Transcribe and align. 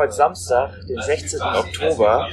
heute 0.00 0.14
Samstag, 0.14 0.70
den 0.88 0.98
16. 0.98 1.42
Oktober. 1.42 2.28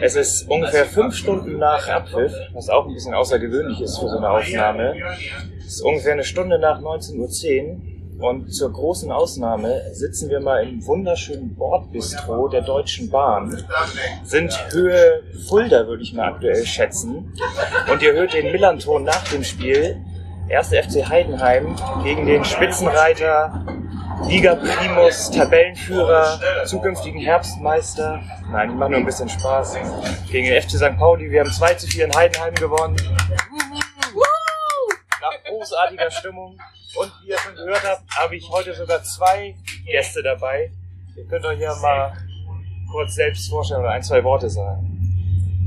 Es 0.00 0.16
ist 0.16 0.48
ungefähr 0.48 0.86
fünf 0.86 1.14
Stunden 1.14 1.58
nach 1.58 1.86
Abpfiff, 1.86 2.32
was 2.54 2.70
auch 2.70 2.86
ein 2.86 2.94
bisschen 2.94 3.12
außergewöhnlich 3.12 3.82
ist 3.82 3.98
für 3.98 4.08
so 4.08 4.16
eine 4.16 4.30
Aufnahme. 4.30 4.94
Es 5.58 5.74
ist 5.74 5.82
ungefähr 5.82 6.14
eine 6.14 6.24
Stunde 6.24 6.58
nach 6.58 6.80
19.10 6.80 7.68
Uhr. 8.18 8.30
Und 8.30 8.52
zur 8.52 8.72
großen 8.72 9.12
Ausnahme 9.12 9.82
sitzen 9.92 10.28
wir 10.30 10.40
mal 10.40 10.66
im 10.66 10.84
wunderschönen 10.84 11.54
Bordbistro 11.54 12.48
der 12.48 12.62
Deutschen 12.62 13.10
Bahn. 13.10 13.62
Sind 14.24 14.58
Höhe 14.72 15.22
Fulda, 15.46 15.86
würde 15.86 16.02
ich 16.02 16.14
mal 16.14 16.32
aktuell 16.32 16.64
schätzen. 16.64 17.32
Und 17.92 18.02
ihr 18.02 18.14
hört 18.14 18.32
den 18.32 18.50
Millanton 18.50 19.04
nach 19.04 19.22
dem 19.28 19.44
Spiel. 19.44 20.02
1. 20.50 20.68
FC 20.68 21.06
Heidenheim 21.06 21.76
gegen 22.02 22.24
den 22.24 22.44
Spitzenreiter, 22.44 23.66
Liga 24.26 24.54
Primus, 24.56 25.30
Tabellenführer, 25.30 26.40
zukünftigen 26.66 27.20
Herbstmeister. 27.20 28.20
Nein, 28.50 28.70
ich 28.70 28.76
mache 28.76 28.90
nur 28.90 28.98
ein 29.00 29.06
bisschen 29.06 29.28
Spaß. 29.28 29.76
Gegen 30.30 30.48
den 30.48 30.62
FC 30.62 30.72
St. 30.72 30.98
Pauli. 30.98 31.30
Wir 31.30 31.40
haben 31.40 31.50
2 31.50 31.74
zu 31.74 31.86
4 31.86 32.06
in 32.06 32.14
Heidenheim 32.14 32.54
gewonnen. 32.54 32.96
Nach 35.20 35.44
großartiger 35.44 36.10
Stimmung. 36.10 36.58
Und 37.00 37.12
wie 37.22 37.30
ihr 37.30 37.38
schon 37.38 37.54
gehört 37.54 37.82
habt, 37.84 38.02
habe 38.16 38.36
ich 38.36 38.48
heute 38.50 38.74
sogar 38.74 39.02
zwei 39.02 39.54
Gäste 39.86 40.22
dabei. 40.22 40.72
Ihr 41.16 41.26
könnt 41.26 41.44
euch 41.44 41.60
ja 41.60 41.74
mal 41.76 42.12
kurz 42.90 43.14
selbst 43.14 43.48
vorstellen 43.48 43.80
oder 43.80 43.90
ein, 43.90 44.02
zwei 44.02 44.24
Worte 44.24 44.48
sagen. 44.50 44.94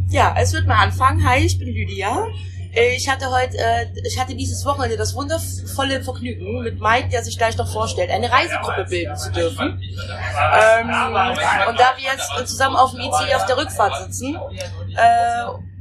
Ja, 0.09 0.35
es 0.37 0.53
wird 0.53 0.67
mal 0.67 0.83
anfangen. 0.83 1.23
Hi, 1.27 1.39
ich 1.39 1.57
bin 1.57 1.69
Lydia. 1.69 2.27
Äh, 2.73 2.95
Ich 2.95 3.09
hatte 3.09 3.29
heute, 3.31 3.57
äh, 3.57 3.87
ich 4.03 4.19
hatte 4.19 4.35
dieses 4.35 4.65
Wochenende 4.65 4.97
das 4.97 5.13
wundervolle 5.15 6.03
Vergnügen, 6.03 6.61
mit 6.63 6.79
Mike, 6.79 7.09
der 7.09 7.23
sich 7.23 7.37
gleich 7.37 7.57
noch 7.57 7.71
vorstellt, 7.71 8.09
eine 8.09 8.31
Reisegruppe 8.31 8.85
bilden 8.89 9.15
zu 9.15 9.31
dürfen. 9.31 9.81
Ähm, 9.81 10.87
und 11.69 11.79
da 11.79 11.93
wir 11.97 12.11
jetzt 12.11 12.47
zusammen 12.49 12.75
auf 12.75 12.91
dem 12.91 13.01
IC 13.01 13.35
auf 13.35 13.45
der 13.45 13.57
Rückfahrt 13.57 13.93
sitzen, 14.05 14.35
äh, 14.95 15.71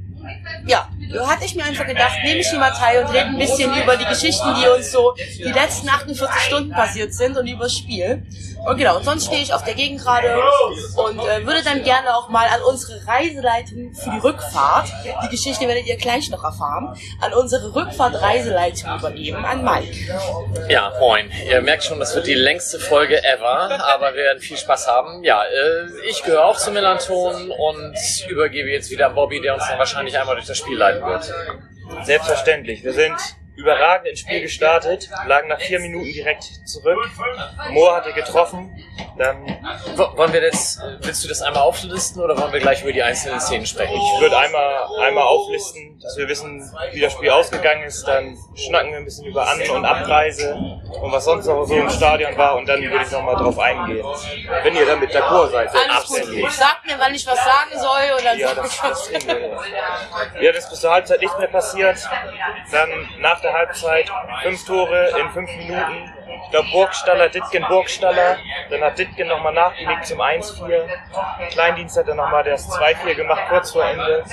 ja, 0.66 0.86
hatte 1.26 1.44
ich 1.44 1.54
mir 1.54 1.64
einfach 1.64 1.86
gedacht, 1.86 2.18
nehme 2.22 2.40
ich 2.40 2.52
mal 2.52 2.70
teil 2.70 3.02
und 3.04 3.10
rede 3.10 3.26
ein 3.26 3.38
bisschen 3.38 3.72
über 3.82 3.96
die 3.96 4.04
Geschichten, 4.04 4.54
die 4.60 4.68
uns 4.68 4.92
so 4.92 5.14
die 5.16 5.50
letzten 5.50 5.88
48 5.88 6.40
Stunden 6.42 6.70
passiert 6.70 7.14
sind 7.14 7.36
und 7.36 7.46
über 7.46 7.68
Spiel. 7.68 8.22
Und 8.66 8.76
genau, 8.76 8.96
und 8.98 9.04
sonst 9.04 9.26
stehe 9.26 9.42
ich 9.42 9.54
auf 9.54 9.64
der 9.64 9.74
Gegend 9.74 10.00
gerade 10.02 10.42
und 10.96 11.18
äh, 11.18 11.46
würde 11.46 11.62
dann 11.64 11.82
gerne 11.82 12.14
auch 12.14 12.28
mal 12.28 12.46
an 12.46 12.60
unsere 12.62 13.06
Reiseleitung 13.06 13.94
für 13.94 14.10
die 14.10 14.18
Rückfahrt, 14.18 14.88
die 15.24 15.28
Geschichte 15.28 15.66
werdet 15.66 15.86
ihr 15.86 15.96
gleich 15.96 16.30
noch 16.30 16.44
erfahren, 16.44 16.94
an 17.20 17.32
unsere 17.32 17.74
Rückfahrt-Reiseleitung 17.74 18.98
übergeben, 18.98 19.44
an 19.44 19.64
Mike. 19.64 19.96
Ja, 20.68 20.92
moin. 21.00 21.30
Ihr 21.46 21.62
merkt 21.62 21.84
schon, 21.84 21.98
das 21.98 22.14
wird 22.14 22.26
die 22.26 22.34
längste 22.34 22.78
Folge 22.78 23.22
ever, 23.24 23.82
aber 23.84 24.14
wir 24.14 24.22
werden 24.22 24.40
viel 24.40 24.56
Spaß 24.56 24.86
haben. 24.88 25.24
Ja, 25.24 25.42
äh, 25.42 26.08
ich 26.08 26.22
gehöre 26.22 26.44
auch 26.44 26.56
zum 26.56 26.74
Melanton 26.74 27.50
und 27.50 27.96
übergebe 28.28 28.68
jetzt 28.68 28.90
wieder 28.90 29.06
an 29.06 29.14
Bobby, 29.14 29.40
der 29.40 29.54
uns 29.54 29.66
dann 29.68 29.78
wahrscheinlich 29.78 30.18
einmal 30.18 30.36
durch 30.36 30.46
das 30.46 30.58
Spiel 30.58 30.76
leiten 30.76 31.04
wird. 31.06 31.32
Selbstverständlich. 32.04 32.84
Wir 32.84 32.92
sind 32.92 33.16
überragend 33.60 34.08
ins 34.08 34.20
Spiel 34.20 34.40
gestartet, 34.40 35.08
lagen 35.26 35.48
nach 35.48 35.60
vier 35.60 35.80
Minuten 35.80 36.12
direkt 36.12 36.44
zurück. 36.66 36.98
Moore 37.70 37.96
hatte 37.96 38.12
getroffen. 38.12 38.74
Dann, 39.18 39.46
W 39.46 40.04
wollen 40.16 40.32
wir 40.32 40.40
das, 40.40 40.80
willst 41.00 41.24
du 41.24 41.28
das 41.28 41.42
einmal 41.42 41.62
auflisten 41.62 42.22
oder 42.22 42.38
wollen 42.38 42.52
wir 42.52 42.60
gleich 42.60 42.82
über 42.82 42.92
die 42.92 43.02
einzelnen 43.02 43.40
Szenen 43.40 43.66
sprechen? 43.66 43.94
ich 43.94 44.20
würde 44.20 44.36
einmal, 44.38 44.86
einmal 45.00 45.24
auflisten, 45.24 46.00
dass 46.00 46.16
wir 46.16 46.26
wissen, 46.28 46.70
wie 46.92 47.00
das 47.00 47.12
Spiel 47.12 47.30
ausgegangen 47.30 47.82
ist. 47.84 48.04
Dann 48.06 48.38
schnacken 48.54 48.90
wir 48.92 48.98
ein 48.98 49.04
bisschen 49.04 49.26
über 49.26 49.46
An- 49.46 49.60
und 49.70 49.84
Abreise 49.84 50.54
und 50.54 51.12
was 51.12 51.24
sonst 51.24 51.46
noch 51.46 51.64
so 51.64 51.74
im 51.74 51.90
Stadion 51.90 52.36
war. 52.38 52.56
Und 52.56 52.66
dann 52.66 52.80
würde 52.82 53.04
ich 53.04 53.10
nochmal 53.10 53.36
drauf 53.36 53.58
eingehen. 53.58 54.04
Wenn 54.62 54.74
ihr 54.74 54.86
damit 54.86 55.10
d'accord 55.14 55.50
seid. 55.50 55.68
Alles 55.74 56.06
gut. 56.06 56.52
Sagt 56.52 56.86
mir, 56.86 56.94
wann 56.98 57.14
ich 57.14 57.26
was 57.26 57.36
sagen 57.36 57.78
soll 57.78 58.18
und 58.18 58.24
dann 58.24 58.38
Ja, 58.38 58.48
sag 58.48 58.56
das, 58.56 58.72
ich 58.72 58.82
was. 58.82 59.10
Ja, 60.40 60.52
das 60.52 60.64
ist 60.64 60.70
bis 60.70 60.80
zur 60.80 60.90
Halbzeit 60.92 61.20
nicht 61.20 61.38
mehr 61.38 61.48
passiert. 61.48 61.98
Dann 62.72 62.88
nach 63.18 63.40
der 63.40 63.49
Halbzeit 63.52 64.10
fünf 64.42 64.64
Tore 64.64 65.10
in 65.18 65.30
fünf 65.30 65.50
Minuten. 65.56 66.14
Ich 66.44 66.50
glaube 66.50 66.68
Burgstaller, 66.72 67.28
Dittgen, 67.28 67.64
Burgstaller. 67.68 68.38
Dann 68.70 68.82
hat 68.82 68.98
Dittgen 68.98 69.28
nochmal 69.28 69.52
nachgelegt 69.52 70.06
zum 70.06 70.20
1-4. 70.20 70.88
Kleindienst 71.50 71.96
hat 71.96 72.08
dann 72.08 72.16
nochmal 72.16 72.44
das 72.44 72.68
2-4 72.68 73.14
gemacht, 73.14 73.42
kurz 73.48 73.72
vor 73.72 73.84
Ende. 73.84 74.24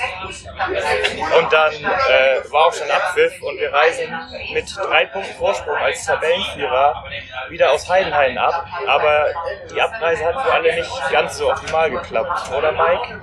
Und 1.38 1.52
dann 1.52 1.74
äh, 1.74 2.52
war 2.52 2.66
auch 2.66 2.72
schon 2.72 2.90
Abpfiff 2.90 3.40
und 3.42 3.58
wir 3.58 3.72
reisen 3.72 4.12
mit 4.52 4.76
drei 4.76 5.06
Punkten 5.06 5.34
Vorsprung 5.34 5.76
als 5.76 6.04
Tabellenführer 6.04 7.04
wieder 7.50 7.72
aus 7.72 7.88
Heidenheim 7.88 8.38
ab. 8.38 8.66
Aber 8.86 9.26
die 9.72 9.80
Abreise 9.80 10.24
hat 10.24 10.42
für 10.42 10.52
alle 10.52 10.74
nicht 10.74 11.10
ganz 11.10 11.38
so 11.38 11.50
optimal 11.50 11.90
geklappt, 11.90 12.50
oder 12.56 12.72
Mike? 12.72 13.20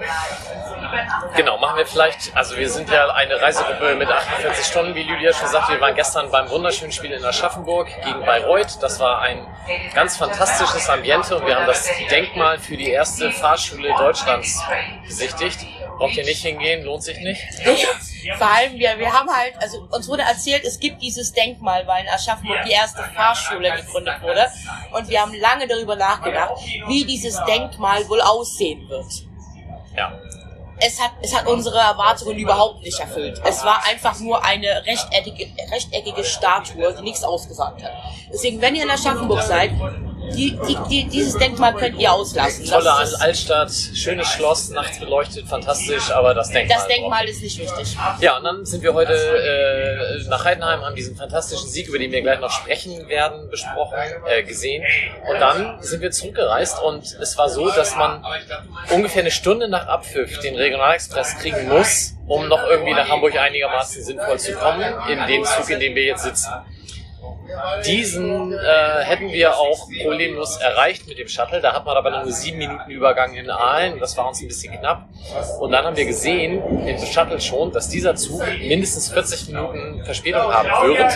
Genau, 1.35 1.57
machen 1.57 1.77
wir 1.77 1.85
vielleicht, 1.85 2.35
also 2.35 2.55
wir 2.55 2.69
sind 2.69 2.89
ja 2.89 3.09
eine 3.13 3.41
Reisegruppe 3.41 3.95
mit 3.95 4.09
48 4.09 4.65
Stunden, 4.65 4.95
wie 4.95 5.03
Lydia 5.03 5.33
schon 5.33 5.47
sagte. 5.47 5.73
Wir 5.73 5.81
waren 5.81 5.95
gestern 5.95 6.31
beim 6.31 6.49
wunderschönen 6.49 6.91
Spiel 6.91 7.11
in 7.11 7.23
Aschaffenburg 7.23 7.87
gegen 8.03 8.21
Bayreuth. 8.25 8.77
Das 8.81 8.99
war 8.99 9.21
ein 9.21 9.45
ganz 9.93 10.17
fantastisches 10.17 10.89
Ambiente 10.89 11.35
und 11.37 11.45
wir 11.45 11.55
haben 11.55 11.67
das 11.67 11.87
Denkmal 12.09 12.59
für 12.59 12.77
die 12.77 12.89
erste 12.89 13.31
Fahrschule 13.31 13.89
Deutschlands 13.97 14.61
besichtigt. 15.05 15.59
Braucht 15.97 16.17
ihr 16.17 16.25
nicht 16.25 16.41
hingehen, 16.41 16.83
lohnt 16.83 17.03
sich 17.03 17.17
nicht. 17.19 17.41
Vor 18.37 18.47
allem, 18.51 18.73
wir, 18.73 18.97
wir 18.97 19.13
haben 19.13 19.29
halt, 19.29 19.53
also 19.61 19.87
uns 19.91 20.07
wurde 20.09 20.23
erzählt, 20.23 20.65
es 20.65 20.79
gibt 20.79 21.01
dieses 21.01 21.31
Denkmal, 21.31 21.85
weil 21.87 22.03
in 22.03 22.09
Aschaffenburg 22.09 22.63
die 22.65 22.71
erste 22.71 23.01
Fahrschule 23.15 23.71
gegründet 23.71 24.21
wurde. 24.21 24.47
Und 24.91 25.07
wir 25.07 25.21
haben 25.21 25.33
lange 25.35 25.67
darüber 25.67 25.95
nachgedacht, 25.95 26.51
wie 26.87 27.05
dieses 27.05 27.41
Denkmal 27.45 28.07
wohl 28.09 28.19
aussehen 28.21 28.89
wird. 28.89 29.05
Ja. 29.95 30.11
Es 30.77 31.01
hat, 31.01 31.11
es 31.21 31.33
hat 31.33 31.47
unsere 31.47 31.77
Erwartungen 31.77 32.37
überhaupt 32.37 32.83
nicht 32.83 32.99
erfüllt. 32.99 33.41
Es 33.45 33.63
war 33.63 33.83
einfach 33.85 34.19
nur 34.19 34.43
eine 34.43 34.83
rechteckige, 34.85 35.47
rechteckige 35.71 36.23
Statue, 36.23 36.93
die 36.93 37.01
nichts 37.03 37.23
ausgesagt 37.23 37.81
hat. 37.83 37.93
Deswegen, 38.31 38.59
wenn 38.61 38.75
ihr 38.75 38.83
in 38.83 38.89
Aschaffenburg 38.89 39.41
seid, 39.41 39.71
die, 40.33 40.57
die, 40.67 40.77
die, 40.89 41.09
dieses 41.09 41.37
Denkmal 41.37 41.73
könnt 41.73 41.99
ihr 41.99 42.11
auslassen. 42.11 42.65
Tolle 42.65 42.83
Das 42.83 43.13
Altstadt, 43.15 43.71
schönes 43.71 44.27
Schloss, 44.27 44.69
nachts 44.69 44.99
beleuchtet, 44.99 45.47
fantastisch, 45.47 46.11
aber 46.11 46.33
das 46.33 46.49
Denkmal. 46.49 46.77
das 46.77 46.87
Denkmal 46.87 47.25
ist 47.27 47.41
nicht 47.41 47.59
wichtig. 47.59 47.97
Ja, 48.19 48.37
und 48.37 48.43
dann 48.43 48.65
sind 48.65 48.83
wir 48.83 48.93
heute 48.93 49.13
äh, 49.13 50.29
nach 50.29 50.45
Heidenheim, 50.45 50.81
haben 50.81 50.95
diesen 50.95 51.15
fantastischen 51.15 51.69
Sieg, 51.69 51.87
über 51.87 51.99
den 51.99 52.11
wir 52.11 52.21
gleich 52.21 52.39
noch 52.39 52.51
sprechen 52.51 53.07
werden, 53.07 53.49
besprochen, 53.49 53.97
äh, 54.27 54.43
gesehen. 54.43 54.83
Und 55.29 55.39
dann 55.39 55.81
sind 55.81 56.01
wir 56.01 56.11
zurückgereist 56.11 56.81
und 56.81 57.03
es 57.21 57.37
war 57.37 57.49
so, 57.49 57.69
dass 57.69 57.95
man 57.95 58.23
ungefähr 58.91 59.21
eine 59.21 59.31
Stunde 59.31 59.67
nach 59.67 59.87
Abpfiff 59.87 60.39
den 60.39 60.55
Regionalexpress 60.55 61.37
kriegen 61.39 61.69
muss, 61.69 62.13
um 62.27 62.47
noch 62.47 62.63
irgendwie 62.67 62.93
nach 62.93 63.09
Hamburg 63.09 63.37
einigermaßen 63.37 64.03
sinnvoll 64.03 64.39
zu 64.39 64.53
kommen, 64.53 64.93
in 65.09 65.25
dem 65.27 65.43
Zug, 65.43 65.69
in 65.69 65.79
dem 65.79 65.95
wir 65.95 66.03
jetzt 66.03 66.23
sitzen. 66.23 66.49
Diesen 67.85 68.53
äh, 68.53 69.03
hätten 69.03 69.29
wir 69.31 69.57
auch 69.57 69.87
problemlos 70.03 70.57
erreicht 70.57 71.07
mit 71.07 71.17
dem 71.17 71.27
Shuttle. 71.27 71.61
Da 71.61 71.73
hat 71.73 71.85
man 71.85 71.95
aber 71.97 72.11
nur 72.11 72.31
sieben 72.31 72.57
Minuten 72.57 72.89
Übergang 72.89 73.33
in 73.33 73.49
Aalen. 73.49 73.99
Das 73.99 74.17
war 74.17 74.27
uns 74.27 74.41
ein 74.41 74.47
bisschen 74.47 74.77
knapp. 74.79 75.07
Und 75.59 75.71
dann 75.71 75.85
haben 75.85 75.95
wir 75.95 76.05
gesehen, 76.05 76.61
im 76.85 76.97
Shuttle 77.05 77.39
schon, 77.39 77.71
dass 77.71 77.89
dieser 77.89 78.15
Zug 78.15 78.41
mindestens 78.59 79.11
40 79.11 79.47
Minuten 79.47 80.03
Verspätung 80.03 80.53
haben 80.53 80.69
wird. 80.87 81.11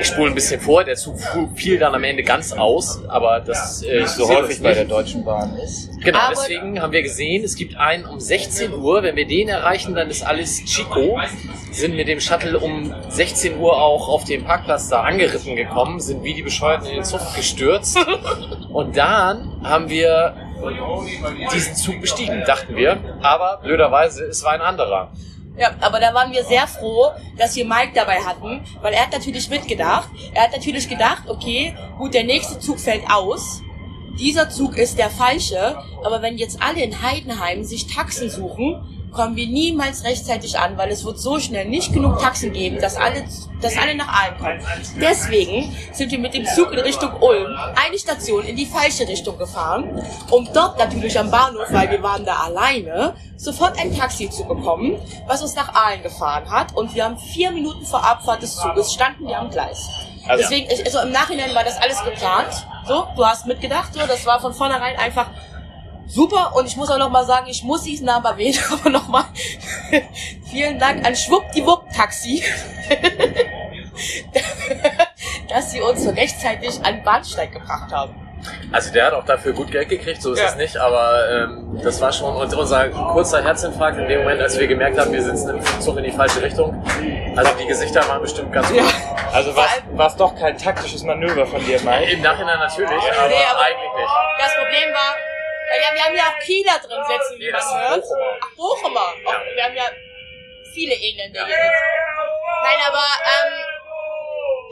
Ich 0.00 0.06
spule 0.06 0.30
ein 0.30 0.34
bisschen 0.34 0.60
vor. 0.60 0.84
Der 0.84 0.96
Zug 0.96 1.16
fiel 1.56 1.78
dann 1.78 1.94
am 1.94 2.04
Ende 2.04 2.22
ganz 2.22 2.52
aus. 2.52 3.00
Aber 3.08 3.40
das 3.40 3.82
äh, 3.82 4.06
so 4.06 4.28
häufig 4.28 4.62
bei 4.62 4.74
der 4.74 4.84
Deutschen 4.84 5.24
Bahn 5.24 5.56
ist. 5.58 5.90
Genau, 6.02 6.30
deswegen 6.30 6.80
haben 6.80 6.92
wir 6.92 7.02
gesehen, 7.02 7.44
es 7.44 7.56
gibt 7.56 7.76
einen 7.76 8.04
um 8.06 8.20
16 8.20 8.72
Uhr. 8.74 9.02
Wenn 9.02 9.16
wir 9.16 9.26
den 9.26 9.48
erreichen, 9.48 9.94
dann 9.94 10.08
ist 10.10 10.22
alles 10.22 10.64
Chico. 10.64 11.20
Sind 11.70 11.94
mit 11.96 12.08
dem 12.08 12.20
Shuttle 12.20 12.58
um 12.58 12.94
16 13.08 13.58
Uhr 13.58 13.80
auch 13.80 14.08
auf 14.08 14.24
dem 14.24 14.44
Parkplatz 14.44 14.88
da 14.88 14.97
angeritten 15.04 15.56
gekommen, 15.56 16.00
sind 16.00 16.22
wie 16.22 16.34
die 16.34 16.42
Bescheuerten 16.42 16.86
in 16.86 16.94
den 16.96 17.04
Zug 17.04 17.20
gestürzt. 17.34 17.98
Und 18.72 18.96
dann 18.96 19.60
haben 19.62 19.88
wir 19.88 20.34
diesen 21.52 21.76
Zug 21.76 22.00
bestiegen, 22.00 22.42
dachten 22.46 22.76
wir. 22.76 22.98
Aber 23.22 23.60
blöderweise, 23.62 24.24
es 24.24 24.42
war 24.44 24.52
ein 24.52 24.60
anderer. 24.60 25.10
Ja, 25.56 25.72
aber 25.80 25.98
da 25.98 26.14
waren 26.14 26.30
wir 26.32 26.44
sehr 26.44 26.68
froh, 26.68 27.10
dass 27.36 27.56
wir 27.56 27.64
Mike 27.64 27.90
dabei 27.92 28.20
hatten, 28.20 28.62
weil 28.80 28.94
er 28.94 29.02
hat 29.02 29.12
natürlich 29.12 29.50
mitgedacht. 29.50 30.08
Er 30.32 30.44
hat 30.44 30.52
natürlich 30.52 30.88
gedacht, 30.88 31.24
okay, 31.26 31.74
gut, 31.98 32.14
der 32.14 32.22
nächste 32.22 32.60
Zug 32.60 32.78
fällt 32.78 33.02
aus. 33.10 33.62
Dieser 34.20 34.50
Zug 34.50 34.76
ist 34.76 34.98
der 34.98 35.10
falsche, 35.10 35.76
aber 36.04 36.22
wenn 36.22 36.38
jetzt 36.38 36.62
alle 36.62 36.82
in 36.82 37.02
Heidenheim 37.02 37.64
sich 37.64 37.86
Taxen 37.86 38.30
suchen, 38.30 38.97
kommen 39.12 39.36
wir 39.36 39.46
niemals 39.46 40.04
rechtzeitig 40.04 40.58
an, 40.58 40.76
weil 40.76 40.90
es 40.90 41.04
wird 41.04 41.18
so 41.18 41.38
schnell 41.38 41.64
nicht 41.66 41.92
genug 41.92 42.18
Taxen 42.20 42.52
geben, 42.52 42.78
dass 42.80 42.96
alle, 42.96 43.24
dass 43.60 43.76
alle 43.76 43.94
nach 43.94 44.08
Aalen 44.08 44.38
kommen. 44.38 44.60
Deswegen 45.00 45.74
sind 45.92 46.10
wir 46.10 46.18
mit 46.18 46.34
dem 46.34 46.44
Zug 46.46 46.72
in 46.72 46.78
Richtung 46.80 47.10
Ulm 47.20 47.56
eine 47.86 47.98
Station 47.98 48.44
in 48.44 48.56
die 48.56 48.66
falsche 48.66 49.06
Richtung 49.08 49.38
gefahren, 49.38 50.02
um 50.30 50.48
dort 50.52 50.78
natürlich 50.78 51.18
am 51.18 51.30
Bahnhof, 51.30 51.66
weil 51.70 51.90
wir 51.90 52.02
waren 52.02 52.24
da 52.24 52.36
alleine, 52.46 53.14
sofort 53.36 53.78
ein 53.78 53.96
Taxi 53.96 54.28
zu 54.30 54.44
bekommen, 54.44 54.96
was 55.26 55.42
uns 55.42 55.54
nach 55.54 55.74
Aalen 55.74 56.02
gefahren 56.02 56.50
hat. 56.50 56.74
Und 56.76 56.94
wir 56.94 57.04
haben 57.04 57.18
vier 57.18 57.50
Minuten 57.50 57.84
vor 57.86 58.04
Abfahrt 58.04 58.42
des 58.42 58.56
Zuges 58.56 58.92
standen 58.92 59.26
wir 59.26 59.38
am 59.38 59.50
Gleis. 59.50 59.88
Also- 60.26 60.42
Deswegen, 60.42 60.68
also 60.84 61.00
im 61.00 61.12
Nachhinein 61.12 61.54
war 61.54 61.64
das 61.64 61.80
alles 61.80 62.02
geplant. 62.04 62.66
So, 62.86 63.06
du 63.16 63.24
hast 63.24 63.46
mitgedacht, 63.46 63.94
so, 63.94 64.00
das 64.06 64.26
war 64.26 64.40
von 64.40 64.52
vornherein 64.52 64.96
einfach 64.98 65.26
super. 66.08 66.54
Und 66.56 66.66
ich 66.66 66.76
muss 66.76 66.90
auch 66.90 66.98
noch 66.98 67.10
mal 67.10 67.24
sagen, 67.24 67.46
ich 67.48 67.62
muss 67.62 67.82
diesen 67.82 68.06
Namen 68.06 68.24
erwähnen, 68.24 68.58
aber 68.72 68.90
noch 68.90 69.08
mal 69.08 69.24
vielen 70.50 70.78
Dank 70.78 71.06
an 71.06 71.14
Schwuppdiwupp-Taxi, 71.14 72.42
dass 75.48 75.72
sie 75.72 75.80
uns 75.80 76.04
so 76.04 76.10
rechtzeitig 76.10 76.78
an 76.84 76.96
den 76.96 77.04
Bahnsteig 77.04 77.52
gebracht 77.52 77.90
haben. 77.92 78.14
Also 78.70 78.92
der 78.92 79.06
hat 79.06 79.14
auch 79.14 79.24
dafür 79.24 79.52
gut 79.52 79.70
Geld 79.72 79.88
gekriegt, 79.88 80.22
so 80.22 80.32
ist 80.32 80.38
Ja. 80.38 80.46
es 80.46 80.54
nicht, 80.56 80.76
aber 80.76 81.28
ähm, 81.28 81.80
das 81.82 82.00
war 82.00 82.12
schon 82.12 82.36
unser 82.36 82.88
kurzer 82.88 83.42
Herzinfarkt 83.42 83.98
in 83.98 84.06
dem 84.06 84.20
Moment, 84.20 84.40
als 84.40 84.56
wir 84.58 84.68
gemerkt 84.68 84.96
haben, 84.98 85.12
wir 85.12 85.22
sitzen 85.22 85.56
im 85.58 85.80
Zug 85.80 85.96
in 85.98 86.04
die 86.04 86.12
falsche 86.12 86.40
Richtung. 86.40 86.82
Also 87.36 87.50
die 87.60 87.66
Gesichter 87.66 88.06
waren 88.08 88.22
bestimmt 88.22 88.52
ganz 88.52 88.70
Ja. 88.70 88.82
gut. 88.82 88.94
Also 89.32 89.54
war 89.56 90.06
es 90.06 90.16
doch 90.16 90.36
kein 90.36 90.56
taktisches 90.56 91.02
Manöver 91.02 91.46
von 91.46 91.64
dir, 91.66 91.80
Mike. 91.82 92.12
Im 92.12 92.22
Nachhinein 92.22 92.58
natürlich, 92.60 92.90
aber, 92.90 93.28
Nee, 93.28 93.34
aber- 93.50 93.60
eigentlich 93.60 93.92
nicht. 93.96 94.12
Das 94.38 94.54
Problem 94.54 94.94
war, 94.94 95.14
ja, 95.76 95.94
wir 95.94 96.04
haben 96.04 96.16
ja 96.16 96.24
auch 96.24 96.38
Kieler 96.40 96.78
drin 96.78 97.02
sitzen, 97.08 97.38
wie 97.38 97.44
Nee, 97.46 97.52
man 97.52 97.80
hört. 97.80 98.00
Bochumer. 98.02 98.38
Ach, 98.40 98.56
Bochumer. 98.56 99.14
Ja. 99.24 99.28
Auch, 99.28 99.44
wir 99.54 99.64
haben 99.64 99.76
ja 99.76 99.86
viele 100.74 100.94
Ja. 101.34 101.46
hier 101.46 101.54
sitzen. 101.56 101.72
Nein, 102.62 102.78
aber 102.86 103.04
ähm, 103.24 103.52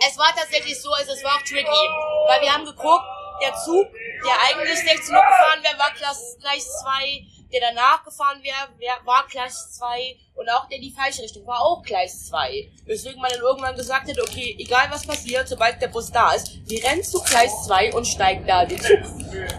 es 0.06 0.18
war 0.18 0.34
tatsächlich 0.36 0.80
so, 0.80 0.90
also 0.92 1.12
es 1.12 1.22
war 1.24 1.32
auch 1.36 1.42
tricky. 1.42 1.88
Weil 2.28 2.40
wir 2.42 2.52
haben 2.52 2.64
geguckt, 2.64 3.04
der 3.42 3.54
Zug, 3.54 3.86
der 4.24 4.34
eigentlich 4.48 4.78
16 4.78 5.14
Uhr 5.14 5.22
gefahren 5.22 5.62
wäre, 5.62 5.78
war 5.78 5.92
Gleis 5.92 6.78
2. 6.82 7.22
Der 7.52 7.60
danach 7.60 8.04
gefahren 8.04 8.38
wäre, 8.42 8.78
wär, 8.78 8.94
war 9.04 9.24
Gleis 9.30 9.72
2. 9.78 10.16
Und 10.34 10.48
auch 10.50 10.68
der 10.68 10.78
in 10.78 10.82
die 10.82 10.90
falsche 10.90 11.22
Richtung 11.22 11.46
war 11.46 11.60
auch 11.60 11.82
Gleis 11.82 12.26
2. 12.28 12.68
Weswegen 12.84 13.20
man 13.20 13.30
dann 13.30 13.40
irgendwann 13.40 13.76
gesagt 13.76 14.08
hat, 14.10 14.20
okay, 14.20 14.56
egal 14.58 14.86
was 14.90 15.06
passiert, 15.06 15.48
sobald 15.48 15.80
der 15.80 15.88
Bus 15.88 16.10
da 16.10 16.32
ist, 16.32 16.58
wir 16.68 16.84
rennen 16.84 17.02
zu 17.02 17.22
Gleis 17.22 17.64
2 17.66 17.94
und 17.94 18.06
steigen 18.06 18.46
da 18.46 18.64
den 18.64 18.80
Zug. 18.80 18.98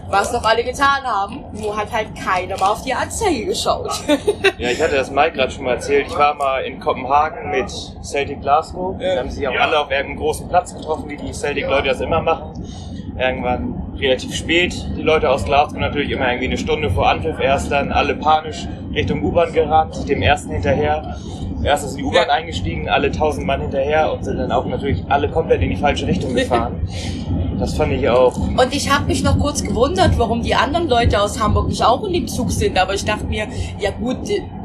Was 0.08 0.32
doch 0.32 0.44
alle 0.44 0.62
getan 0.64 1.02
haben, 1.04 1.44
nur 1.52 1.76
hat 1.76 1.90
halt 1.90 2.14
keiner 2.14 2.58
mal 2.58 2.72
auf 2.72 2.82
die 2.82 2.94
Anzeige 2.94 3.46
geschaut. 3.46 3.90
Ja, 4.58 4.70
ich 4.70 4.82
hatte 4.82 4.96
das 4.96 5.10
Mike 5.10 5.32
gerade 5.32 5.52
schon 5.52 5.64
mal 5.64 5.74
erzählt. 5.74 6.08
Ich 6.08 6.16
war 6.16 6.34
mal 6.34 6.64
in 6.64 6.80
Kopenhagen 6.80 7.50
mit 7.50 7.70
Celtic 8.02 8.40
Glasgow. 8.40 8.96
Da 8.98 9.18
haben 9.18 9.30
sich 9.30 9.46
auch 9.46 9.54
alle 9.54 9.78
auf 9.78 9.90
irgendeinem 9.90 10.18
großen 10.18 10.48
Platz 10.48 10.74
getroffen, 10.74 11.08
wie 11.08 11.16
die 11.16 11.32
Celtic-Leute 11.32 11.88
das 11.88 12.00
immer 12.00 12.20
machen. 12.20 12.66
Irgendwann 13.16 13.77
relativ 14.00 14.34
spät, 14.34 14.74
die 14.96 15.02
Leute 15.02 15.30
aus 15.30 15.44
Glasgow 15.44 15.78
natürlich 15.78 16.10
immer 16.10 16.28
irgendwie 16.28 16.46
eine 16.46 16.58
Stunde 16.58 16.90
vor 16.90 17.08
Anpfiff 17.08 17.38
erst 17.40 17.70
dann 17.70 17.92
alle 17.92 18.14
panisch 18.14 18.66
Richtung 18.94 19.22
U-Bahn 19.22 19.52
gerannt, 19.52 20.08
dem 20.08 20.22
ersten 20.22 20.52
hinterher. 20.52 21.16
Erst 21.62 21.84
ist 21.84 21.92
in 21.92 21.98
die 21.98 22.04
U-Bahn 22.04 22.30
eingestiegen, 22.30 22.88
alle 22.88 23.10
tausend 23.10 23.46
Mann 23.46 23.60
hinterher 23.60 24.12
und 24.12 24.24
sind 24.24 24.38
dann 24.38 24.52
auch 24.52 24.64
natürlich 24.66 25.04
alle 25.08 25.28
komplett 25.28 25.60
in 25.62 25.70
die 25.70 25.76
falsche 25.76 26.06
Richtung 26.06 26.34
gefahren. 26.34 26.80
Das 27.58 27.74
fand 27.74 27.92
ich 27.92 28.08
auch 28.08 28.36
Und 28.36 28.72
ich 28.72 28.88
habe 28.88 29.06
mich 29.06 29.24
noch 29.24 29.36
kurz 29.38 29.62
gewundert, 29.62 30.16
warum 30.16 30.42
die 30.42 30.54
anderen 30.54 30.88
Leute 30.88 31.20
aus 31.20 31.40
Hamburg 31.40 31.68
nicht 31.68 31.84
auch 31.84 32.04
in 32.04 32.12
dem 32.12 32.28
Zug 32.28 32.52
sind. 32.52 32.78
Aber 32.78 32.94
ich 32.94 33.04
dachte 33.04 33.24
mir, 33.24 33.48
ja 33.80 33.90
gut, 33.90 34.18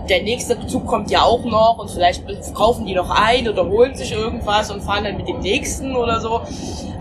der 0.09 0.23
nächste 0.23 0.65
Zug 0.67 0.85
kommt 0.85 1.09
ja 1.11 1.21
auch 1.21 1.43
noch 1.45 1.77
und 1.77 1.89
vielleicht 1.89 2.23
kaufen 2.53 2.85
die 2.85 2.93
noch 2.93 3.09
ein 3.09 3.47
oder 3.47 3.65
holen 3.65 3.95
sich 3.95 4.11
irgendwas 4.11 4.69
und 4.71 4.81
fahren 4.81 5.03
dann 5.05 5.17
mit 5.17 5.27
dem 5.27 5.39
nächsten 5.39 5.95
oder 5.95 6.19
so. 6.19 6.41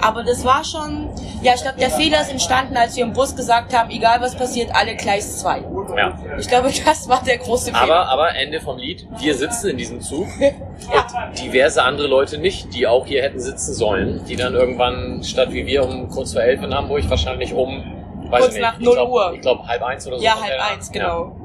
Aber 0.00 0.24
das 0.24 0.44
war 0.44 0.64
schon, 0.64 1.10
ja, 1.42 1.52
ich 1.54 1.62
glaube, 1.62 1.78
der 1.78 1.90
Fehler 1.90 2.20
ist 2.22 2.30
entstanden, 2.30 2.76
als 2.76 2.96
wir 2.96 3.04
im 3.04 3.12
Bus 3.12 3.36
gesagt 3.36 3.76
haben, 3.76 3.90
egal 3.90 4.20
was 4.20 4.34
passiert, 4.34 4.70
alle 4.74 4.96
Gleis 4.96 5.38
2. 5.38 5.64
Ja. 5.96 6.18
Ich 6.38 6.48
glaube, 6.48 6.70
das 6.84 7.08
war 7.08 7.22
der 7.24 7.38
große 7.38 7.66
Fehler. 7.66 7.82
Aber, 7.82 8.08
aber 8.08 8.34
Ende 8.34 8.60
vom 8.60 8.78
Lied, 8.78 9.06
wir 9.18 9.34
sitzen 9.34 9.70
in 9.70 9.76
diesem 9.76 10.00
Zug 10.00 10.26
und 10.40 11.38
diverse 11.38 11.82
andere 11.82 12.08
Leute 12.08 12.38
nicht, 12.38 12.74
die 12.74 12.86
auch 12.86 13.06
hier 13.06 13.22
hätten 13.22 13.40
sitzen 13.40 13.74
sollen, 13.74 14.24
die 14.28 14.36
dann 14.36 14.54
irgendwann 14.54 15.22
statt 15.22 15.52
wie 15.52 15.66
wir 15.66 15.84
um 15.84 16.08
kurz 16.08 16.32
vor 16.32 16.42
elf 16.42 16.62
in 16.62 16.74
Hamburg 16.74 17.08
wahrscheinlich 17.08 17.54
um 17.54 17.84
weiß 18.32 18.40
Kurz 18.40 18.54
ich 18.54 18.60
nicht, 18.60 18.62
nach 18.62 18.78
ich 18.78 18.84
0 18.84 18.94
glaub, 18.94 19.10
Uhr. 19.10 19.32
Ich 19.34 19.40
glaube 19.42 19.68
halb 19.68 19.82
eins 19.82 20.06
oder 20.06 20.18
so. 20.18 20.24
Ja, 20.24 20.40
halb 20.40 20.72
eins, 20.72 20.90
genau. 20.90 21.36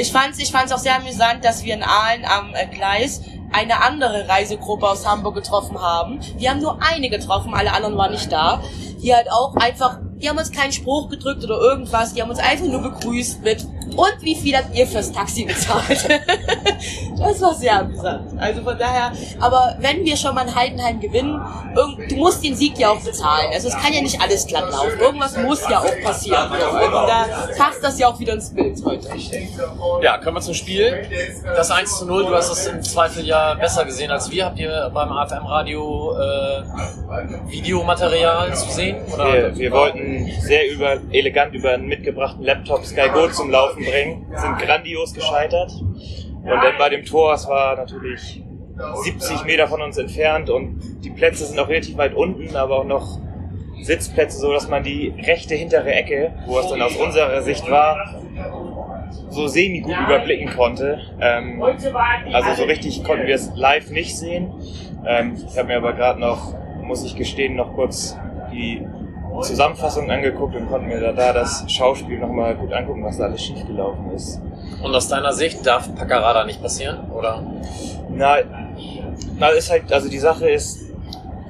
Ich 0.00 0.12
fand's, 0.12 0.38
ich 0.38 0.50
fand's 0.50 0.72
auch 0.72 0.78
sehr 0.78 0.96
amüsant, 0.96 1.44
dass 1.44 1.62
wir 1.62 1.74
in 1.74 1.82
Aalen 1.82 2.24
am 2.24 2.54
äh, 2.54 2.66
Gleis 2.66 3.20
eine 3.52 3.82
andere 3.82 4.26
Reisegruppe 4.26 4.88
aus 4.88 5.06
Hamburg 5.06 5.34
getroffen 5.34 5.78
haben. 5.78 6.20
Wir 6.38 6.48
haben 6.48 6.60
nur 6.60 6.78
eine 6.82 7.10
getroffen, 7.10 7.52
alle 7.52 7.70
anderen 7.74 7.98
waren 7.98 8.12
nicht 8.12 8.32
da. 8.32 8.62
Die 9.02 9.14
halt 9.14 9.30
auch 9.30 9.56
einfach, 9.56 9.98
die 10.14 10.30
haben 10.30 10.38
uns 10.38 10.52
keinen 10.52 10.72
Spruch 10.72 11.10
gedrückt 11.10 11.44
oder 11.44 11.60
irgendwas, 11.60 12.14
die 12.14 12.22
haben 12.22 12.30
uns 12.30 12.38
einfach 12.38 12.64
nur 12.64 12.80
begrüßt 12.80 13.42
mit 13.42 13.66
und 13.96 14.14
wie 14.20 14.34
viel 14.34 14.56
habt 14.56 14.74
ihr 14.74 14.86
fürs 14.86 15.12
Taxi 15.12 15.44
bezahlt? 15.44 16.08
das 17.18 17.40
war 17.40 17.54
sehr 17.54 17.80
amüsant. 17.80 18.40
Also 18.40 18.62
von 18.62 18.78
daher, 18.78 19.12
aber 19.40 19.76
wenn 19.80 20.04
wir 20.04 20.16
schon 20.16 20.34
mal 20.34 20.46
in 20.46 20.54
Heidenheim 20.54 21.00
gewinnen, 21.00 21.40
du 22.08 22.16
musst 22.16 22.44
den 22.44 22.54
Sieg 22.54 22.78
ja 22.78 22.90
auch 22.90 23.00
bezahlen. 23.00 23.50
Also 23.52 23.68
es 23.68 23.74
kann 23.76 23.92
ja 23.92 24.00
nicht 24.00 24.20
alles 24.20 24.46
glatt 24.46 24.70
laufen. 24.70 24.98
Irgendwas 25.00 25.36
muss 25.38 25.68
ja 25.68 25.80
auch 25.80 26.02
passieren. 26.02 26.50
Also 26.50 27.06
da 27.06 27.26
passt 27.56 27.82
das 27.82 27.98
ja 27.98 28.08
auch 28.08 28.18
wieder 28.18 28.34
ins 28.34 28.54
Bild 28.54 28.82
heute. 28.84 29.08
Ja, 30.02 30.18
kommen 30.18 30.36
wir 30.36 30.40
zum 30.40 30.54
Spiel. 30.54 31.06
Das 31.44 31.70
1 31.70 31.98
zu 31.98 32.06
0, 32.06 32.26
du 32.26 32.34
hast 32.34 32.50
es 32.50 32.66
im 32.66 32.82
Zweifel 32.82 33.26
ja 33.26 33.54
besser 33.54 33.84
gesehen 33.84 34.10
als 34.10 34.30
wir. 34.30 34.44
Habt 34.44 34.58
ihr 34.58 34.90
beim 34.92 35.10
AFM-Radio 35.12 36.16
äh, 36.16 37.50
Videomaterial 37.50 38.54
zu 38.54 38.70
sehen? 38.70 38.96
Oder? 39.12 39.32
Wir, 39.32 39.56
wir 39.56 39.72
wollten 39.72 40.30
sehr 40.40 40.70
über, 40.70 40.98
elegant 41.10 41.54
über 41.54 41.70
einen 41.70 41.86
mitgebrachten 41.86 42.44
Laptop 42.44 42.84
Sky 42.84 43.08
Go 43.12 43.28
zum 43.28 43.50
Laufen 43.50 43.69
bringen, 43.76 44.26
sind 44.34 44.58
grandios 44.58 45.14
gescheitert. 45.14 45.72
Und 45.72 46.48
dann 46.48 46.78
bei 46.78 46.88
dem 46.88 47.04
Tor, 47.04 47.34
es 47.34 47.46
war 47.48 47.76
natürlich 47.76 48.42
70 49.02 49.44
Meter 49.44 49.68
von 49.68 49.82
uns 49.82 49.98
entfernt 49.98 50.48
und 50.48 50.80
die 51.04 51.10
Plätze 51.10 51.44
sind 51.44 51.58
auch 51.58 51.68
relativ 51.68 51.96
weit 51.96 52.14
unten, 52.14 52.56
aber 52.56 52.78
auch 52.78 52.84
noch 52.84 53.20
Sitzplätze, 53.82 54.38
so 54.38 54.52
dass 54.52 54.68
man 54.68 54.82
die 54.82 55.12
rechte 55.24 55.54
hintere 55.54 55.92
Ecke, 55.92 56.32
wo 56.46 56.58
es 56.58 56.68
dann 56.68 56.80
aus 56.82 56.96
unserer 56.96 57.42
Sicht 57.42 57.70
war, 57.70 58.20
so 59.30 59.46
semi 59.46 59.80
gut 59.80 59.96
überblicken 59.96 60.50
konnte. 60.54 61.00
Ähm, 61.20 61.62
also 62.32 62.54
so 62.54 62.64
richtig 62.64 63.04
konnten 63.04 63.26
wir 63.26 63.34
es 63.34 63.50
live 63.54 63.90
nicht 63.90 64.16
sehen. 64.16 64.52
Ähm, 65.06 65.36
ich 65.46 65.56
habe 65.56 65.68
mir 65.68 65.76
aber 65.76 65.92
gerade 65.92 66.20
noch, 66.20 66.54
muss 66.82 67.04
ich 67.04 67.16
gestehen, 67.16 67.56
noch 67.56 67.74
kurz 67.74 68.16
die 68.52 68.86
Zusammenfassung 69.40 70.10
angeguckt 70.10 70.54
und 70.54 70.68
konnte 70.68 70.86
mir 70.86 71.00
da, 71.00 71.12
da 71.12 71.32
das 71.32 71.64
Schauspiel 71.70 72.18
nochmal 72.18 72.54
gut 72.54 72.72
angucken, 72.72 73.04
was 73.04 73.18
da 73.18 73.24
alles 73.24 73.42
schiefgelaufen 73.42 74.10
ist. 74.12 74.40
Und 74.82 74.94
aus 74.94 75.08
deiner 75.08 75.32
Sicht 75.32 75.66
darf 75.66 75.94
Paccarada 75.94 76.44
nicht 76.44 76.62
passieren? 76.62 77.10
Oder? 77.10 77.42
Na, 78.10 78.36
na, 79.38 79.48
ist 79.48 79.70
halt, 79.70 79.92
also 79.92 80.08
die 80.08 80.18
Sache 80.18 80.48
ist, 80.48 80.90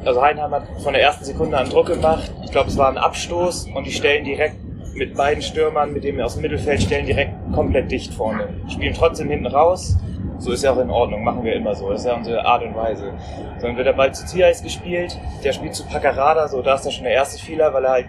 also 0.04 0.22
Heidenheim 0.22 0.52
hat 0.52 0.62
von 0.82 0.92
der 0.92 1.02
ersten 1.02 1.24
Sekunde 1.24 1.58
an 1.58 1.68
Druck 1.68 1.86
gemacht. 1.86 2.30
Ich 2.44 2.50
glaube, 2.50 2.70
es 2.70 2.76
war 2.76 2.88
ein 2.88 2.98
Abstoß 2.98 3.68
und 3.74 3.86
die 3.86 3.92
stellen 3.92 4.24
direkt 4.24 4.56
mit 4.94 5.14
beiden 5.14 5.42
Stürmern, 5.42 5.92
mit 5.92 6.04
dem 6.04 6.20
aus 6.20 6.34
dem 6.34 6.42
Mittelfeld 6.42 6.82
stellen 6.82 7.06
direkt 7.06 7.32
komplett 7.52 7.90
dicht 7.90 8.12
vorne. 8.12 8.48
Spielen 8.68 8.94
trotzdem 8.94 9.28
hinten 9.28 9.46
raus. 9.46 9.96
So 10.40 10.52
ist 10.52 10.64
ja 10.64 10.72
auch 10.72 10.78
in 10.78 10.90
Ordnung, 10.90 11.22
machen 11.22 11.44
wir 11.44 11.54
immer 11.54 11.74
so. 11.74 11.90
Das 11.90 12.00
ist 12.00 12.06
ja 12.06 12.14
unsere 12.14 12.44
Art 12.44 12.62
und 12.62 12.74
Weise. 12.74 13.12
So, 13.58 13.66
dann 13.66 13.76
wird 13.76 13.86
der 13.86 13.92
Ball 13.92 14.12
zu 14.12 14.26
Ziais 14.26 14.62
gespielt, 14.62 15.16
der 15.44 15.52
spielt 15.52 15.74
zu 15.74 15.86
Paccarada, 15.86 16.48
so 16.48 16.62
da 16.62 16.74
ist 16.74 16.86
da 16.86 16.90
schon 16.90 17.04
der 17.04 17.12
erste 17.12 17.40
Fehler, 17.40 17.72
weil 17.72 17.84
er 17.84 17.90
halt 17.90 18.06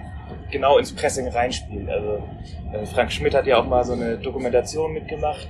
genau 0.50 0.78
ins 0.78 0.96
Pressing 0.96 1.28
reinspielt. 1.28 1.90
Also 1.90 2.24
äh, 2.72 2.86
Frank 2.86 3.12
Schmidt 3.12 3.34
hat 3.34 3.46
ja 3.48 3.58
auch 3.58 3.68
mal 3.68 3.84
so 3.84 3.94
eine 3.94 4.18
Dokumentation 4.18 4.94
mitgemacht. 4.94 5.48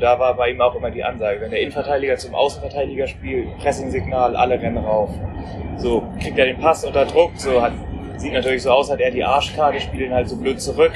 Da 0.00 0.18
war 0.18 0.34
bei 0.34 0.50
ihm 0.50 0.60
auch 0.60 0.74
immer 0.76 0.90
die 0.90 1.02
Ansage, 1.02 1.40
wenn 1.40 1.50
der 1.50 1.60
Innenverteidiger 1.60 2.16
zum 2.16 2.34
Außenverteidiger 2.34 3.08
spielt, 3.08 3.58
Pressing-Signal, 3.58 4.36
alle 4.36 4.60
rennen 4.60 4.78
rauf. 4.78 5.10
So 5.76 6.04
kriegt 6.20 6.38
er 6.38 6.46
den 6.46 6.58
Pass 6.58 6.84
unter 6.84 7.04
Druck, 7.04 7.32
so 7.34 7.60
hat, 7.60 7.72
sieht 8.16 8.32
natürlich 8.32 8.62
so 8.62 8.70
aus, 8.70 8.90
hat 8.90 9.00
er 9.00 9.10
die 9.10 9.24
Arschkarte, 9.24 9.80
spielen 9.80 10.14
halt 10.14 10.28
so 10.28 10.36
blöd 10.36 10.60
zurück. 10.60 10.92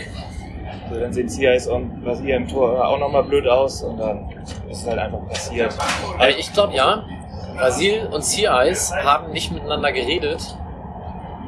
So, 0.91 0.99
dann 0.99 1.13
sehen 1.13 1.29
Cias 1.29 1.67
und 1.67 2.05
was 2.05 2.21
ihr 2.21 2.37
im 2.37 2.49
Tor 2.49 2.87
auch 2.87 2.99
nochmal 2.99 3.25
blöd 3.25 3.47
aus 3.47 3.83
und 3.83 3.99
dann 3.99 4.31
ist 4.71 4.83
es 4.83 4.87
halt 4.87 4.99
einfach 4.99 5.27
passiert. 5.29 5.75
Äh, 6.21 6.33
ich 6.33 6.53
glaube 6.53 6.75
ja. 6.75 7.05
Brasil 7.57 8.09
und 8.13 8.25
Sea 8.25 8.65
Ice 8.67 8.95
haben 8.95 9.33
nicht 9.33 9.51
miteinander 9.51 9.91
geredet. 9.93 10.57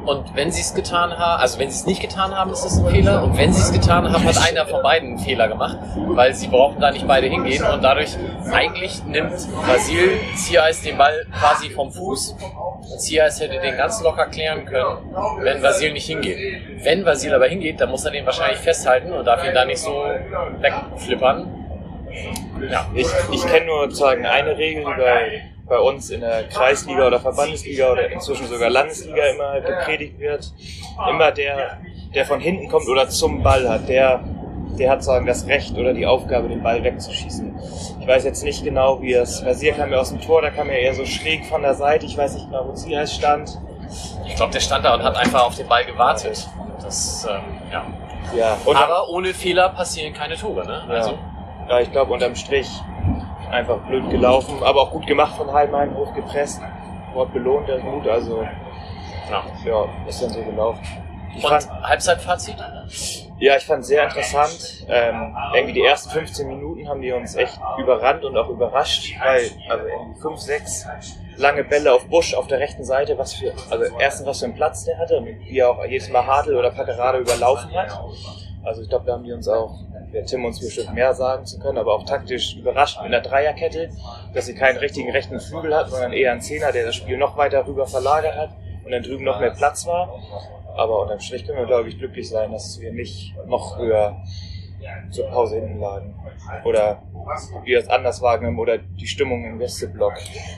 Und 0.05 0.35
wenn 0.35 0.51
sie 0.51 0.61
es 0.61 0.73
getan 0.73 1.17
haben, 1.17 1.41
also 1.41 1.59
wenn 1.59 1.69
sie 1.69 1.77
es 1.77 1.85
nicht 1.85 2.01
getan 2.01 2.35
haben, 2.35 2.51
ist 2.51 2.65
das 2.65 2.79
ein 2.79 2.89
Fehler. 2.89 3.23
Und 3.23 3.37
wenn 3.37 3.53
sie 3.53 3.61
es 3.61 3.71
getan 3.71 4.11
haben, 4.11 4.23
hat 4.23 4.37
einer 4.37 4.65
von 4.65 4.81
beiden 4.81 5.09
einen 5.09 5.19
Fehler 5.19 5.47
gemacht, 5.47 5.77
weil 5.95 6.33
sie 6.33 6.47
brauchen 6.47 6.79
da 6.79 6.91
nicht 6.91 7.07
beide 7.07 7.27
hingehen. 7.27 7.63
Und 7.63 7.83
dadurch 7.83 8.17
eigentlich 8.51 9.03
nimmt 9.05 9.33
Brasil 9.65 10.19
Ice 10.69 10.83
den 10.83 10.97
Ball 10.97 11.25
quasi 11.39 11.69
vom 11.69 11.91
Fuß. 11.91 12.35
Ice 13.09 13.43
hätte 13.43 13.59
den 13.59 13.77
ganz 13.77 14.01
locker 14.01 14.25
klären 14.27 14.65
können, 14.65 15.15
wenn 15.41 15.61
Brasil 15.61 15.93
nicht 15.93 16.07
hingeht. 16.07 16.83
Wenn 16.83 17.03
Brasil 17.03 17.33
aber 17.33 17.47
hingeht, 17.47 17.79
dann 17.79 17.89
muss 17.91 18.05
er 18.05 18.11
den 18.11 18.25
wahrscheinlich 18.25 18.59
festhalten 18.59 19.11
und 19.11 19.25
darf 19.25 19.45
ihn 19.45 19.53
da 19.53 19.65
nicht 19.65 19.79
so 19.79 20.03
wegflippern. 20.59 21.47
Ja, 22.69 22.85
ich, 22.93 23.07
ich 23.31 23.47
kenne 23.47 23.65
nur 23.65 23.83
sozusagen 23.83 24.25
eine 24.25 24.57
Regel, 24.57 24.83
die 24.83 25.01
bei, 25.01 25.50
bei 25.71 25.79
uns 25.79 26.09
in 26.09 26.19
der 26.19 26.43
Kreisliga 26.49 27.07
oder 27.07 27.21
Verbandesliga 27.21 27.93
oder 27.93 28.09
inzwischen 28.11 28.45
sogar 28.47 28.69
Landesliga 28.69 29.23
immer 29.27 29.61
gepredigt 29.61 30.19
wird. 30.19 30.51
Immer 31.09 31.31
der, 31.31 31.79
der 32.13 32.25
von 32.25 32.41
hinten 32.41 32.67
kommt 32.67 32.89
oder 32.89 33.07
zum 33.07 33.41
Ball 33.41 33.67
hat, 33.69 33.87
der, 33.87 34.21
der 34.77 34.91
hat 34.91 35.01
sagen 35.01 35.25
das 35.25 35.47
Recht 35.47 35.77
oder 35.77 35.93
die 35.93 36.05
Aufgabe, 36.05 36.49
den 36.49 36.61
Ball 36.61 36.83
wegzuschießen. 36.83 37.57
Ich 38.01 38.05
weiß 38.05 38.25
jetzt 38.25 38.43
nicht 38.43 38.65
genau, 38.65 39.01
wie 39.01 39.13
es. 39.13 39.45
Rasier 39.45 39.71
kam 39.71 39.93
ja 39.93 39.99
aus 39.99 40.09
dem 40.09 40.19
Tor, 40.19 40.41
da 40.41 40.49
kam 40.49 40.67
er 40.67 40.77
eher 40.77 40.93
so 40.93 41.05
schräg 41.05 41.45
von 41.45 41.61
der 41.61 41.73
Seite. 41.73 42.05
Ich 42.05 42.17
weiß 42.17 42.33
nicht 42.33 42.47
genau, 42.47 42.67
wo 42.67 42.75
sie 42.75 42.91
erst 42.91 43.15
stand. 43.15 43.57
Ich 44.27 44.35
glaube, 44.35 44.51
der 44.51 44.59
stand 44.59 44.83
da 44.83 44.95
und 44.95 45.03
hat 45.03 45.15
einfach 45.15 45.45
auf 45.45 45.55
den 45.55 45.69
Ball 45.69 45.85
gewartet. 45.85 46.49
Das, 46.83 47.25
ähm, 47.31 47.39
ja. 47.71 47.85
Ja, 48.35 48.57
Aber 48.65 49.07
ohne 49.09 49.33
Fehler 49.33 49.69
passieren 49.69 50.13
keine 50.13 50.35
Tore, 50.35 50.65
ne? 50.65 50.83
Ja. 50.87 50.93
Also, 50.95 51.17
Ja, 51.69 51.79
ich 51.79 51.91
glaube 51.91 52.11
unterm 52.11 52.35
Strich 52.35 52.67
einfach 53.51 53.77
blöd 53.87 54.09
gelaufen, 54.09 54.63
aber 54.63 54.81
auch 54.81 54.91
gut 54.91 55.05
gemacht 55.07 55.35
von 55.35 55.51
Heidenheim, 55.51 55.95
hochgepresst. 55.95 56.61
Wort 57.13 57.33
belohnt, 57.33 57.67
der 57.67 57.79
Mut, 57.79 58.07
also 58.07 58.41
ja. 59.29 59.43
ja, 59.65 59.85
ist 60.07 60.21
dann 60.21 60.29
so 60.29 60.41
gelaufen. 60.41 60.81
Ich 61.35 61.43
Und 61.43 61.49
fand, 61.49 61.69
Halbzeitfazit? 61.83 62.55
ja, 63.39 63.57
ich 63.57 63.65
fand 63.65 63.85
sehr 63.85 64.03
interessant. 64.03 64.85
Ähm, 64.89 65.35
irgendwie 65.53 65.73
die 65.73 65.83
ersten 65.83 66.09
15 66.09 66.47
Minuten 66.47 66.87
haben 66.87 67.01
die 67.01 67.11
uns 67.11 67.35
echt 67.35 67.59
überrannt 67.77 68.23
und 68.23 68.37
auch 68.37 68.49
überrascht, 68.49 69.13
weil 69.21 69.49
also 69.69 69.85
irgendwie 69.87 70.21
5, 70.21 70.39
6 70.39 70.87
lange 71.37 71.63
Bälle 71.63 71.93
auf 71.93 72.05
Busch 72.07 72.33
auf 72.33 72.47
der 72.47 72.59
rechten 72.59 72.83
Seite, 72.83 73.17
was 73.17 73.33
für, 73.33 73.53
also 73.69 73.85
erstens 73.99 74.27
was 74.27 74.39
für 74.39 74.45
einen 74.45 74.55
Platz 74.55 74.85
der 74.85 74.97
hatte 74.97 75.17
und 75.17 75.25
wie 75.25 75.57
er 75.57 75.69
auch 75.69 75.85
jedes 75.85 76.09
Mal 76.09 76.25
Hartl 76.25 76.55
oder 76.55 76.71
Packerade 76.71 77.19
überlaufen 77.19 77.73
hat. 77.73 77.99
Also 78.63 78.83
ich 78.83 78.89
glaube, 78.89 79.05
da 79.05 79.13
haben 79.13 79.23
die 79.23 79.33
uns 79.33 79.47
auch, 79.47 79.73
der 80.13 80.25
Tim 80.25 80.45
uns 80.45 80.59
bestimmt 80.59 80.93
mehr 80.93 81.13
sagen 81.13 81.45
zu 81.45 81.59
können, 81.59 81.77
aber 81.77 81.93
auch 81.93 82.05
taktisch 82.05 82.55
überrascht 82.55 82.97
mit 83.01 83.07
einer 83.07 83.21
Dreierkette, 83.21 83.89
dass 84.33 84.45
sie 84.45 84.55
keinen 84.55 84.77
richtigen 84.77 85.11
rechten 85.11 85.39
Flügel 85.39 85.75
hat, 85.75 85.89
sondern 85.89 86.13
eher 86.13 86.31
einen 86.31 86.41
Zehner, 86.41 86.71
der 86.71 86.85
das 86.85 86.95
Spiel 86.95 87.17
noch 87.17 87.37
weiter 87.37 87.65
rüber 87.65 87.87
verlagert 87.87 88.35
hat 88.35 88.49
und 88.83 88.91
dann 88.91 89.03
drüben 89.03 89.23
noch 89.23 89.39
mehr 89.39 89.51
Platz 89.51 89.85
war. 89.85 90.13
Aber 90.75 91.01
unterm 91.01 91.19
Strich 91.19 91.45
können 91.45 91.59
wir, 91.59 91.65
glaube 91.65 91.89
ich, 91.89 91.97
glücklich 91.97 92.29
sein, 92.29 92.51
dass 92.51 92.79
wir 92.79 92.91
nicht 92.91 93.35
noch 93.45 93.75
früher 93.75 94.17
zur 95.11 95.27
Pause 95.27 95.55
hinten 95.55 95.79
lagen. 95.79 96.15
Oder 96.63 97.03
wir 97.63 97.79
es 97.79 97.87
anders 97.87 98.21
wahrgenommen 98.21 98.59
oder 98.59 98.77
die 98.77 99.05
Stimmung 99.05 99.45
im 99.45 99.59
Gästeblock. 99.59 100.13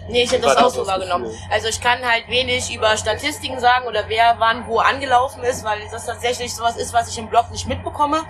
Nee, 0.10 0.24
ich 0.24 0.32
habe 0.32 0.44
das 0.44 0.58
auch 0.58 0.70
so 0.70 0.88
wahrgenommen. 0.88 1.26
Gefühl? 1.26 1.40
Also 1.52 1.68
ich 1.68 1.82
kann 1.82 2.00
halt 2.00 2.28
wenig 2.30 2.74
über 2.74 2.96
Statistiken 2.96 3.60
sagen 3.60 3.88
oder 3.88 4.06
wer 4.08 4.36
wann 4.38 4.66
wo 4.68 4.80
angelaufen 4.80 5.44
ist, 5.44 5.64
weil 5.66 5.80
das 5.92 6.06
tatsächlich 6.06 6.54
sowas 6.54 6.78
ist, 6.78 6.94
was 6.94 7.10
ich 7.10 7.18
im 7.18 7.28
Blog 7.28 7.52
nicht 7.52 7.68
mitbekomme. 7.68 8.22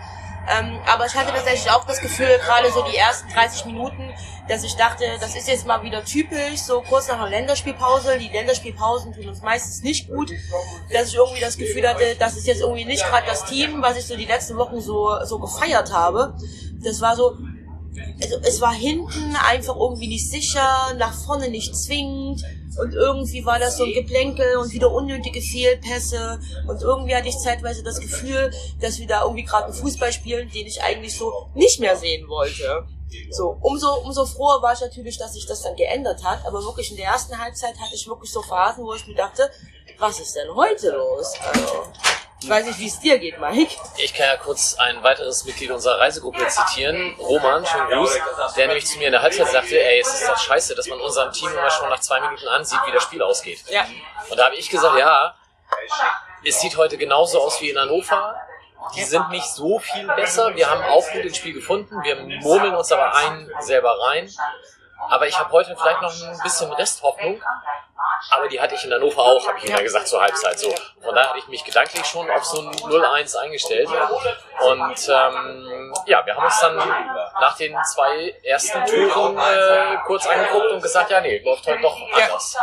Ähm, 0.50 0.78
aber 0.86 1.06
ich 1.06 1.16
hatte 1.16 1.32
tatsächlich 1.32 1.72
auch 1.72 1.86
das 1.86 2.00
Gefühl, 2.02 2.28
gerade 2.46 2.72
so 2.72 2.84
die 2.84 2.98
ersten 2.98 3.30
30 3.30 3.66
Minuten, 3.66 4.12
dass 4.50 4.64
ich 4.64 4.76
dachte, 4.76 5.06
das 5.20 5.36
ist 5.36 5.48
jetzt 5.48 5.66
mal 5.66 5.82
wieder 5.84 6.04
typisch, 6.04 6.60
so 6.60 6.82
kurz 6.82 7.08
nach 7.08 7.20
einer 7.20 7.30
Länderspielpause. 7.30 8.18
Die 8.20 8.28
Länderspielpausen 8.28 9.14
tun 9.14 9.30
uns 9.30 9.42
meistens 9.42 9.84
nicht 9.84 10.10
gut. 10.10 10.32
Dass 10.92 11.10
ich 11.10 11.16
irgendwie 11.16 11.40
das 11.40 11.58
Gefühl 11.58 11.88
hatte, 11.88 12.16
das 12.20 12.36
ist 12.36 12.46
jetzt 12.46 12.62
irgendwie 12.62 12.86
nicht 12.86 13.04
gerade 13.06 13.26
das 13.26 13.46
Team, 13.46 13.82
was 13.82 13.98
ich 13.98 14.06
so 14.06 14.18
die 14.18 14.26
letzten 14.26 14.58
Wochen 14.58 14.82
so, 14.82 15.12
so 15.24 15.40
gefeiert 15.40 15.94
habe. 15.94 16.36
Das 16.84 17.00
war 17.00 17.16
so, 17.16 17.38
also 18.22 18.38
es 18.44 18.60
war 18.60 18.74
hinten 18.74 19.36
einfach 19.50 19.78
irgendwie 19.78 20.08
nicht 20.08 20.30
sicher, 20.30 20.94
nach 20.98 21.14
vorne 21.14 21.50
nicht 21.50 21.74
zwingend 21.76 22.44
und 22.78 22.94
irgendwie 22.94 23.46
war 23.46 23.60
das 23.60 23.78
so 23.78 23.84
ein 23.84 23.94
Geplänkel 23.94 24.58
und 24.58 24.72
wieder 24.72 24.92
unnötige 24.92 25.42
Fehlpässe 25.42 26.40
und 26.68 26.82
irgendwie 26.82 27.16
hatte 27.16 27.28
ich 27.28 27.38
zeitweise 27.38 27.84
das 27.84 28.00
Gefühl, 28.00 28.52
dass 28.82 29.00
wir 29.00 29.08
da 29.08 29.24
irgendwie 29.24 29.44
gerade 29.44 29.66
einen 29.66 29.74
Fußball 29.74 30.12
spielen, 30.12 30.50
den 30.52 30.68
ich 30.68 30.82
eigentlich 30.82 31.18
so 31.18 31.50
nicht 31.54 31.80
mehr 31.80 31.96
sehen 31.96 32.28
wollte. 32.28 32.86
So, 33.30 33.58
umso, 33.62 33.94
umso 34.02 34.26
froher 34.26 34.62
war 34.62 34.74
ich 34.74 34.82
natürlich, 34.82 35.18
dass 35.18 35.34
sich 35.34 35.46
das 35.46 35.62
dann 35.62 35.76
geändert 35.76 36.24
hat, 36.24 36.46
aber 36.46 36.64
wirklich 36.64 36.90
in 36.92 36.98
der 36.98 37.08
ersten 37.08 37.38
Halbzeit 37.38 37.78
hatte 37.80 37.94
ich 37.94 38.08
wirklich 38.08 38.32
so 38.32 38.42
Phasen, 38.42 38.84
wo 38.84 38.94
ich 38.94 39.08
mir 39.08 39.16
dachte, 39.16 39.50
was 40.00 40.20
ist 40.20 40.36
denn 40.36 40.54
heute 40.56 40.92
los? 40.92 41.34
Also, 41.54 41.84
ich 42.44 42.50
weiß 42.50 42.66
nicht, 42.66 42.80
wie 42.80 42.88
es 42.88 43.00
dir 43.00 43.18
geht, 43.20 43.40
Mike. 43.40 43.76
Ich 43.98 44.14
kann 44.14 44.28
ja 44.28 44.38
kurz 44.38 44.76
ein 44.76 45.02
weiteres 45.02 45.46
Mitglied 45.46 45.72
unserer 45.72 46.00
Reisegruppe 46.00 46.46
zitieren, 46.48 47.16
Roman, 47.18 47.66
schönen 47.66 47.90
Gruß, 47.90 48.20
der 48.58 48.68
nämlich 48.68 48.86
zu 48.86 48.98
mir 48.98 49.08
in 49.08 49.14
der 49.14 49.22
Halbzeit 49.22 49.48
sagte, 49.48 49.80
ey, 49.80 50.02
es 50.02 50.08
ist 50.08 50.28
doch 50.28 50.38
scheiße, 50.38 50.76
dass 50.76 50.88
man 50.88 51.00
unserem 51.00 51.32
Team 51.32 51.50
immer 51.50 51.70
schon 51.70 51.90
nach 51.90 52.00
zwei 52.00 52.20
Minuten 52.20 52.48
ansieht, 52.48 52.80
wie 52.86 52.92
das 52.92 53.04
Spiel 53.04 53.22
ausgeht. 53.22 53.64
Ja. 53.70 53.86
Und 54.30 54.38
da 54.38 54.46
habe 54.46 54.56
ich 54.56 54.70
gesagt, 54.70 54.98
ja, 54.98 55.36
es 56.46 56.60
sieht 56.60 56.76
heute 56.78 56.98
genauso 56.98 57.42
aus 57.42 57.62
wie 57.62 57.70
in 57.70 57.80
Hannover. 57.80 58.36
Die 58.96 59.04
sind 59.04 59.30
nicht 59.30 59.48
so 59.48 59.80
viel 59.80 60.06
besser. 60.08 60.54
Wir 60.56 60.70
haben 60.70 60.84
auch 60.84 61.10
gut 61.12 61.24
ins 61.24 61.38
Spiel 61.38 61.54
gefunden. 61.54 62.04
Wir 62.04 62.18
murmeln 62.42 62.76
uns 62.76 62.92
aber 62.92 63.16
ein 63.16 63.50
selber 63.62 63.98
rein. 64.08 64.30
Aber 65.10 65.28
ich 65.28 65.40
habe 65.40 65.52
heute 65.52 65.76
vielleicht 65.78 66.02
noch 66.02 66.14
ein 66.14 66.40
bisschen 66.44 66.72
Resthoffnung. 66.74 67.42
Aber 68.32 68.48
die 68.48 68.60
hatte 68.60 68.76
ich 68.76 68.84
in 68.84 68.94
Hannover 68.94 69.22
auch, 69.22 69.48
habe 69.48 69.58
ich 69.60 69.66
immer 69.66 69.82
gesagt, 69.82 70.08
zur 70.08 70.22
Halbzeit. 70.22 70.60
So. 70.60 70.74
Von 71.04 71.16
daher 71.16 71.30
hatte 71.30 71.40
ich 71.40 71.48
mich 71.48 71.64
gedanklich 71.64 72.06
schon 72.06 72.30
auf 72.30 72.44
so 72.46 72.62
ein 72.62 72.72
0-1 72.72 73.36
eingestellt. 73.36 73.90
Und 73.90 75.10
ähm, 75.10 75.94
ja, 76.06 76.26
wir 76.26 76.36
haben 76.36 76.46
uns 76.46 76.60
dann 76.60 76.78
nach 76.78 77.58
den 77.58 77.76
zwei 77.94 78.36
ersten 78.44 78.86
Türen 78.86 79.38
äh, 79.38 79.98
kurz 80.06 80.26
angeguckt 80.26 80.72
und 80.72 80.82
gesagt, 80.82 81.12
ja, 81.12 81.20
nee, 81.22 81.40
läuft 81.40 81.66
heute 81.68 81.82
doch 81.82 81.98
anders. 82.14 82.56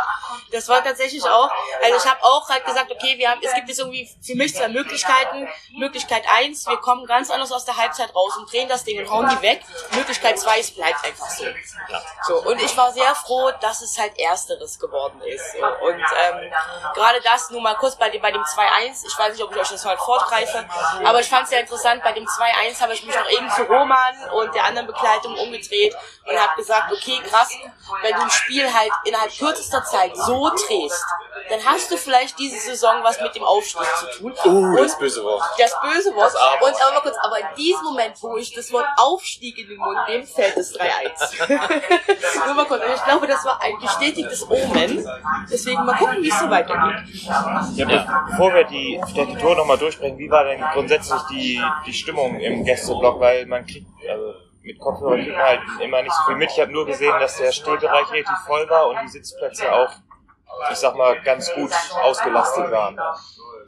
Das 0.51 0.67
war 0.69 0.83
tatsächlich 0.83 1.23
auch, 1.23 1.49
also 1.83 1.97
ich 1.97 2.05
habe 2.09 2.23
auch 2.23 2.49
halt 2.49 2.65
gesagt, 2.65 2.91
okay, 2.91 3.17
wir 3.17 3.29
haben, 3.29 3.41
es 3.43 3.53
gibt 3.53 3.67
jetzt 3.67 3.79
irgendwie 3.79 4.09
für 4.21 4.35
mich 4.35 4.55
zwei 4.55 4.69
Möglichkeiten. 4.69 5.47
Möglichkeit 5.77 6.23
eins, 6.27 6.67
wir 6.67 6.77
kommen 6.77 7.05
ganz 7.05 7.29
anders 7.29 7.51
aus 7.51 7.65
der 7.65 7.77
Halbzeit 7.77 8.13
raus 8.15 8.35
und 8.37 8.51
drehen 8.51 8.67
das 8.67 8.83
Ding 8.83 8.99
und 8.99 9.09
hauen 9.09 9.29
die 9.29 9.41
weg. 9.41 9.61
Möglichkeit 9.91 10.39
zwei, 10.39 10.59
es 10.59 10.71
bleibt 10.71 11.03
einfach 11.05 11.29
so. 11.29 11.45
So, 12.27 12.43
und 12.43 12.61
ich 12.61 12.75
war 12.75 12.91
sehr 12.91 13.13
froh, 13.15 13.51
dass 13.61 13.81
es 13.81 13.97
halt 13.97 14.17
Ersteres 14.19 14.79
geworden 14.79 15.21
ist. 15.21 15.53
So. 15.53 15.65
Und 15.65 15.99
ähm, 15.99 16.51
gerade 16.93 17.21
das, 17.21 17.49
nur 17.51 17.61
mal 17.61 17.75
kurz 17.75 17.95
bei 17.95 18.09
dem, 18.09 18.21
bei 18.31 18.37
dem 18.37 18.43
2-1, 18.43 19.05
ich 19.05 19.19
weiß 19.19 19.33
nicht, 19.33 19.43
ob 19.43 19.51
ich 19.51 19.61
euch 19.61 19.69
das 19.69 19.85
heute 19.85 19.97
fortgreife, 20.01 20.65
aber 21.03 21.19
ich 21.19 21.27
fand 21.29 21.43
es 21.43 21.49
sehr 21.49 21.59
interessant, 21.61 22.03
bei 22.03 22.11
dem 22.13 22.25
2-1 22.25 22.81
habe 22.81 22.93
ich 22.93 23.05
mich 23.05 23.17
auch 23.17 23.29
eben 23.29 23.49
zu 23.51 23.63
Roman 23.63 24.15
und 24.33 24.53
der 24.55 24.65
anderen 24.65 24.87
Begleitung 24.87 25.37
umgedreht 25.37 25.95
und 26.25 26.37
habe 26.39 26.55
gesagt, 26.55 26.91
okay, 26.91 27.19
krass, 27.29 27.49
wenn 28.01 28.15
du 28.15 28.21
ein 28.21 28.29
Spiel 28.29 28.71
halt 28.73 28.91
innerhalb 29.05 29.31
kürzester 29.37 29.83
Zeit 29.83 30.15
so 30.15 30.49
drehst, 30.49 31.05
dann 31.49 31.59
hast 31.65 31.91
du 31.91 31.97
vielleicht 31.97 32.37
diese 32.39 32.57
Saison 32.59 33.03
was 33.03 33.19
mit 33.19 33.35
dem 33.35 33.43
Aufstieg 33.43 33.87
zu 33.99 34.19
tun. 34.19 34.33
Uh, 34.45 34.77
das 34.77 34.97
böse 34.97 35.23
Wort. 35.23 35.43
das 35.57 35.75
böse 35.81 36.15
Wort. 36.15 36.33
Das 36.33 36.35
Aber. 36.35 36.65
Und 36.67 36.81
aber 36.81 36.91
mal 36.93 37.01
kurz, 37.01 37.17
aber 37.21 37.39
in 37.39 37.55
diesem 37.57 37.83
Moment, 37.83 38.15
wo 38.21 38.37
ich 38.37 38.53
das 38.53 38.71
Wort 38.71 38.85
Aufstieg 38.97 39.57
in 39.57 39.67
den 39.67 39.77
Mund 39.77 39.97
nehme, 40.07 40.25
fällt 40.25 40.55
es 40.57 40.73
3-1. 40.77 42.45
Nur 42.45 42.53
mal 42.53 42.65
kurz. 42.65 42.83
Und 42.85 42.93
ich 42.93 43.03
glaube, 43.03 43.27
das 43.27 43.43
war 43.43 43.61
ein 43.61 43.77
bestätigtes 43.79 44.49
Omen. 44.49 45.05
Deswegen 45.51 45.83
mal 45.85 45.97
gucken, 45.97 46.21
wie 46.21 46.29
es 46.29 46.39
so 46.39 46.49
weitergeht. 46.49 46.95
Ja, 47.75 47.85
be- 47.85 48.20
Bevor 48.29 48.53
wir 48.53 48.63
die, 48.65 49.01
die 49.15 49.35
Tore 49.37 49.57
nochmal 49.57 49.77
durchsprechen, 49.77 50.17
wie 50.17 50.29
war 50.29 50.43
denn 50.43 50.61
grundsätzlich 50.73 51.21
die, 51.31 51.61
die 51.85 51.93
Stimmung 51.93 52.39
im 52.39 52.63
Gästeblock? 52.63 53.19
Weil 53.19 53.45
man 53.45 53.65
kriegt, 53.65 53.87
also 54.09 54.33
mit 54.61 54.79
Kopfhörer 54.79 55.15
kriegt 55.15 55.31
man 55.31 55.41
halt 55.45 55.61
immer 55.81 56.01
nicht 56.01 56.13
so 56.13 56.23
viel 56.27 56.35
mit. 56.35 56.51
Ich 56.51 56.59
habe 56.59 56.71
nur 56.71 56.85
gesehen, 56.85 57.13
dass 57.19 57.37
der 57.37 57.51
Stehbereich 57.51 58.11
relativ 58.11 58.37
voll 58.45 58.69
war 58.69 58.89
und 58.89 58.97
die 59.03 59.07
Sitzplätze 59.07 59.71
auch, 59.71 59.91
ich 60.71 60.77
sag 60.77 60.95
mal, 60.95 61.19
ganz 61.21 61.53
gut 61.53 61.71
ausgelastet 62.03 62.71
waren. 62.71 62.97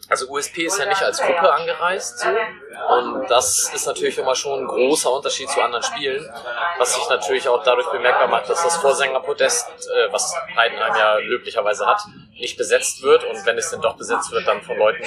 Also 0.10 0.28
USP 0.30 0.66
ist 0.66 0.78
ja 0.78 0.86
nicht 0.86 1.02
als 1.02 1.22
Gruppe 1.22 1.52
angereist 1.52 2.20
so. 2.20 2.28
Und 2.28 3.28
das 3.30 3.72
ist 3.74 3.88
natürlich 3.88 4.18
immer 4.18 4.36
schon 4.36 4.64
ein 4.64 4.68
großer 4.68 5.12
Unterschied 5.12 5.50
zu 5.50 5.62
anderen 5.62 5.84
Spielen, 5.84 6.30
was 6.78 6.96
sich 6.96 7.10
natürlich 7.10 7.48
auch 7.48 7.64
dadurch 7.64 7.90
bemerkbar 7.90 8.28
macht, 8.28 8.50
dass 8.50 8.62
das 8.64 8.78
Vorsängerpodest, 8.78 9.70
äh, 9.70 10.12
was 10.12 10.36
Heidenheim 10.56 10.96
ja 10.96 11.16
löblicherweise 11.18 11.86
hat, 11.86 12.02
nicht 12.34 12.58
besetzt 12.58 13.02
wird 13.02 13.24
und 13.24 13.46
wenn 13.46 13.58
es 13.58 13.70
denn 13.70 13.82
doch 13.82 13.96
besetzt 13.96 14.32
wird, 14.32 14.48
dann 14.48 14.62
von 14.62 14.78
Leuten, 14.78 15.04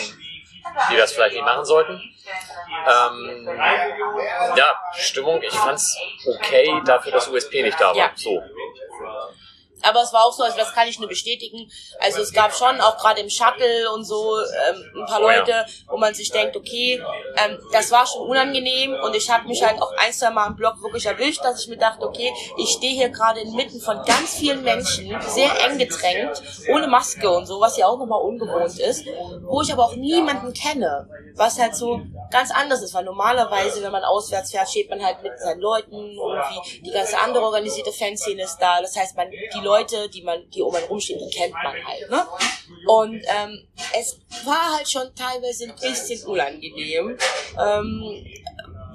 die 0.91 0.97
das 0.97 1.13
vielleicht 1.13 1.35
nicht 1.35 1.45
machen 1.45 1.65
sollten. 1.65 2.01
Ähm, 2.87 3.49
ja, 4.57 4.81
Stimmung, 4.95 5.43
ich 5.43 5.55
fand's 5.55 5.97
okay 6.27 6.81
dafür, 6.85 7.13
dass 7.13 7.29
USP 7.29 7.63
nicht 7.63 7.81
da 7.81 7.89
war. 7.89 7.97
Ja. 7.97 8.11
So. 8.15 8.43
Aber 9.83 10.03
es 10.03 10.13
war 10.13 10.25
auch 10.25 10.33
so, 10.33 10.43
also 10.43 10.57
das 10.57 10.73
kann 10.73 10.89
ich 10.89 10.99
nur 10.99 11.09
bestätigen. 11.09 11.71
Also 12.01 12.21
es 12.21 12.33
gab 12.33 12.55
schon 12.55 12.81
auch 12.81 12.97
gerade 12.99 13.21
im 13.21 13.29
Shuttle 13.31 13.91
und 13.93 14.05
so 14.05 14.39
ähm, 14.39 14.85
ein 15.01 15.07
paar 15.07 15.17
Oh. 15.21 15.23
Leute, 15.23 15.67
wo 15.89 15.97
man 15.97 16.15
sich 16.15 16.31
denkt, 16.31 16.57
okay, 16.57 17.03
ähm, 17.37 17.59
das 17.73 17.91
war 17.91 18.07
schon 18.07 18.29
unangenehm 18.29 18.95
und 19.03 19.15
ich 19.15 19.29
habe 19.31 19.47
mich 19.49 19.63
halt 19.63 19.81
auch 19.81 19.93
ein, 19.97 20.13
zwei 20.13 20.31
Mal 20.31 20.49
im 20.49 20.57
Blog 20.57 20.83
wirklich 20.83 21.07
erwischt, 21.07 21.45
dass 21.45 21.63
ich 21.63 21.69
mir 21.69 21.77
dachte, 21.77 22.07
okay, 22.07 22.33
ich 22.59 22.71
stehe 22.71 22.93
hier 22.95 23.09
gerade 23.09 23.41
inmitten 23.41 23.81
von 23.81 24.03
ganz 24.05 24.35
vielen 24.39 24.63
Menschen, 24.63 25.17
sehr 25.23 25.51
eng 25.65 25.79
gedrängt, 25.79 26.43
ohne 26.73 26.87
Maske 26.87 27.29
und 27.31 27.47
so, 27.47 27.61
was 27.61 27.77
ja 27.77 27.87
auch 27.87 27.99
nochmal 27.99 28.21
ungewohnt 28.23 28.79
ist, 28.79 29.05
wo 29.43 29.63
ich 29.63 29.73
aber 29.73 29.85
auch 29.85 29.97
niemanden 29.97 30.53
kenne, 30.53 31.09
was 31.35 31.59
halt 31.59 31.75
so 31.75 32.01
ganz 32.31 32.51
anders 32.51 32.83
ist, 32.83 32.95
weil 32.95 33.05
normalerweise, 33.05 33.83
wenn 33.83 33.93
man 33.93 34.05
auswärts 34.05 34.51
fährt, 34.51 34.69
steht 34.69 34.91
man 34.91 35.05
halt 35.05 35.23
mit 35.23 35.39
seinen 35.39 35.61
Leuten, 35.61 35.93
irgendwie 35.93 36.81
die 36.83 36.91
ganze 36.91 37.19
andere 37.19 37.45
organisierte 37.45 37.93
Fanszene 37.93 38.43
ist 38.43 38.59
da, 38.59 38.81
das 38.81 38.97
heißt, 38.97 39.17
man, 39.17 39.31
die 39.31 39.61
Leute, 39.67 40.09
die 40.09 40.23
man, 40.23 40.49
die 40.51 40.63
um 40.63 40.75
einen 40.75 40.87
rumstehen, 40.87 41.19
die 41.19 41.37
kennt 41.37 41.53
man 41.53 41.75
halt, 41.85 42.11
ne? 42.11 42.27
Und 42.87 43.15
ähm, 43.15 43.67
es 43.99 44.19
war 44.45 44.77
halt 44.77 44.89
schon 44.89 45.15
teilweise 45.15 45.65
ein 45.65 45.75
bisschen 45.75 46.27
unangenehm. 46.29 47.17
Ähm, 47.59 48.27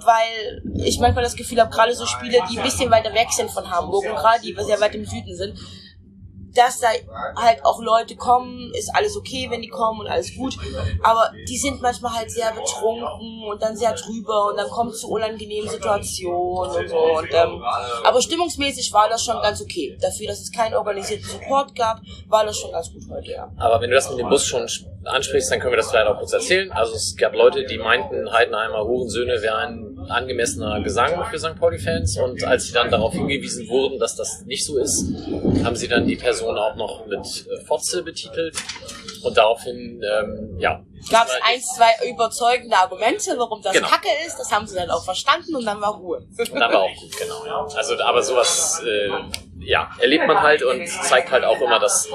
weil 0.03 0.63
ich 0.83 0.99
manchmal 0.99 1.23
das 1.23 1.35
Gefühl 1.35 1.59
habe, 1.61 1.69
gerade 1.69 1.93
so 1.93 2.05
Spiele, 2.05 2.39
die 2.49 2.57
ein 2.57 2.63
bisschen 2.63 2.89
weiter 2.89 3.13
weg 3.13 3.27
sind 3.31 3.51
von 3.51 3.69
Hamburg 3.69 4.05
und 4.05 4.15
gerade 4.15 4.41
die 4.41 4.55
sehr 4.63 4.79
weit 4.79 4.95
im 4.95 5.05
Süden 5.05 5.35
sind, 5.35 5.59
dass 6.53 6.79
da 6.79 6.87
halt 7.35 7.63
auch 7.63 7.81
Leute 7.81 8.15
kommen, 8.15 8.71
ist 8.73 8.93
alles 8.93 9.15
okay, 9.15 9.47
wenn 9.49 9.61
die 9.61 9.69
kommen 9.69 10.01
und 10.01 10.07
alles 10.07 10.35
gut, 10.35 10.57
aber 11.03 11.31
die 11.47 11.57
sind 11.57 11.81
manchmal 11.81 12.13
halt 12.13 12.31
sehr 12.31 12.51
betrunken 12.51 13.43
und 13.49 13.61
dann 13.61 13.75
sehr 13.75 13.93
drüber 13.93 14.49
und 14.49 14.57
dann 14.57 14.69
kommt 14.69 14.95
zu 14.95 15.09
unangenehmen 15.09 15.69
Situationen 15.69 16.75
und 16.75 16.89
so. 16.89 16.97
Und, 16.97 17.29
ähm, 17.31 17.63
aber 18.03 18.21
stimmungsmäßig 18.21 18.91
war 18.93 19.09
das 19.09 19.23
schon 19.23 19.41
ganz 19.41 19.61
okay. 19.61 19.97
Dafür, 20.01 20.27
dass 20.27 20.41
es 20.41 20.51
keinen 20.51 20.75
organisierten 20.75 21.25
Support 21.25 21.75
gab, 21.75 22.01
war 22.27 22.45
das 22.45 22.57
schon 22.57 22.71
ganz 22.71 22.91
gut 22.91 23.03
heute, 23.09 23.31
ja. 23.31 23.51
Aber 23.57 23.81
wenn 23.81 23.89
du 23.89 23.95
das 23.95 24.09
mit 24.09 24.19
dem 24.19 24.29
Bus 24.29 24.45
schon 24.45 24.67
ansprichst, 25.05 25.51
dann 25.51 25.59
können 25.59 25.73
wir 25.73 25.77
das 25.77 25.89
vielleicht 25.89 26.07
auch 26.07 26.17
kurz 26.17 26.33
erzählen. 26.33 26.71
Also 26.71 26.93
es 26.93 27.15
gab 27.17 27.33
Leute, 27.33 27.65
die 27.65 27.77
meinten, 27.77 28.31
Heidenheimer 28.31 28.85
Hurensöhne 28.85 29.41
wäre 29.41 29.57
ein 29.57 29.90
angemessener 30.09 30.81
Gesang 30.81 31.25
für 31.29 31.39
St. 31.39 31.55
Pauli-Fans 31.59 32.17
und 32.17 32.43
als 32.43 32.65
sie 32.65 32.73
dann 32.73 32.89
darauf 32.89 33.13
hingewiesen 33.13 33.67
wurden, 33.69 33.99
dass 33.99 34.15
das 34.15 34.43
nicht 34.45 34.65
so 34.65 34.77
ist, 34.77 35.05
haben 35.63 35.75
sie 35.75 35.87
dann 35.87 36.07
die 36.07 36.15
Person 36.15 36.57
auch 36.57 36.75
noch 36.75 37.05
mit 37.07 37.19
äh, 37.47 37.63
Fotze 37.65 38.03
betitelt 38.03 38.55
und 39.23 39.37
daraufhin, 39.37 40.01
ähm, 40.03 40.57
ja. 40.59 40.83
Gab 41.09 41.27
es 41.27 41.33
ein, 41.43 41.59
zwei 41.61 42.09
überzeugende 42.11 42.77
Argumente, 42.77 43.33
warum 43.37 43.61
das 43.61 43.73
Genau. 43.73 43.87
Kacke 43.87 44.07
ist, 44.27 44.37
das 44.37 44.51
haben 44.51 44.67
sie 44.67 44.75
dann 44.75 44.89
auch 44.89 45.03
verstanden 45.03 45.55
und 45.55 45.65
dann 45.65 45.81
war 45.81 45.95
Ruhe. 45.95 46.19
Und 46.37 46.59
dann 46.59 46.71
war 46.71 46.81
auch 46.83 46.95
gut, 46.95 47.17
genau, 47.17 47.45
ja. 47.45 47.67
Also, 47.75 47.99
aber 47.99 48.21
sowas, 48.21 48.81
äh, 48.85 49.09
ja, 49.63 49.89
erlebt 49.99 50.25
man 50.27 50.41
halt 50.41 50.63
und 50.63 50.87
zeigt 50.87 51.31
halt 51.31 51.43
auch 51.43 51.59
immer, 51.61 51.79
dass 51.79 52.09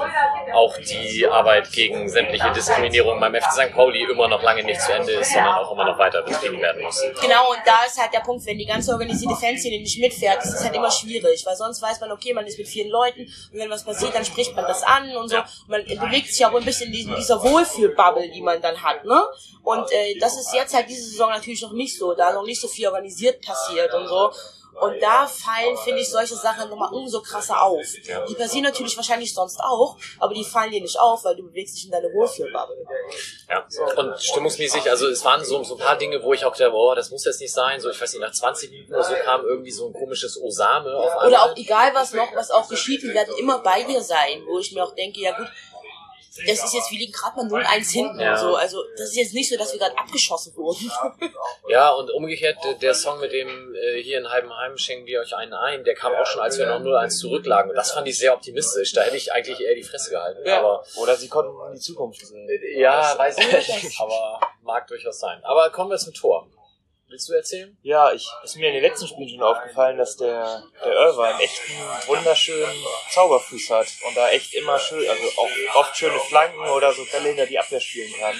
auch 0.53 0.75
die 0.77 1.25
Arbeit 1.27 1.71
gegen 1.71 2.09
sämtliche 2.09 2.51
Diskriminierung 2.51 3.19
beim 3.19 3.33
FC 3.33 3.51
St. 3.51 3.73
Pauli 3.73 4.03
immer 4.03 4.27
noch 4.27 4.43
lange 4.43 4.63
nicht 4.63 4.81
zu 4.81 4.93
Ende 4.93 5.13
ist, 5.13 5.31
sondern 5.31 5.55
auch 5.55 5.71
immer 5.71 5.85
noch 5.85 5.97
weiter 5.97 6.21
betrieben 6.23 6.61
werden 6.61 6.83
muss. 6.83 7.01
Genau, 7.21 7.51
und 7.51 7.59
da 7.65 7.85
ist 7.85 7.99
halt 7.99 8.13
der 8.13 8.19
Punkt, 8.19 8.45
wenn 8.45 8.57
die 8.57 8.65
ganze 8.65 8.91
organisierte 8.91 9.35
Fanszene 9.35 9.79
nicht 9.79 9.99
mitfährt, 9.99 10.43
ist 10.43 10.55
es 10.55 10.63
halt 10.63 10.75
immer 10.75 10.91
schwierig, 10.91 11.45
weil 11.45 11.55
sonst 11.55 11.81
weiß 11.81 11.99
man, 12.01 12.11
okay, 12.11 12.33
man 12.33 12.45
ist 12.45 12.57
mit 12.57 12.67
vielen 12.67 12.89
Leuten 12.89 13.21
und 13.21 13.59
wenn 13.59 13.69
was 13.69 13.85
passiert, 13.85 14.13
dann 14.13 14.25
spricht 14.25 14.55
man 14.55 14.65
das 14.65 14.83
an 14.83 15.15
und 15.15 15.29
so. 15.29 15.37
Und 15.37 15.69
man 15.69 15.85
bewegt 15.85 16.27
sich 16.27 16.45
auch 16.45 16.53
ein 16.53 16.65
bisschen 16.65 16.93
in 16.93 17.15
dieser 17.15 17.41
Wohlfühlbubble, 17.41 18.29
die 18.29 18.41
man 18.41 18.61
dann 18.61 18.81
hat, 18.81 19.05
ne? 19.05 19.21
Und 19.63 19.91
äh, 19.91 20.17
das 20.19 20.37
ist 20.37 20.53
jetzt 20.53 20.73
halt 20.73 20.87
diese 20.89 21.09
Saison 21.09 21.29
natürlich 21.29 21.61
noch 21.61 21.73
nicht 21.73 21.97
so, 21.97 22.13
da 22.13 22.31
noch 22.31 22.45
nicht 22.45 22.61
so 22.61 22.67
viel 22.67 22.87
organisiert 22.87 23.45
passiert 23.45 23.93
und 23.93 24.07
so. 24.07 24.31
Und 24.79 25.01
da 25.01 25.25
fallen, 25.25 25.75
finde 25.83 26.01
ich, 26.01 26.09
solche 26.09 26.35
Sachen 26.35 26.69
nochmal 26.69 26.93
umso 26.93 27.21
krasser 27.21 27.61
auf. 27.61 27.85
Die 28.29 28.35
passieren 28.35 28.65
natürlich 28.65 28.95
wahrscheinlich 28.95 29.33
sonst 29.33 29.59
auch, 29.59 29.97
aber 30.19 30.33
die 30.33 30.43
fallen 30.43 30.71
dir 30.71 30.81
nicht 30.81 30.99
auf, 30.99 31.23
weil 31.23 31.35
du 31.35 31.43
bewegst 31.43 31.75
dich 31.75 31.85
in 31.85 31.91
deine 31.91 32.07
Wohlfühlbubble. 32.13 32.75
Ja, 33.49 33.65
und 33.95 34.21
stimmungsmäßig, 34.21 34.89
also 34.89 35.07
es 35.07 35.23
waren 35.23 35.43
so, 35.43 35.63
so 35.63 35.75
ein 35.75 35.79
paar 35.79 35.97
Dinge, 35.97 36.21
wo 36.21 36.33
ich 36.33 36.45
auch 36.45 36.55
dachte, 36.55 36.71
boah, 36.71 36.95
das 36.95 37.11
muss 37.11 37.25
jetzt 37.25 37.41
nicht 37.41 37.53
sein. 37.53 37.79
So, 37.79 37.89
ich 37.89 37.99
weiß 37.99 38.13
nicht, 38.13 38.21
nach 38.21 38.31
20 38.31 38.71
Minuten 38.71 38.93
oder 38.93 39.03
so 39.03 39.13
kam 39.23 39.45
irgendwie 39.45 39.71
so 39.71 39.87
ein 39.87 39.93
komisches 39.93 40.41
Osame 40.41 40.95
auf 40.95 41.11
einmal. 41.11 41.27
Oder 41.27 41.43
auch 41.43 41.55
egal 41.57 41.93
was 41.93 42.13
noch, 42.13 42.35
was 42.35 42.51
auch 42.51 42.67
geschieht, 42.67 43.01
die 43.01 43.13
werden 43.13 43.33
immer 43.39 43.59
bei 43.59 43.83
dir 43.83 44.01
sein, 44.01 44.43
wo 44.47 44.59
ich 44.59 44.71
mir 44.73 44.83
auch 44.83 44.93
denke, 44.95 45.21
ja 45.21 45.37
gut, 45.37 45.47
das 46.45 46.63
ist 46.63 46.73
jetzt, 46.73 46.91
wir 46.91 46.99
liegen 46.99 47.11
gerade 47.11 47.35
mal 47.37 47.45
0-1 47.47 47.91
hinten 47.91 48.19
Ja. 48.19 48.33
und 48.33 48.37
so. 48.39 48.55
Also 48.55 48.83
das 48.97 49.09
ist 49.09 49.15
jetzt 49.15 49.33
nicht 49.33 49.49
so, 49.49 49.57
dass 49.57 49.71
wir 49.71 49.79
gerade 49.79 49.97
abgeschossen 49.97 50.55
wurden. 50.55 50.91
Ja, 51.69 51.91
und 51.91 52.11
umgekehrt, 52.13 52.57
der- 52.63 52.73
der 52.75 52.93
Song 52.93 53.19
mit 53.19 53.31
dem 53.31 53.73
äh, 53.75 54.01
hier 54.03 54.17
in 54.19 54.29
Heidenheim 54.29 54.77
schenken 54.77 55.05
wir 55.05 55.21
euch 55.21 55.35
einen 55.35 55.53
ein, 55.53 55.83
der 55.83 55.95
kam 55.95 56.13
auch 56.13 56.25
schon, 56.25 56.41
als 56.41 56.57
wir 56.57 56.65
noch 56.67 56.79
0-1 56.79 57.17
zurücklagen. 57.19 57.69
Und 57.71 57.75
das 57.75 57.91
fand 57.91 58.07
ich 58.07 58.17
sehr 58.17 58.33
optimistisch. 58.33 58.93
Da 58.93 59.01
hätte 59.01 59.17
ich 59.17 59.31
eigentlich 59.33 59.59
eher 59.59 59.75
die 59.75 59.83
Fresse 59.83 60.11
gehalten. 60.11 60.47
Aber 60.49 60.83
Oder 60.97 61.15
sie 61.15 61.27
konnten 61.29 61.51
in 61.69 61.75
die 61.75 61.81
Zukunft 61.81 62.25
sehen. 62.25 62.47
ja, 62.75 63.17
weiß 63.17 63.37
ich 63.39 63.51
nicht. 63.83 63.99
Aber 63.99 64.39
mag 64.61 64.87
durchaus 64.87 65.19
sein. 65.19 65.39
Aber 65.43 65.69
kommen 65.71 65.89
wir 65.91 65.97
zum 65.97 66.13
Tor. 66.13 66.47
Willst 67.09 67.29
du 67.29 67.33
erzählen? 67.33 67.77
Ja, 67.83 68.11
ich 68.11 68.27
ist 68.43 68.57
mir 68.57 68.67
in 68.67 68.73
den 68.73 68.83
letzten 68.83 69.07
Spielen 69.07 69.29
schon 69.29 69.41
aufgefallen, 69.41 69.97
dass 69.97 70.17
der, 70.17 70.61
der 70.83 71.39
echt 71.39 71.61
einen 71.69 72.07
wunderschönen 72.07 72.85
Zauberfuß 73.11 73.69
hat 73.69 73.87
und 74.05 74.17
da 74.17 74.29
echt 74.29 74.53
immer 74.55 74.77
schön, 74.77 75.09
also 75.09 75.23
auch 75.37 75.49
oft 75.75 75.95
schöne 75.95 76.19
Flanken 76.19 76.59
oder 76.69 76.91
so 76.91 77.05
Bälle 77.05 77.29
hinter 77.29 77.45
die 77.45 77.57
Abwehr 77.57 77.79
spielen 77.79 78.11
kann. 78.19 78.35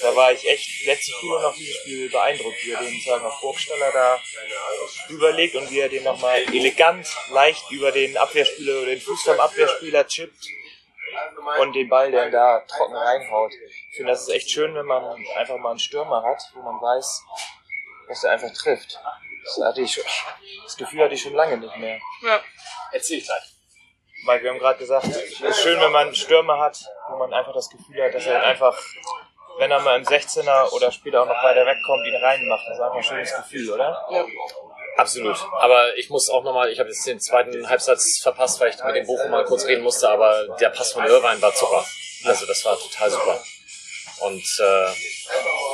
Da 0.00 0.16
war 0.16 0.32
ich 0.32 0.48
echt 0.48 0.86
letzte 0.86 1.12
Spiel 1.12 1.30
auch 1.30 1.54
dieses 1.54 1.76
Spiel 1.76 2.10
beeindruckt, 2.10 2.64
wie 2.64 2.72
er 2.72 2.80
den 2.80 3.00
sagen 3.02 3.26
auf 3.26 3.38
Burgstaller 3.42 3.92
da 3.92 4.18
überlegt 5.10 5.56
und 5.56 5.70
wie 5.70 5.80
er 5.80 5.90
den 5.90 6.04
nochmal 6.04 6.42
elegant, 6.54 7.06
leicht 7.32 7.70
über 7.70 7.92
den 7.92 8.16
Abwehrspieler 8.16 8.78
oder 8.78 8.86
den 8.86 9.00
Fuß 9.02 9.22
vom 9.24 9.40
Abwehrspieler 9.40 10.06
chippt 10.06 10.46
und 11.60 11.74
den 11.74 11.88
Ball 11.90 12.10
dann 12.10 12.32
da 12.32 12.60
trocken 12.60 12.96
reinhaut. 12.96 13.52
Ich 13.90 13.96
finde, 13.96 14.12
das 14.12 14.22
ist 14.22 14.30
echt 14.30 14.50
schön, 14.50 14.74
wenn 14.74 14.86
man 14.86 15.22
einfach 15.36 15.58
mal 15.58 15.70
einen 15.70 15.78
Stürmer 15.78 16.22
hat, 16.22 16.40
wo 16.54 16.62
man 16.62 16.80
weiß, 16.80 17.24
dass 18.10 18.24
er 18.24 18.32
einfach 18.32 18.52
trifft. 18.52 18.98
Das, 19.44 19.64
hatte 19.64 19.80
ich 19.80 19.92
schon, 19.92 20.04
das 20.64 20.76
Gefühl 20.76 21.04
hatte 21.04 21.14
ich 21.14 21.22
schon 21.22 21.34
lange 21.34 21.56
nicht 21.56 21.76
mehr. 21.76 21.98
Erzähl 22.92 23.20
gleich. 23.22 23.54
Weil 24.26 24.42
wir 24.42 24.50
haben 24.50 24.58
gerade 24.58 24.78
gesagt, 24.78 25.06
es 25.06 25.40
ist 25.40 25.62
schön, 25.62 25.80
wenn 25.80 25.92
man 25.92 26.14
Stürmer 26.14 26.58
hat, 26.58 26.78
wo 27.08 27.16
man 27.16 27.32
einfach 27.32 27.54
das 27.54 27.70
Gefühl 27.70 28.02
hat, 28.02 28.12
dass 28.12 28.26
er 28.26 28.42
einfach, 28.42 28.76
wenn 29.58 29.70
er 29.70 29.80
mal 29.80 29.96
im 29.98 30.04
16er 30.04 30.72
oder 30.72 30.92
später 30.92 31.22
auch 31.22 31.26
noch 31.26 31.42
weiter 31.42 31.64
wegkommt, 31.64 32.06
ihn 32.06 32.16
reinmacht. 32.16 32.66
Das 32.68 32.76
ist 32.76 32.82
einfach 32.82 32.96
ein 32.96 33.02
schönes 33.02 33.34
Gefühl, 33.34 33.70
oder? 33.70 34.04
Absolut. 34.96 35.38
Aber 35.52 35.96
ich 35.96 36.10
muss 36.10 36.28
auch 36.28 36.42
nochmal, 36.42 36.70
ich 36.70 36.80
habe 36.80 36.90
jetzt 36.90 37.06
den 37.06 37.20
zweiten 37.20 37.66
Halbsatz 37.68 38.18
verpasst, 38.20 38.60
weil 38.60 38.70
ich 38.70 38.84
mit 38.84 38.96
dem 38.96 39.06
Bochum 39.06 39.30
mal 39.30 39.44
kurz 39.44 39.64
reden 39.64 39.82
musste, 39.82 40.10
aber 40.10 40.56
der 40.60 40.70
Pass 40.70 40.92
von 40.92 41.06
Irvine 41.06 41.40
war 41.40 41.52
super. 41.52 41.86
Also 42.24 42.44
das 42.44 42.62
war 42.64 42.76
total 42.76 43.10
super. 43.10 43.42
Und 44.20 44.44
äh, 44.60 44.92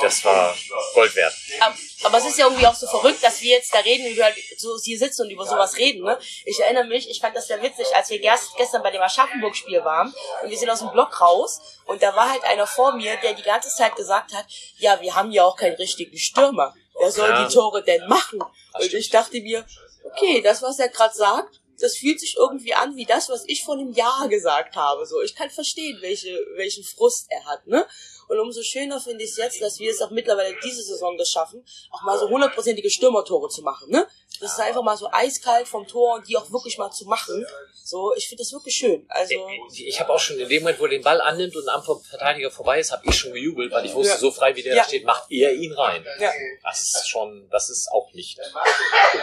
das 0.07 0.23
war 0.25 0.55
Gold 0.93 1.15
wert. 1.15 1.33
Ab- 1.59 1.75
Aber 2.03 2.17
es 2.17 2.25
ist 2.25 2.37
ja 2.37 2.45
irgendwie 2.45 2.65
auch 2.67 2.75
so 2.75 2.87
verrückt, 2.87 3.23
dass 3.23 3.41
wir 3.41 3.51
jetzt 3.51 3.73
da 3.73 3.79
reden 3.79 4.07
und 4.07 4.15
wir 4.15 4.23
halt 4.25 4.35
so 4.57 4.77
hier 4.83 4.97
sitzen 4.97 5.23
und 5.23 5.29
über 5.31 5.45
sowas 5.45 5.77
reden. 5.77 6.03
Ne? 6.03 6.17
Ich 6.45 6.59
erinnere 6.59 6.85
mich, 6.85 7.09
ich 7.09 7.19
fand 7.19 7.35
das 7.35 7.47
sehr 7.47 7.61
witzig, 7.61 7.87
als 7.95 8.09
wir 8.09 8.19
gest 8.19 8.55
gestern 8.57 8.83
bei 8.83 8.91
dem 8.91 9.01
Aschaffenburg-Spiel 9.01 9.83
waren 9.83 10.13
und 10.43 10.49
wir 10.49 10.57
sind 10.57 10.69
aus 10.69 10.79
dem 10.79 10.91
Block 10.91 11.19
raus 11.21 11.59
und 11.85 12.01
da 12.03 12.15
war 12.15 12.29
halt 12.31 12.43
einer 12.43 12.67
vor 12.67 12.93
mir, 12.93 13.15
der 13.17 13.33
die 13.33 13.43
ganze 13.43 13.69
Zeit 13.69 13.95
gesagt 13.95 14.33
hat, 14.33 14.45
ja, 14.77 14.99
wir 15.01 15.15
haben 15.15 15.31
ja 15.31 15.43
auch 15.43 15.55
keinen 15.57 15.75
richtigen 15.75 16.17
Stürmer. 16.17 16.73
Wer 16.99 17.11
soll 17.11 17.29
Ja. 17.29 17.45
die 17.45 17.53
Tore 17.53 17.83
denn 17.83 18.07
machen? 18.07 18.39
Und 18.41 18.93
ich 18.93 19.09
dachte 19.09 19.39
mir, 19.41 19.65
okay, 20.05 20.41
das, 20.41 20.61
was 20.61 20.79
er 20.79 20.89
gerade 20.89 21.13
sagt, 21.15 21.59
das 21.79 21.95
fühlt 21.97 22.19
sich 22.19 22.35
irgendwie 22.37 22.73
an 22.73 22.95
wie 22.95 23.05
das, 23.05 23.29
was 23.29 23.43
ich 23.45 23.63
vor 23.63 23.75
einem 23.75 23.91
Jahr 23.91 24.27
gesagt 24.29 24.75
habe. 24.75 25.05
So, 25.05 25.21
ich 25.21 25.35
kann 25.35 25.49
verstehen, 25.51 25.99
welche, 26.01 26.35
welchen 26.55 26.83
Frust 26.83 27.27
er 27.29 27.45
hat, 27.45 27.67
ne? 27.67 27.85
Und 28.27 28.39
umso 28.39 28.61
schöner 28.61 28.99
finde 28.99 29.23
ich 29.23 29.31
es 29.31 29.37
jetzt, 29.37 29.61
dass 29.61 29.79
wir 29.79 29.91
es 29.91 30.01
auch 30.01 30.11
mittlerweile 30.11 30.55
diese 30.63 30.81
Saison 30.83 31.17
das 31.17 31.29
schaffen, 31.29 31.65
auch 31.91 32.01
mal 32.03 32.17
so 32.19 32.27
hundertprozentige 32.29 32.89
Stürmertore 32.89 33.49
zu 33.49 33.61
machen, 33.61 33.89
ne? 33.89 34.07
Das 34.39 34.53
ist 34.53 34.59
einfach 34.59 34.83
mal 34.83 34.95
so 34.97 35.09
eiskalt 35.11 35.67
vom 35.67 35.87
Tor 35.87 36.15
und 36.15 36.27
die 36.27 36.37
auch 36.37 36.51
wirklich 36.51 36.77
mal 36.77 36.91
zu 36.91 37.05
machen. 37.05 37.43
So, 37.83 38.13
ich 38.15 38.27
finde 38.27 38.43
das 38.43 38.51
wirklich 38.51 38.75
schön. 38.75 39.05
Also, 39.09 39.33
Ich 39.73 39.99
habe 39.99 40.13
auch 40.13 40.19
schon 40.19 40.37
in 40.37 40.47
dem 40.47 40.61
Moment, 40.61 40.79
wo 40.79 40.83
er 40.83 40.89
den 40.89 41.01
Ball 41.01 41.19
annimmt 41.21 41.55
und 41.55 41.67
am 41.69 41.81
Verteidiger 41.81 42.51
vorbei 42.51 42.79
ist, 42.79 42.91
habe 42.91 43.01
ich 43.07 43.15
schon 43.15 43.33
gejubelt, 43.33 43.71
weil 43.71 43.85
ich 43.85 43.93
wusste, 43.95 44.13
Ja. 44.13 44.19
so 44.19 44.29
frei 44.29 44.55
wie 44.55 44.61
der 44.61 44.75
Ja. 44.75 44.81
da 44.83 44.87
steht, 44.89 45.05
macht 45.05 45.31
er 45.31 45.53
ihn 45.53 45.71
rein. 45.73 46.05
ja. 46.19 46.31
Das 46.63 46.81
ist 46.81 47.07
schon, 47.09 47.47
das 47.49 47.69
ist 47.69 47.89
auch 47.91 48.11
nicht 48.13 48.37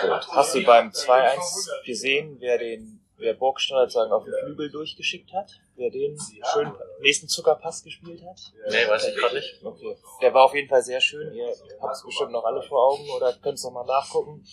gewohnt. 0.00 0.26
Hast 0.30 0.54
du 0.54 0.64
beim 0.64 0.90
2-1 0.92 1.68
gesehen, 1.84 2.36
wer 2.40 2.58
den, 2.58 3.03
wer 3.16 3.34
Burgstaller 3.34 3.88
sagen 3.88 4.12
auf 4.12 4.24
den 4.24 4.34
Flügel 4.44 4.70
durchgeschickt 4.70 5.32
hat? 5.32 5.60
Wer 5.76 5.90
den 5.90 6.18
schön 6.52 6.72
nächsten 7.00 7.28
Zuckerpass 7.28 7.82
gespielt 7.82 8.22
hat? 8.24 8.40
Nee, 8.70 8.88
weiß 8.88 9.08
ich 9.08 9.16
gerade 9.16 9.34
nicht. 9.34 9.60
Okay. 9.62 9.96
Der 10.22 10.34
war 10.34 10.44
auf 10.44 10.54
jeden 10.54 10.68
Fall 10.68 10.82
sehr 10.82 11.00
schön. 11.00 11.32
Ihr 11.34 11.48
habt 11.80 11.94
es 11.94 12.04
bestimmt 12.04 12.32
noch 12.32 12.44
alle 12.44 12.62
vor 12.62 12.92
Augen 12.92 13.08
oder 13.10 13.32
könnt 13.34 13.58
es 13.58 13.64
nochmal 13.64 13.86
nachgucken. 13.86 14.44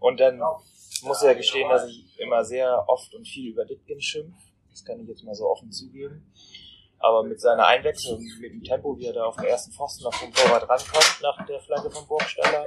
Und 0.00 0.20
dann 0.20 0.38
muss 1.02 1.22
ich 1.22 1.26
ja 1.26 1.34
gestehen, 1.34 1.68
dass 1.68 1.86
ich 1.86 2.18
immer 2.18 2.44
sehr 2.44 2.84
oft 2.88 3.14
und 3.14 3.26
viel 3.26 3.50
über 3.50 3.64
Ditkin 3.64 4.00
schimpf. 4.00 4.36
Das 4.70 4.84
kann 4.84 5.00
ich 5.00 5.08
jetzt 5.08 5.22
mal 5.22 5.34
so 5.34 5.46
offen 5.46 5.70
zugeben. 5.70 6.32
Aber 6.98 7.22
mit 7.22 7.40
seiner 7.40 7.66
Einwechslung, 7.66 8.18
mit 8.40 8.52
dem 8.52 8.62
Tempo, 8.62 8.98
wie 8.98 9.06
er 9.06 9.12
da 9.12 9.24
auf 9.26 9.36
den 9.36 9.44
ersten 9.44 9.72
Pfosten 9.72 10.04
noch 10.04 10.14
vom 10.14 10.32
Torwart 10.32 10.68
rankommt, 10.68 11.18
nach 11.22 11.46
der 11.46 11.60
Flagge 11.60 11.90
von 11.90 12.06
Burgstaller. 12.06 12.64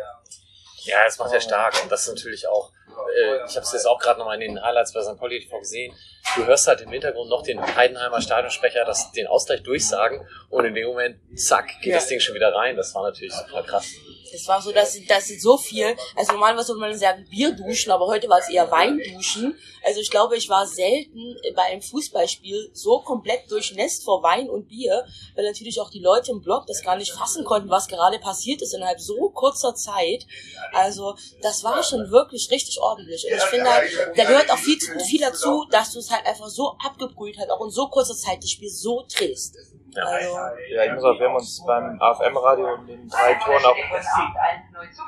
Ja, 0.83 1.03
das 1.03 1.17
macht 1.17 1.33
er 1.33 1.41
stark. 1.41 1.73
Und 1.83 1.91
das 1.91 2.07
ist 2.07 2.15
natürlich 2.15 2.47
auch, 2.47 2.71
äh, 3.15 3.45
ich 3.47 3.55
habe 3.55 3.63
es 3.65 3.71
jetzt 3.73 3.85
auch 3.87 3.99
gerade 3.99 4.19
nochmal 4.19 4.41
in 4.41 4.55
den 4.55 4.63
Highlights 4.63 4.93
bei 4.93 5.01
St. 5.01 5.17
Pauli 5.17 5.39
TV 5.39 5.59
gesehen. 5.59 5.95
Du 6.35 6.45
hörst 6.45 6.67
halt 6.67 6.81
im 6.81 6.89
Hintergrund 6.91 7.29
noch 7.29 7.43
den 7.43 7.59
Heidenheimer 7.75 8.21
Stadionsprecher 8.21 8.85
das, 8.85 9.11
den 9.11 9.27
Ausgleich 9.27 9.63
durchsagen 9.63 10.27
und 10.49 10.65
in 10.65 10.73
dem 10.75 10.87
Moment, 10.87 11.17
zack, 11.39 11.67
geht 11.81 11.91
Ja. 11.93 11.95
das 11.97 12.07
Ding 12.07 12.19
schon 12.19 12.35
wieder 12.35 12.53
rein. 12.53 12.75
Das 12.75 12.93
war 12.95 13.03
natürlich 13.03 13.33
super 13.33 13.63
krass. 13.63 13.87
Es 14.33 14.47
war 14.47 14.61
so, 14.61 14.71
dass, 14.71 14.97
dass 15.07 15.27
so 15.39 15.57
viel, 15.57 15.95
also 16.15 16.33
normalerweise 16.33 16.73
würde 16.73 16.81
man 16.81 16.97
sagen 16.97 17.25
Bier 17.29 17.51
duschen, 17.51 17.91
aber 17.91 18.07
heute 18.07 18.29
war 18.29 18.39
es 18.39 18.49
eher 18.49 18.69
Wein 18.71 18.99
duschen. 19.13 19.57
Also 19.83 19.99
ich 19.99 20.09
glaube, 20.09 20.35
ich 20.35 20.49
war 20.49 20.65
selten 20.67 21.37
bei 21.55 21.63
einem 21.63 21.81
Fußballspiel 21.81 22.71
so 22.73 22.99
komplett 22.99 23.49
durchnässt 23.49 24.03
vor 24.03 24.21
Wein 24.23 24.49
und 24.49 24.67
Bier, 24.67 25.05
weil 25.35 25.45
natürlich 25.45 25.79
auch 25.79 25.89
die 25.89 25.99
Leute 25.99 26.31
im 26.31 26.41
Block 26.41 26.67
das 26.67 26.83
gar 26.83 26.97
nicht 26.97 27.11
fassen 27.11 27.45
konnten, 27.45 27.69
was 27.69 27.87
gerade 27.87 28.19
passiert 28.19 28.61
ist 28.61 28.73
innerhalb 28.73 28.99
so 28.99 29.29
kurzer 29.29 29.75
Zeit. 29.75 30.25
Also 30.73 31.15
das 31.41 31.63
war 31.63 31.83
schon 31.83 32.11
wirklich 32.11 32.49
richtig 32.51 32.79
ordentlich. 32.79 33.25
Und 33.25 33.37
ich 33.37 33.43
finde, 33.43 33.69
halt, 33.69 33.89
da 34.15 34.23
gehört 34.23 34.51
auch 34.51 34.57
viel, 34.57 34.77
viel 35.05 35.21
dazu, 35.21 35.65
dass 35.71 35.93
du 35.93 35.99
es 35.99 36.11
halt 36.11 36.25
einfach 36.25 36.49
so 36.49 36.75
abgebrüht 36.83 37.37
halt 37.37 37.49
auch 37.49 37.63
in 37.63 37.71
so 37.71 37.87
kurzer 37.87 38.15
Zeit 38.15 38.43
das 38.43 38.49
Spiel 38.49 38.69
so 38.69 39.05
drehst. 39.13 39.55
Ja. 39.97 40.03
Also, 40.03 40.37
Ja, 40.69 40.83
ich 40.83 40.91
muss 40.93 41.03
auch, 41.03 41.19
wir 41.19 41.27
haben 41.27 41.35
uns 41.35 41.65
beim 41.65 41.99
AFM-Radio 41.99 42.75
in 42.75 42.87
den 42.87 43.09
drei 43.09 43.33
Toren 43.33 43.65
auch 43.65 43.75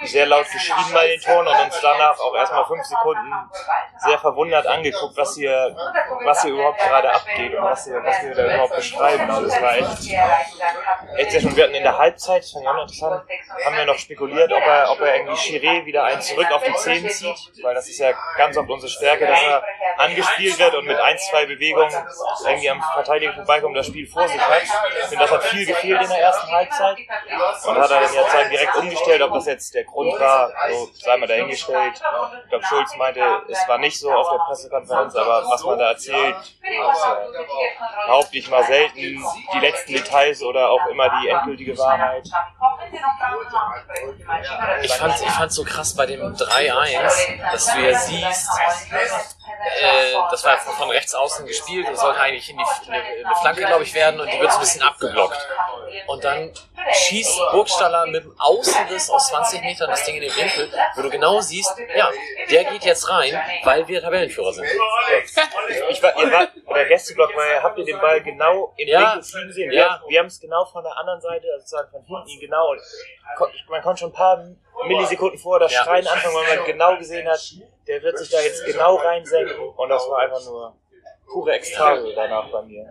sehr 0.05 0.25
laut 0.25 0.49
geschrien 0.51 0.85
bei 0.93 1.07
den 1.07 1.21
Toren 1.21 1.47
und 1.47 1.59
uns 1.65 1.79
danach 1.79 2.19
auch 2.19 2.35
erstmal 2.35 2.65
fünf 2.65 2.83
Sekunden 2.83 3.33
sehr 3.97 4.17
verwundert 4.17 4.65
angeguckt, 4.65 5.15
was 5.15 5.35
hier, 5.35 5.75
was 6.23 6.41
hier 6.41 6.53
überhaupt 6.53 6.79
gerade 6.79 7.13
abgeht 7.13 7.53
und 7.53 7.63
was, 7.63 7.85
hier, 7.85 8.03
was 8.03 8.23
wir 8.23 8.33
da 8.33 8.45
überhaupt 8.45 8.75
beschreiben. 8.75 9.29
Also 9.29 9.45
es 9.45 9.61
war 9.61 9.77
echt, 9.77 10.11
echt 11.17 11.31
sehr 11.31 11.41
schön. 11.41 11.55
Wir 11.55 11.65
hatten 11.65 11.75
in 11.75 11.83
der 11.83 11.97
Halbzeit, 11.97 12.41
das 12.41 12.51
fand 12.51 12.63
ich 12.63 12.69
auch 12.69 12.73
noch 12.73 12.81
interessant, 12.83 13.23
haben 13.65 13.75
wir 13.77 13.85
noch 13.85 13.97
spekuliert, 13.99 14.51
ob 14.51 14.63
er, 14.63 14.91
ob 14.91 14.99
er 15.01 15.15
irgendwie 15.17 15.35
Chiré 15.35 15.85
wieder 15.85 16.03
einen 16.05 16.21
zurück 16.21 16.51
auf 16.51 16.63
die 16.63 16.73
Zehen 16.73 17.07
zieht, 17.09 17.63
weil 17.63 17.75
das 17.75 17.87
ist 17.87 17.99
ja 17.99 18.11
ganz 18.37 18.57
oft 18.57 18.69
unsere 18.69 18.89
Stärke, 18.89 19.27
dass 19.27 19.43
er 19.43 19.63
angespielt 19.97 20.57
wird 20.57 20.73
und 20.73 20.85
mit 20.85 20.99
ein, 20.99 21.17
zwei 21.19 21.45
Bewegungen 21.45 21.93
irgendwie 22.45 22.69
am 22.71 22.81
Verteidiger 22.81 23.33
vorbeikommt 23.33 23.69
und 23.71 23.75
das 23.75 23.85
Spiel 23.87 24.07
vor 24.07 24.27
sich 24.27 24.39
hat. 24.41 24.78
Finde, 25.07 25.23
das 25.25 25.31
hat 25.31 25.43
viel 25.43 25.65
gefehlt 25.65 26.01
in 26.01 26.09
der 26.09 26.21
ersten 26.21 26.51
Halbzeit. 26.51 26.97
Und 27.65 27.77
hat 27.77 27.91
er 27.91 28.01
dann 28.01 28.13
ja 28.13 28.49
direkt 28.49 28.75
umgestellt, 28.75 29.21
ob 29.21 29.33
das 29.33 29.45
jetzt 29.45 29.73
der 29.73 29.83
Grund 29.83 30.19
war, 30.19 30.51
so 30.71 30.89
sei 30.93 31.17
mal 31.17 31.27
dahingestellt. 31.27 31.93
Ich 32.43 32.49
glaube, 32.49 32.65
Schulz 32.65 32.95
meinte, 32.97 33.21
es 33.47 33.67
war 33.67 33.77
nicht 33.77 33.99
so 33.99 34.11
auf 34.11 34.29
der 34.31 34.37
Pressekonferenz, 34.39 35.15
aber 35.15 35.43
was 35.49 35.63
man 35.63 35.79
da 35.79 35.89
erzählt, 35.89 36.35
äh, 36.61 38.07
behaupte 38.07 38.37
ich 38.37 38.49
mal 38.49 38.63
selten 38.63 38.95
die 38.95 39.59
letzten 39.59 39.93
Details 39.93 40.41
oder 40.43 40.69
auch 40.69 40.85
immer 40.87 41.09
die 41.21 41.29
endgültige 41.29 41.77
Wahrheit. 41.77 42.27
Ich 44.81 44.93
fand 44.93 45.21
ich 45.21 45.31
fand's 45.31 45.55
so 45.55 45.63
krass 45.63 45.95
bei 45.95 46.05
dem 46.05 46.21
3-1, 46.35 47.51
dass 47.51 47.73
du 47.73 47.79
ja 47.79 47.97
siehst, 47.97 48.49
äh, 49.81 50.13
das 50.31 50.43
war 50.45 50.57
von, 50.57 50.73
von 50.73 50.89
rechts 50.89 51.13
außen 51.15 51.45
gespielt 51.45 51.87
und 51.87 51.97
sollte 51.97 52.19
eigentlich 52.19 52.49
in 52.49 52.57
die, 52.57 52.63
in 52.87 52.93
eine, 52.93 53.15
in 53.19 53.25
eine 53.25 53.35
Flanke, 53.35 53.65
glaube 53.65 53.83
ich, 53.83 53.93
werden 53.93 54.19
und 54.19 54.31
die 54.31 54.39
wird 54.39 54.51
so 54.51 54.57
ein 54.57 54.61
bisschen 54.61 54.81
abgeblockt. 54.81 55.37
Und 56.07 56.23
dann 56.23 56.53
schießt 56.91 57.39
Burgstaller 57.51 58.05
mit 58.07 58.23
dem 58.23 58.35
Außenriss 58.39 59.09
aus 59.09 59.27
20 59.29 59.61
Metern 59.61 59.89
das 59.89 60.03
Ding 60.05 60.15
in 60.15 60.21
den 60.21 60.35
Winkel, 60.35 60.71
wo 60.95 61.01
du 61.01 61.09
genau 61.09 61.39
siehst, 61.41 61.75
ja, 61.95 62.09
der 62.49 62.63
geht 62.65 62.83
jetzt 62.85 63.09
rein, 63.09 63.39
weil 63.63 63.87
wir 63.87 64.01
Tabellenführer 64.01 64.53
sind. 64.53 64.67
Ich 65.89 66.01
war, 66.01 66.17
ihr 66.17 66.31
wart, 66.31 66.51
oder 66.65 66.85
Gästeblock, 66.85 67.35
weil 67.35 67.61
habt 67.61 67.77
ihr 67.77 67.85
den 67.85 67.99
Ball 67.99 68.21
genau 68.21 68.73
in 68.77 68.87
Ja, 68.87 69.13
Winkel 69.13 69.23
fliegen 69.23 69.51
sehen? 69.51 69.71
ja. 69.71 69.99
Wir, 70.03 70.09
wir 70.09 70.19
haben 70.19 70.27
es 70.27 70.39
genau 70.39 70.65
von 70.65 70.83
der 70.83 70.95
anderen 70.97 71.21
Seite, 71.21 71.47
also 71.53 71.59
sozusagen 71.65 71.89
von 71.91 72.03
hinten 72.05 72.39
genau. 72.39 72.73
Man 73.69 73.81
konnte 73.81 73.99
schon 73.99 74.09
ein 74.09 74.13
paar 74.13 74.43
Millisekunden 74.85 75.37
vor 75.39 75.59
das 75.59 75.71
Ja. 75.73 75.83
Schreien 75.83 76.07
anfangen, 76.07 76.35
weil 76.35 76.57
man 76.57 76.65
genau 76.65 76.97
gesehen 76.97 77.27
hat, 77.27 77.39
der 77.89 78.03
wird 78.03 78.17
sich 78.19 78.29
da 78.29 78.39
jetzt 78.39 78.63
genau 78.65 78.95
reinsenken. 78.95 79.69
Und 79.75 79.89
das 79.89 80.07
war 80.07 80.19
einfach 80.19 80.45
nur 80.45 80.75
pure 81.25 81.53
Ekstase 81.53 82.13
danach 82.15 82.49
bei 82.51 82.61
mir. 82.61 82.85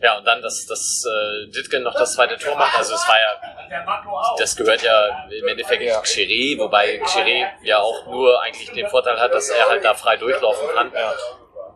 Ja, 0.00 0.16
und 0.18 0.24
dann, 0.24 0.40
dass, 0.40 0.66
dass 0.66 1.04
äh, 1.06 1.50
Ditgen 1.52 1.82
noch 1.82 1.92
das 1.92 2.14
zweite 2.14 2.38
Tor 2.38 2.56
macht, 2.56 2.76
also 2.76 2.94
es 2.94 3.06
war 3.06 3.16
ja, 3.20 4.34
das 4.38 4.56
gehört 4.56 4.82
ja 4.82 5.28
im 5.30 5.46
Endeffekt 5.46 5.82
Ja. 5.82 6.00
Chiré, 6.00 6.58
wobei 6.58 7.00
Chiré 7.04 7.46
ja 7.62 7.78
auch 7.78 8.06
nur 8.06 8.40
eigentlich 8.40 8.72
den 8.72 8.88
Vorteil 8.88 9.20
hat, 9.20 9.34
dass 9.34 9.50
er 9.50 9.68
halt 9.68 9.84
da 9.84 9.92
frei 9.94 10.16
durchlaufen 10.16 10.68
kann. 10.74 10.90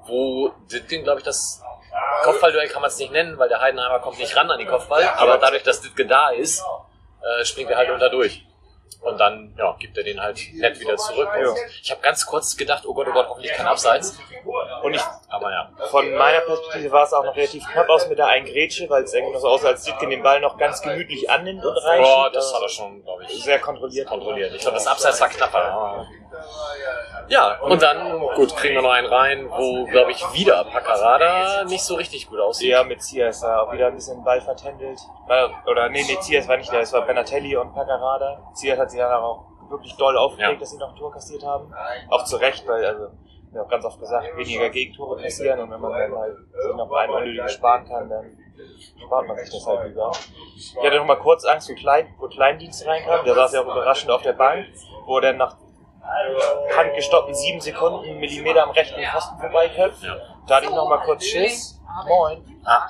Wo 0.07 0.53
Ditgen, 0.73 1.05
glaube 1.05 1.21
ich, 1.21 1.25
das 1.25 1.63
Kopfballduell 2.23 2.69
kann 2.69 2.81
man 2.81 2.91
es 2.91 2.99
nicht 2.99 3.13
nennen, 3.13 3.39
weil 3.39 3.51
der 3.51 3.61
Heidenheimer 3.61 4.01
kommt 4.01 4.19
nicht 4.19 4.35
ran 4.35 4.51
an 4.51 4.59
den 4.59 4.69
Kopfball, 4.69 5.05
aber 5.17 5.37
dadurch, 5.37 5.63
dass 5.63 5.83
Ditgen 5.83 6.09
da 6.09 6.31
ist, 6.31 6.65
äh, 7.23 7.45
springt 7.45 7.71
er 7.71 7.77
halt 7.77 7.91
unter 7.91 8.09
durch. 8.09 8.45
Und 9.03 9.19
dann 9.19 9.55
ja, 9.59 9.75
gibt 9.79 9.97
er 9.97 10.05
den 10.05 10.21
halt 10.21 10.39
nett 10.55 10.81
wieder 10.81 10.97
zurück. 10.97 11.29
Und 11.37 11.57
ich 11.83 11.91
habe 11.91 12.01
ganz 12.01 12.25
kurz 12.27 12.57
gedacht, 12.57 12.85
oh 12.87 12.95
Gott, 12.95 13.07
oh 13.09 13.13
Gott, 13.13 13.29
hoffentlich 13.29 13.53
kein 13.53 13.67
Abseits. 13.67 14.19
Und 14.83 14.95
ich, 14.95 15.03
Aber 15.29 15.51
ja. 15.51 15.71
von 15.91 16.13
meiner 16.15 16.41
Perspektive 16.41 16.91
war 16.93 17.05
es 17.05 17.13
auch 17.13 17.25
noch 17.25 17.37
relativ 17.37 17.67
knapp 17.67 17.89
aus 17.89 18.09
mit 18.09 18.19
der 18.19 18.27
einen 18.27 18.47
Grätsche, 18.47 18.89
weil 18.91 19.05
es 19.05 19.15
irgendwie 19.15 19.35
noch 19.35 19.41
so 19.41 19.49
aussah, 19.49 19.69
als 19.69 19.83
Dietgen 19.83 20.11
den 20.11 20.23
Ball 20.23 20.41
noch 20.41 20.59
ganz 20.59 20.83
gemütlich 20.83 21.31
annimmt 21.31 21.65
und 21.65 21.77
reinschiebt. 21.77 22.15
Boah, 22.15 22.31
das 22.31 22.55
hat 22.55 22.63
er 22.63 22.69
schon, 22.69 23.03
glaube 23.03 23.25
ich, 23.25 23.43
sehr 23.43 23.59
kontrolliert. 23.59 24.07
kontrolliert. 24.07 24.53
Ich 24.55 24.61
glaube, 24.61 24.77
das 24.77 24.87
Abseits 24.87 25.21
war 25.21 25.29
knapper. 25.29 26.07
Ja, 27.29 27.59
und 27.61 27.81
dann, 27.81 28.21
gut, 28.35 28.55
kriegen 28.57 28.75
wir 28.75 28.83
noch 28.83 28.91
einen 28.91 29.07
rein, 29.07 29.49
wo, 29.49 29.87
glaube 29.87 30.11
ich, 30.11 30.23
wieder 30.35 30.65
Paccarada 30.65 31.65
nicht 31.65 31.83
so 31.83 31.95
richtig 31.95 32.29
gut 32.29 32.39
aussieht. 32.39 32.69
Ja, 32.69 32.85
mit 32.85 33.03
Zias 33.03 33.41
da 33.41 33.61
auch 33.61 33.73
wieder 33.73 33.87
ein 33.87 33.95
bisschen 33.95 34.19
den 34.19 34.25
Ball 34.25 34.41
vertändelt. 34.41 34.99
Oder 35.67 35.89
nee, 35.89 36.05
nee, 36.07 36.19
Zias 36.21 36.47
war 36.49 36.59
nicht 36.59 36.71
der, 36.71 36.81
es 36.81 36.93
war 36.93 37.03
Benatelli 37.03 37.57
und 37.57 37.73
Paccarada. 37.73 38.43
Zias 38.55 38.79
hat 38.79 38.84
sich 38.91 39.01
dann 39.01 39.13
auch 39.23 39.45
wirklich 39.69 39.97
doll 39.97 40.17
aufgeregt, 40.17 40.53
Ja. 40.55 40.59
dass 40.61 40.71
sie 40.71 40.79
noch 40.79 40.91
ein 40.91 40.97
Tor 40.97 41.13
kassiert 41.13 41.45
haben. 41.45 41.73
Auch 42.11 42.25
zu 42.25 42.37
Recht, 42.37 42.67
weil, 42.69 42.85
also, 42.85 43.09
wir 43.51 43.61
haben 43.61 43.67
auch 43.67 43.71
ganz 43.71 43.85
oft 43.85 44.01
gesagt, 44.01 44.37
weniger 44.37 44.69
Gegentore 44.71 45.21
kassieren 45.23 45.61
und 45.61 45.71
wenn 45.71 45.81
man 45.81 45.93
dann 45.93 46.15
halt 46.17 46.37
sich 46.37 46.75
noch 46.77 46.91
einen 46.93 47.13
unnötigen 47.13 47.49
sparen 47.49 47.87
kann, 47.87 48.09
dann 48.09 48.39
spart 49.01 49.27
man 49.27 49.37
sich 49.39 49.51
das 49.51 49.67
halt 49.67 49.89
lieber. 49.89 50.11
Ich 50.57 50.77
hatte 50.77 50.97
noch 50.97 51.07
mal 51.07 51.19
kurz 51.19 51.45
Angst, 51.45 51.69
wo, 51.71 51.75
Klein, 51.75 52.15
wo 52.19 52.29
Kleindienst 52.29 52.87
reinkam. 52.87 53.25
Der 53.25 53.35
saß 53.35 53.53
ja 53.53 53.61
auch 53.61 53.67
überraschend 53.67 54.11
auf 54.11 54.23
der 54.23 54.33
Bank, 54.33 54.67
wo 55.07 55.17
er 55.19 55.23
dann 55.23 55.37
nach 55.39 55.57
handgestoppten 56.77 57.35
sieben 57.35 57.61
Sekunden 57.61 58.05
einen 58.05 58.21
Millimeter 58.21 58.65
am 58.65 58.71
rechten 58.71 59.01
Posten 59.11 59.39
vorbeiköpft. 59.39 60.03
Ja. 60.03 60.17
Da 60.47 60.57
hatte 60.57 60.67
ich 60.67 60.71
noch 60.73 60.89
mal 60.89 60.99
kurz 60.99 61.25
Schiss. 61.25 61.81
Moin. 62.07 62.45
Ah, 62.65 62.87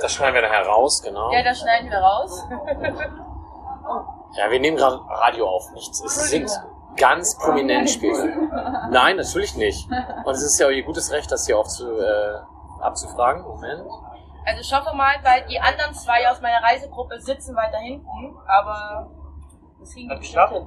das 0.00 0.12
schneiden 0.12 0.34
wir 0.34 0.42
nachher 0.42 0.66
raus, 0.66 1.02
genau. 1.02 1.32
Ja, 1.32 1.42
das 1.42 1.60
schneiden 1.60 1.90
wir 1.90 1.98
raus. 1.98 2.44
Ja, 4.36 4.50
wir 4.50 4.60
nehmen 4.60 4.76
gerade 4.76 5.00
Radio 5.08 5.48
auf, 5.48 5.70
nichts. 5.72 6.02
Es 6.04 6.30
sind 6.30 6.50
ganz 6.96 7.36
prominent 7.38 7.88
Spiele. 7.90 8.36
Nein, 8.90 9.16
natürlich 9.16 9.56
nicht. 9.56 9.88
Und 10.24 10.32
es 10.32 10.42
ist 10.42 10.58
ja 10.58 10.66
auch 10.66 10.70
ihr 10.70 10.82
gutes 10.82 11.12
Recht, 11.12 11.30
das 11.30 11.46
hier 11.46 11.58
aufzu, 11.58 11.98
äh, 11.98 12.38
abzufragen. 12.80 13.42
Moment. 13.42 13.86
Also 14.46 14.60
ich 14.60 14.74
hoffe 14.74 14.94
mal, 14.94 15.14
weil 15.22 15.46
die 15.46 15.58
anderen 15.58 15.94
zwei 15.94 16.28
aus 16.30 16.40
meiner 16.40 16.62
Reisegruppe 16.62 17.18
sitzen 17.20 17.56
weiter 17.56 17.78
hinten, 17.78 18.36
aber 18.46 19.10
das 19.80 19.94
wir 19.94 20.08
bestimmt 20.08 20.20
geklappt? 20.20 20.52
hin. 20.52 20.66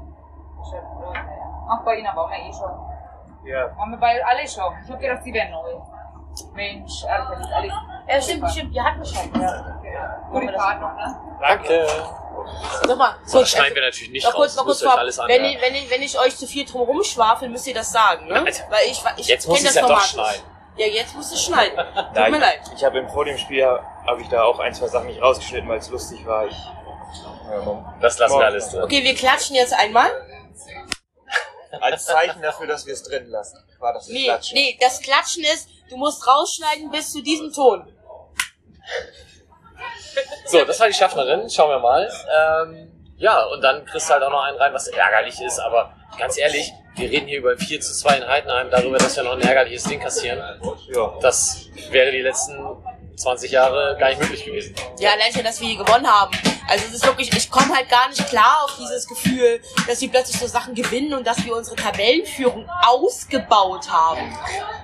Ach, 1.69 1.83
bei 1.83 1.95
Ihnen 1.95 2.07
aber 2.07 2.23
auch 2.23 2.31
eh 2.31 2.51
schon. 2.51 2.71
Ja. 3.45 3.69
Haben 3.77 3.91
wir 3.91 3.97
bei 3.99 4.25
alle 4.25 4.47
schon. 4.47 4.73
Ich 4.83 4.91
hab 4.91 4.99
gedacht, 4.99 5.23
Sie 5.23 5.33
wären 5.33 5.51
neu. 5.51 5.79
Mensch, 6.53 7.03
alles, 7.05 7.51
alles. 7.51 7.73
Ja, 8.07 8.21
stimmt, 8.21 8.49
stimmt, 8.51 8.73
die 8.75 8.81
hatten 8.81 9.03
schon. 9.05 9.41
Ja. 9.41 10.27
Gute 10.31 10.53
Fahrt 10.53 10.81
noch, 10.81 10.95
ne? 10.95 11.19
Danke. 11.39 11.87
Sag 12.87 12.97
mal, 12.97 13.15
so, 13.25 13.39
Das 13.39 13.49
schneiden 13.49 13.75
wir 13.75 13.81
natürlich 13.83 14.11
nicht 14.11 14.23
Mal 14.25 14.31
kurz, 14.33 14.51
raus. 14.51 14.55
mal 14.57 14.63
kurz 14.65 14.81
vorab. 14.81 14.97
alles 14.99 15.17
Wenn 15.17 15.25
anhören. 15.25 15.45
ich, 15.45 15.61
wenn, 15.61 15.75
ich, 15.75 15.89
wenn 15.89 16.01
ich 16.01 16.19
euch 16.19 16.35
zu 16.37 16.47
viel 16.47 16.65
drum 16.65 16.81
rumschwafel, 16.81 17.49
müsst 17.49 17.67
ihr 17.67 17.73
das 17.73 17.91
sagen, 17.91 18.27
ne? 18.27 18.43
Also, 18.45 18.63
Weil 18.69 18.87
ich, 18.89 19.01
ich 19.17 19.27
Jetzt 19.27 19.47
muss 19.47 19.59
ich 19.59 19.65
das 19.65 19.75
ja 19.75 19.81
doch 19.81 19.87
Format 19.89 20.05
schneiden. 20.05 20.41
nicht. 20.75 20.79
Ja, 20.79 20.85
jetzt 20.93 21.15
musst 21.15 21.31
du 21.33 21.37
schneiden. 21.37 21.77
Tut 21.95 22.15
mir 22.15 22.29
ich, 22.35 22.39
leid. 22.39 22.59
ich 22.75 22.83
habe 22.83 22.99
im 22.99 23.09
vor 23.09 23.25
dem 23.25 23.37
Spiel 23.37 23.65
habe 23.65 24.21
ich 24.21 24.27
da 24.29 24.43
auch 24.43 24.59
ein, 24.59 24.73
zwei 24.73 24.87
Sachen 24.87 25.07
nicht 25.07 25.21
rausgeschnitten, 25.21 25.67
weil 25.67 25.79
es 25.79 25.89
lustig 25.89 26.25
war. 26.25 26.45
Ich, 26.45 26.53
ja, 27.49 27.95
Das 28.01 28.19
lassen 28.19 28.37
wir 28.37 28.45
alles 28.45 28.69
drin. 28.69 28.83
Okay, 28.83 29.03
wir 29.03 29.15
klatschen 29.15 29.55
jetzt 29.55 29.73
einmal. 29.73 30.09
Als 31.81 32.05
Zeichen 32.05 32.41
dafür, 32.41 32.65
dass 32.67 32.85
wir 32.85 32.93
es 32.93 33.03
drin 33.03 33.27
lassen, 33.29 33.57
war 33.79 33.93
das 33.93 34.07
Nee, 34.07 34.23
Klatschen. 34.25 34.55
nee, 34.55 34.77
das 34.79 35.01
Klatschen 35.01 35.43
ist, 35.43 35.67
du 35.89 35.97
musst 35.97 36.25
rausschneiden 36.25 36.89
bis 36.91 37.11
zu 37.11 37.21
diesem 37.21 37.51
Ton. 37.51 37.91
So, 40.45 40.63
das 40.65 40.79
war 40.79 40.87
die 40.87 40.93
Schaffnerin. 40.93 41.49
Schauen 41.49 41.69
wir 41.69 41.79
mal. 41.79 42.09
Ähm, 42.63 42.91
ja, 43.17 43.43
und 43.45 43.61
dann 43.61 43.85
kriegst 43.85 44.09
du 44.09 44.13
halt 44.13 44.23
auch 44.23 44.31
noch 44.31 44.43
einen 44.43 44.57
rein, 44.57 44.73
was 44.73 44.87
ärgerlich 44.87 45.41
ist. 45.41 45.59
Aber 45.59 45.93
ganz 46.17 46.37
ehrlich, 46.37 46.71
wir 46.95 47.09
reden 47.09 47.27
hier 47.27 47.39
über 47.39 47.51
ein 47.51 47.57
4 47.57 47.79
zu 47.81 47.93
2 47.93 48.17
in 48.17 48.27
Heidenheim, 48.27 48.69
darüber, 48.69 48.97
dass 48.97 49.15
wir 49.15 49.23
noch 49.23 49.33
ein 49.33 49.41
ärgerliches 49.41 49.83
Ding 49.83 49.99
kassieren. 49.99 50.41
Das 51.21 51.67
wäre 51.91 52.11
die 52.11 52.21
letzten 52.21 52.57
20 53.17 53.51
Jahre 53.51 53.97
gar 53.99 54.09
nicht 54.09 54.21
möglich 54.21 54.45
gewesen. 54.45 54.75
Ja, 54.99 55.11
allein 55.11 55.33
schon, 55.33 55.43
dass 55.43 55.59
wir 55.59 55.67
hier 55.67 55.83
gewonnen 55.83 56.07
haben. 56.07 56.31
Also 56.69 56.85
es 56.87 56.95
ist 56.95 57.05
wirklich, 57.05 57.33
ich 57.33 57.49
komme 57.49 57.75
halt 57.75 57.89
gar 57.89 58.09
nicht 58.09 58.27
klar 58.27 58.63
auf 58.63 58.75
dieses 58.77 59.07
Gefühl, 59.07 59.61
dass 59.87 60.01
wir 60.01 60.09
plötzlich 60.09 60.37
so 60.39 60.47
Sachen 60.47 60.75
gewinnen 60.75 61.13
und 61.13 61.25
dass 61.25 61.43
wir 61.43 61.55
unsere 61.55 61.75
Tabellenführung 61.77 62.69
ausgebaut 62.85 63.89
haben. 63.89 64.37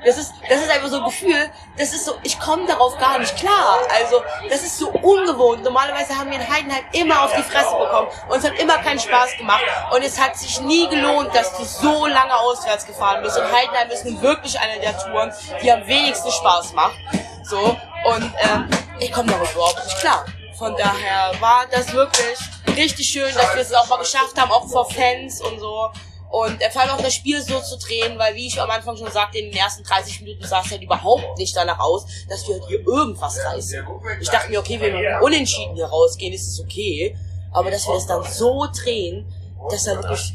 Das 0.06 0.18
ist, 0.18 0.34
das 0.50 0.62
ist 0.62 0.72
einfach 0.72 0.88
so 0.88 0.98
ein 0.98 1.04
Gefühl, 1.04 1.52
das 1.78 1.94
ist 1.94 2.06
so, 2.06 2.14
ich 2.24 2.40
komme 2.40 2.66
darauf 2.66 2.98
gar 2.98 3.20
nicht 3.20 3.36
klar. 3.36 3.80
Also 3.94 4.24
das 4.50 4.64
ist 4.64 4.80
so 4.80 4.90
ungewohnt. 4.90 5.64
Normalerweise 5.64 6.18
haben 6.18 6.32
wir 6.32 6.40
in 6.40 6.50
Heidenheim 6.50 6.86
immer 6.94 7.24
auf 7.24 7.34
die 7.36 7.44
Fresse 7.44 7.76
bekommen 7.78 8.08
und 8.30 8.38
es 8.38 8.46
hat 8.46 8.58
immer 8.60 8.78
keinen 8.78 9.00
Spaß 9.00 9.38
gemacht 9.38 9.64
und 9.94 10.02
es 10.04 10.20
hat 10.20 10.38
sich 10.38 10.60
nie 10.62 10.88
gelohnt, 10.88 11.36
dass 11.36 11.56
du 11.58 11.66
so 11.66 12.08
lange 12.08 12.34
auswärts 12.34 12.88
gefahren 12.88 13.22
bist. 13.22 13.38
Und 13.38 13.44
Heidenheim 13.52 13.90
ist 13.92 14.06
nun 14.06 14.22
wirklich 14.22 14.58
eine 14.60 14.80
der 14.80 14.98
Touren, 14.98 15.32
die 15.62 15.72
am 15.72 15.86
wenigsten 15.86 16.32
Spaß 16.32 16.74
macht. 16.74 16.98
So, 17.44 17.60
und 17.60 18.24
ähm, 18.24 18.70
ich 19.00 19.12
komme 19.12 19.32
darauf 19.32 19.54
überhaupt 19.54 19.84
nicht 19.84 19.98
klar. 20.00 20.26
Von 20.58 20.76
daher 20.78 21.32
war 21.40 21.66
das 21.72 21.92
wirklich 21.94 22.38
richtig 22.76 23.08
schön, 23.08 23.34
dass 23.34 23.54
wir 23.54 23.62
es 23.62 23.74
auch 23.74 23.88
mal 23.90 23.98
geschafft 23.98 24.40
haben, 24.40 24.52
auch 24.52 24.68
vor 24.68 24.90
Fans 24.90 25.42
und 25.42 25.60
so. 25.60 25.90
Und 26.30 26.62
äh, 26.62 26.72
vor 26.72 26.82
allem 26.82 26.92
auch 26.92 27.02
das 27.02 27.14
Spiel 27.14 27.42
so 27.42 27.60
zu 27.60 27.78
drehen, 27.78 28.18
weil 28.18 28.34
wie 28.36 28.48
ich 28.48 28.60
am 28.60 28.70
Anfang 28.70 28.98
schon 28.98 29.12
sagte, 29.12 29.38
in 29.38 29.52
den 29.52 29.58
ersten 29.58 29.84
30 29.84 30.22
Minuten 30.22 30.44
sah 30.48 30.62
es 30.62 30.72
halt 30.72 30.82
überhaupt 30.82 31.38
nicht 31.38 31.56
danach 31.56 31.80
aus, 31.80 32.06
dass 32.28 32.48
wir 32.48 32.56
halt 32.56 32.66
hier 32.68 32.80
irgendwas 32.88 33.38
reißen. 33.46 33.86
Ich 34.20 34.30
dachte 34.30 34.50
mir, 34.50 34.60
okay, 34.60 34.80
wenn 34.80 34.94
wir 34.94 35.20
unentschieden 35.22 35.76
hier 35.76 35.86
rausgehen, 35.86 36.34
ist 36.34 36.48
es 36.48 36.60
okay. 36.60 37.16
Aber 37.52 37.70
dass 37.70 37.86
wir 37.88 37.94
das 37.94 38.08
dann 38.08 38.24
so 38.24 38.66
drehen, 38.74 39.32
das 39.70 39.86
war 39.86 39.98
wirklich, 39.98 40.34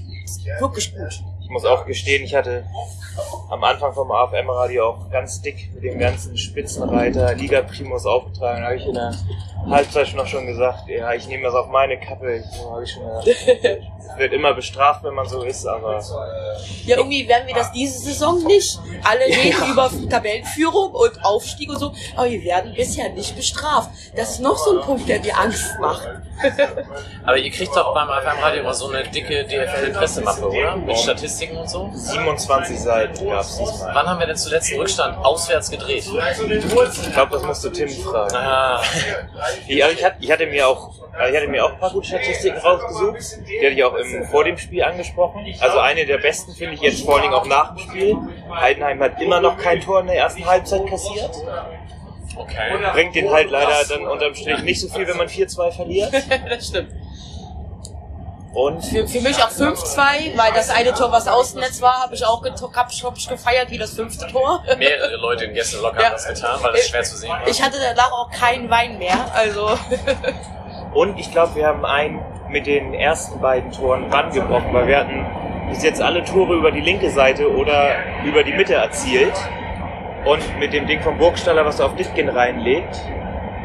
wirklich 0.61 0.95
gut. 0.95 1.21
Ich 1.49 1.53
muss 1.53 1.65
auch 1.65 1.87
gestehen, 1.87 2.25
ich 2.25 2.35
hatte 2.35 2.67
am 3.49 3.65
Anfang 3.65 3.95
vom 3.95 4.13
AFM-Radio 4.13 4.91
auch 4.91 5.11
ganz 5.11 5.41
dick 5.41 5.71
mit 5.73 5.83
dem 5.83 5.99
ganzen 5.99 6.37
Spitzenreiter 6.37 7.35
Liga 7.37 7.63
Primus 7.63 8.05
aufgetragen. 8.05 8.61
Da 8.61 8.67
habe 8.67 8.77
ich 8.77 8.87
in 8.87 8.93
der 8.93 9.15
Halbzeit 9.67 10.15
noch 10.15 10.27
schon 10.27 10.47
gesagt, 10.47 10.89
ja, 10.89 11.11
ich 11.15 11.27
nehme 11.27 11.45
das 11.45 11.55
auf 11.55 11.69
meine 11.69 11.99
Kappe. 11.99 12.45
So 12.53 12.71
habe 12.71 12.85
ich 12.85 12.91
schon. 12.93 13.03
Es 13.25 14.19
wird 14.19 14.35
immer 14.35 14.53
bestraft, 14.53 15.05
wenn 15.05 15.15
man 15.15 15.27
so 15.27 15.43
ist, 15.43 15.67
aber 15.67 16.03
Ja, 16.85 16.99
irgendwie 16.99 17.27
werden 17.27 17.47
wir 17.47 17.55
das 17.55 17.73
diese 17.73 17.99
Saison 17.99 18.45
nicht. 18.45 18.79
Alle 19.03 19.25
reden 19.25 19.73
über 19.73 19.91
Tabellenführung 20.11 20.93
und 20.93 21.25
Aufstieg 21.25 21.71
und 21.71 21.79
so, 21.79 21.93
aber 22.15 22.29
wir 22.29 22.45
werden 22.45 22.75
bisher 22.75 23.09
nicht 23.09 23.35
bestraft. 23.35 23.91
Das 24.15 24.33
ist 24.33 24.41
noch 24.41 24.59
so 24.59 24.79
ein 24.79 24.85
Punkt, 24.85 25.09
der 25.09 25.21
mir 25.21 25.39
Angst 25.39 25.79
macht. 25.81 26.07
Aber 27.25 27.37
ihr 27.37 27.51
kriegt 27.51 27.75
doch 27.75 27.93
beim 27.95 28.09
AFM 28.09 28.41
Radio 28.41 28.61
immer 28.61 28.75
so 28.75 28.89
eine 28.89 29.03
dicke 29.09 29.45
DFL-Pressemappe, 29.45 30.49
oder? 30.49 30.77
Mit 30.77 30.97
Statistiken 30.97 31.38
und 31.57 31.69
so. 31.69 31.91
27 31.95 32.79
Seiten 32.79 33.29
gab 33.29 33.41
es 33.41 33.59
diesmal. 33.59 33.95
Wann 33.95 34.07
haben 34.07 34.19
wir 34.21 34.27
denn 34.27 34.37
zuletzt 34.37 34.71
einen 34.71 34.81
Rückstand 34.81 35.19
auswärts 35.25 35.71
gedreht? 35.71 36.05
Ich 36.07 37.13
glaube, 37.13 37.33
das 37.33 37.43
musst 37.43 37.65
du 37.65 37.71
Tim 37.71 37.89
fragen. 37.89 38.35
Ah, 38.35 38.83
Ich, 39.67 39.83
also 39.83 39.97
ich, 39.97 40.05
hatte, 40.05 40.17
ich 40.21 40.31
hatte 40.31 40.47
mir 40.47 40.69
auch 40.69 40.93
ich 41.27 41.37
hatte 41.37 41.49
mir 41.49 41.65
auch 41.65 41.73
ein 41.73 41.79
paar 41.79 41.91
gute 41.91 42.07
Statistiken 42.07 42.59
rausgesucht. 42.59 43.49
Die 43.49 43.59
hatte 43.59 43.75
ich 43.75 43.85
auch 43.85 43.95
im, 43.95 44.25
vor 44.27 44.45
dem 44.45 44.57
Spiel 44.57 44.85
angesprochen. 44.85 45.45
Also 45.59 45.79
eine 45.81 46.07
der 46.07 46.19
besten 46.19 46.55
finde 46.55 46.75
ich 46.75 46.81
jetzt 46.81 47.05
vor 47.05 47.15
allen 47.15 47.23
Dingen 47.23 47.35
auch 47.35 47.47
nach 47.47 47.75
dem 47.75 47.79
Spiel. 47.79 48.17
Heidenheim 48.51 49.01
hat 49.01 49.21
immer 49.21 49.41
noch 49.41 49.57
kein 49.59 49.81
Tor 49.81 50.01
in 50.01 50.07
der 50.07 50.17
ersten 50.17 50.47
Halbzeit 50.47 50.87
kassiert. 50.87 51.31
okay. 52.37 52.93
Bringt 52.93 53.17
den 53.17 53.31
halt 53.31 53.51
leider 53.51 53.85
dann 53.89 54.07
unterm 54.07 54.35
Strich 54.35 54.63
nicht 54.63 54.81
so 54.81 54.89
viel, 54.89 55.09
wenn 55.09 55.17
man 55.17 55.29
4-2 55.29 55.73
verliert. 55.73 56.13
das 56.49 56.69
stimmt. 56.69 56.93
Und 58.53 58.83
Für, 58.85 59.07
für 59.07 59.21
mich 59.21 59.37
auch 59.43 59.51
5-2, 59.51 60.37
weil 60.37 60.53
das 60.55 60.71
eine 60.71 60.93
Tor, 60.95 61.13
was 61.13 61.29
Außennetz 61.29 61.83
war, 61.83 62.03
habe 62.03 62.15
ich 62.15 62.25
auch 62.25 62.43
hab, 62.75 62.91
ich- 62.91 63.05
hab 63.05 63.17
ich 63.17 63.29
gefeiert 63.29 63.71
wie 63.71 63.79
das 63.79 63.95
fünfte 63.95 64.27
Tor. 64.27 64.63
Mehrere 64.79 65.17
Leute 65.17 65.45
in 65.45 65.55
Gäste 65.55 65.79
locker 65.79 65.99
Ja. 66.01 66.07
haben 66.07 66.13
das 66.15 66.27
getan, 66.29 66.59
weil 66.63 66.73
das 66.73 66.89
schwer 66.89 67.03
zu 67.03 67.17
sehen 67.19 67.31
war. 67.31 67.47
Ich 67.47 67.63
hatte 67.63 67.77
danach 67.81 68.11
auch 68.11 68.31
keinen 68.31 68.69
Wein 68.71 68.99
mehr, 68.99 69.17
also 69.35 69.71
Und 70.95 71.19
ich 71.19 71.31
glaube, 71.31 71.55
wir 71.57 71.67
haben 71.67 71.85
einen 71.85 72.21
mit 72.49 72.67
den 72.67 72.95
ersten 72.95 73.39
beiden 73.41 73.71
Toren 73.71 74.11
rangebrochen, 74.11 74.73
weil 74.73 74.87
wir 74.87 74.97
hatten 74.99 75.27
bis 75.69 75.83
jetzt 75.83 76.01
alle 76.01 76.25
Tore 76.25 76.55
über 76.55 76.71
die 76.71 76.81
linke 76.81 77.11
Seite 77.11 77.53
oder 77.55 77.91
über 78.25 78.43
die 78.43 78.53
Mitte 78.55 78.75
erzielt. 78.75 79.35
Und 80.25 80.41
mit 80.59 80.73
dem 80.73 80.87
Ding 80.87 81.01
vom 81.03 81.19
Burgstaller, 81.19 81.65
was 81.67 81.79
er 81.79 81.87
auf 81.87 81.95
Dittgen 81.97 82.29
reinlegt, 82.31 82.97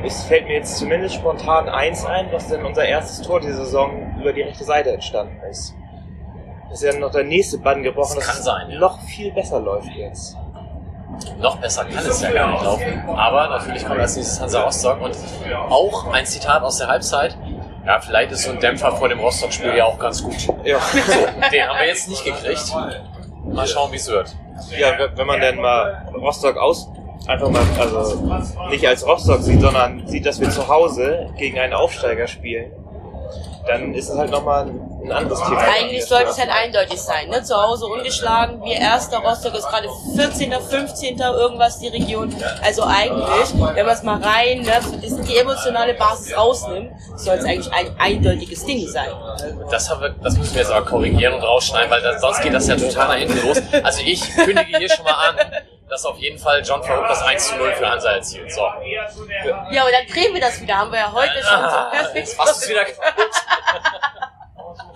es 0.04 0.24
fällt 0.24 0.46
mir 0.48 0.56
jetzt 0.56 0.78
zumindest 0.78 1.16
spontan 1.16 1.70
eins 1.70 2.06
ein, 2.06 2.32
was 2.32 2.48
dann 2.50 2.66
unser 2.66 2.86
erstes 2.86 3.26
Tor 3.26 3.40
dieser 3.40 3.66
Saison 3.66 4.16
über 4.20 4.34
die 4.34 4.42
rechte 4.42 4.64
Seite 4.64 4.92
entstanden 4.92 5.40
ist. 5.50 5.74
Das 6.70 6.82
ist 6.82 6.94
ja 6.94 7.00
noch 7.00 7.12
der 7.12 7.24
nächste 7.24 7.58
Bann 7.60 7.84
gebrochen, 7.84 8.16
Das 8.16 8.26
kann 8.26 8.36
dass 8.38 8.46
sein, 8.46 8.68
es 8.68 8.74
ja. 8.74 8.80
noch 8.80 9.00
viel 9.02 9.32
besser 9.32 9.60
läuft 9.60 9.90
jetzt. 9.96 10.36
Noch 11.40 11.58
besser 11.58 11.86
kann 11.86 12.04
es 12.06 12.22
ja 12.22 12.32
gar 12.32 12.52
nicht 12.52 12.64
laufen. 12.64 13.04
Aber 13.16 13.48
natürlich 13.50 13.86
kommt 13.86 14.00
als 14.00 14.16
nächstes 14.16 14.42
Hansa 14.42 14.64
Rostock 14.64 15.00
und 15.02 15.16
auch 15.70 16.12
ein 16.12 16.26
Zitat 16.26 16.64
aus 16.64 16.78
der 16.80 16.88
Halbzeit. 16.88 17.38
Ja, 17.86 18.00
vielleicht 18.00 18.32
ist 18.32 18.44
so 18.46 18.52
ein 18.52 18.60
Dämpfer 18.60 18.94
vor 18.94 19.10
dem 19.10 19.20
Rostock-Spiel 19.20 19.76
ja 19.76 19.86
auch 19.86 20.00
ganz 20.00 20.24
gut. 20.24 20.48
Ja. 20.64 20.78
Den 21.52 21.68
haben 21.68 21.80
wir 21.80 21.88
jetzt 21.88 22.10
nicht 22.10 22.24
gekriegt. 22.24 22.74
Mal 23.46 23.68
schauen, 23.68 23.92
wie 23.92 23.98
es 23.98 24.08
wird. 24.10 24.36
Ja, 24.78 24.94
wenn- 25.16 25.28
man 25.28 25.42
dann 25.42 25.58
mal 25.58 26.08
Rostock 26.16 26.58
aus, 26.58 26.90
einfach 27.28 27.50
mal, 27.50 27.64
also 27.80 28.16
nicht 28.70 28.88
als 28.88 29.06
Rostock 29.06 29.42
sieht, 29.42 29.62
sondern 29.62 30.08
sieht, 30.08 30.26
dass 30.26 30.40
wir 30.40 30.50
zu 30.50 30.68
Hause 30.68 31.30
gegen 31.38 31.60
einen 31.60 31.74
Aufsteiger 31.74 32.28
spielen, 32.28 32.72
dann 33.66 33.94
ist 33.94 34.10
es 34.10 34.18
halt 34.18 34.30
nochmal 34.30 34.66
ein, 34.66 34.82
ein 35.06 35.12
anderes 35.12 35.42
Thema. 35.42 35.60
eigentlich 35.60 36.06
sollte 36.06 36.32
es 36.32 36.38
halt 36.38 36.50
eindeutig 36.50 37.00
sein. 37.00 37.30
Ne? 37.30 37.44
Zu 37.44 37.56
Hause 37.56 37.86
ungeschlagen, 37.86 38.62
wir 38.64 38.76
erster, 38.76 39.20
Rostock 39.20 39.56
ist 39.56 39.68
gerade 39.68 39.88
14., 40.16 40.52
15. 40.52 41.18
irgendwas 41.20 41.80
die 41.80 41.88
Region. 41.88 42.36
Also 42.62 42.84
eigentlich, 42.84 43.54
wenn 43.74 43.86
man 43.86 43.96
es 43.96 44.04
mal 44.04 44.22
rein, 44.22 44.62
ne, 44.62 44.74
die 45.02 45.38
emotionale 45.38 45.94
Basis 45.94 46.38
rausnimmt, 46.38 46.92
soll 47.16 47.36
es 47.36 47.46
eigentlich 47.46 47.72
ein 47.72 47.88
eindeutiges 48.00 48.66
Ding 48.66 48.86
sein. 48.88 49.10
Das, 49.72 49.90
haben 49.90 50.02
wir, 50.02 50.10
das 50.10 50.38
müssen 50.38 50.54
wir 50.56 50.62
jetzt 50.62 50.72
aber 50.72 50.86
korrigieren 50.86 51.34
und 51.34 51.42
rausschneiden, 51.42 51.90
weil 51.90 52.02
das, 52.02 52.20
sonst 52.20 52.42
geht 52.42 52.54
das 52.54 52.68
ja 52.68 52.76
total 52.76 53.08
nach 53.08 53.16
hinten 53.16 53.48
los. 53.48 53.62
Also 53.82 54.02
ich 54.06 54.30
kündige 54.36 54.78
hier 54.78 54.90
schon 54.90 55.06
mal 55.06 55.30
an, 55.30 55.36
dass 55.94 56.06
auf 56.06 56.18
jeden 56.18 56.40
Fall 56.40 56.62
John 56.66 56.82
Verhoek 56.84 57.08
das 57.08 57.22
1 57.22 57.48
zu 57.50 57.56
0 57.56 57.72
für 57.74 57.88
Hansa 57.90 58.10
erzielt. 58.14 58.52
So. 58.52 58.62
Ja, 59.72 59.82
aber 59.84 59.92
dann 59.92 60.08
drehen 60.12 60.34
wir 60.34 60.42
das 60.42 60.60
wieder. 60.60 60.76
Haben 60.78 60.92
wir 60.92 61.00
ja 61.00 61.12
heute 61.14 61.34
schon 61.44 61.56
Ah, 61.60 61.90
so 61.92 61.98
perfekt. 61.98 62.36
du 62.38 62.44
es 62.50 62.70
wieder 62.70 62.86
kaputt. 62.86 63.32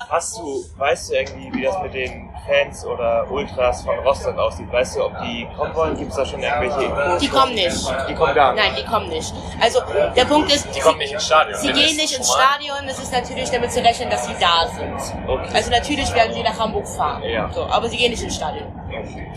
Hast 0.10 0.38
du, 0.38 0.64
weißt 0.78 1.10
du 1.10 1.16
irgendwie, 1.16 1.54
wie 1.54 1.64
das 1.64 1.78
mit 1.82 1.94
den 1.94 2.30
Fans 2.48 2.86
oder 2.86 3.30
Ultras 3.30 3.84
von 3.84 4.00
Rostock 4.00 4.38
aussieht? 4.38 4.72
Weißt 4.72 4.96
du, 4.96 5.04
ob 5.04 5.12
die 5.22 5.46
kommen 5.58 5.76
wollen? 5.76 5.98
Gibt 5.98 6.12
es 6.12 6.16
da 6.18 6.26
schon 6.26 6.42
irgendwelche 6.42 6.82
Infos? 6.86 7.20
Die 7.20 7.28
kommen 7.28 7.54
nicht. 7.54 7.76
Die 8.08 8.16
kommen 8.16 8.34
gar 8.34 8.54
nicht. 8.54 8.64
Nein, 8.64 8.76
die 8.78 8.86
kommen 8.86 9.10
nicht. 9.10 9.34
Also 9.62 9.82
der 10.16 10.24
Punkt 10.26 10.50
ist, 10.52 10.74
Die 10.74 10.80
kommen 10.80 10.98
nicht 11.00 11.12
ins 11.12 11.26
Stadion. 11.26 11.60
Sie 11.60 11.74
gehen 11.74 11.98
nicht 11.98 12.18
ins 12.18 12.32
Stadion, 12.32 12.88
es 12.88 13.00
ist 13.00 13.12
natürlich 13.12 13.50
damit 13.52 13.70
zu 13.72 13.84
rechnen, 13.84 14.10
dass 14.10 14.26
sie 14.26 14.36
da 14.40 14.66
sind. 14.70 15.14
Okay. 15.28 15.50
Also 15.54 15.72
natürlich 15.72 16.14
werden 16.16 16.34
sie 16.34 16.42
nach 16.42 16.58
Hamburg 16.58 16.88
fahren. 16.88 17.22
Ja. 17.24 17.50
So, 17.54 17.64
aber 17.66 17.90
sie 17.90 17.98
gehen 17.98 18.12
nicht 18.12 18.24
ins 18.24 18.36
Stadion. 18.38 18.74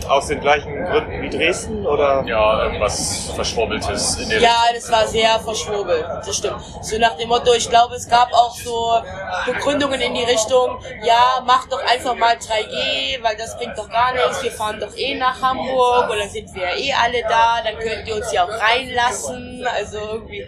Aus 0.07 0.27
den 0.27 0.41
gleichen 0.41 0.83
Gründen 0.85 1.21
wie 1.21 1.29
Dresden 1.29 1.85
oder? 1.85 2.23
Ja, 2.25 2.63
irgendwas 2.63 3.31
Verschwurbeltes 3.35 4.17
in 4.17 4.29
der 4.29 4.39
Ja, 4.39 4.55
das 4.73 4.91
war 4.91 5.05
sehr 5.05 5.39
verschwurbelt, 5.39 6.05
das 6.25 6.37
stimmt. 6.37 6.57
So 6.81 6.97
nach 6.97 7.15
dem 7.17 7.29
Motto, 7.29 7.53
ich 7.53 7.69
glaube, 7.69 7.95
es 7.95 8.09
gab 8.09 8.33
auch 8.33 8.55
so 8.55 9.01
Begründungen 9.45 10.01
in 10.01 10.13
die 10.13 10.23
Richtung, 10.23 10.79
ja, 11.03 11.41
mach 11.45 11.67
doch 11.67 11.81
einfach 11.85 12.15
mal 12.15 12.33
3G, 12.35 13.21
weil 13.21 13.37
das 13.37 13.57
bringt 13.57 13.77
doch 13.77 13.89
gar 13.89 14.13
nichts, 14.13 14.43
wir 14.43 14.51
fahren 14.51 14.79
doch 14.79 14.95
eh 14.97 15.15
nach 15.15 15.41
Hamburg 15.41 16.09
und 16.09 16.19
dann 16.19 16.29
sind 16.29 16.53
wir 16.55 16.63
ja 16.63 16.75
eh 16.75 16.93
alle 16.93 17.21
da, 17.21 17.61
dann 17.63 17.77
könnt 17.79 18.07
ihr 18.07 18.15
uns 18.15 18.31
ja 18.31 18.43
auch 18.43 18.49
reinlassen, 18.49 19.65
also 19.77 19.97
irgendwie 19.97 20.45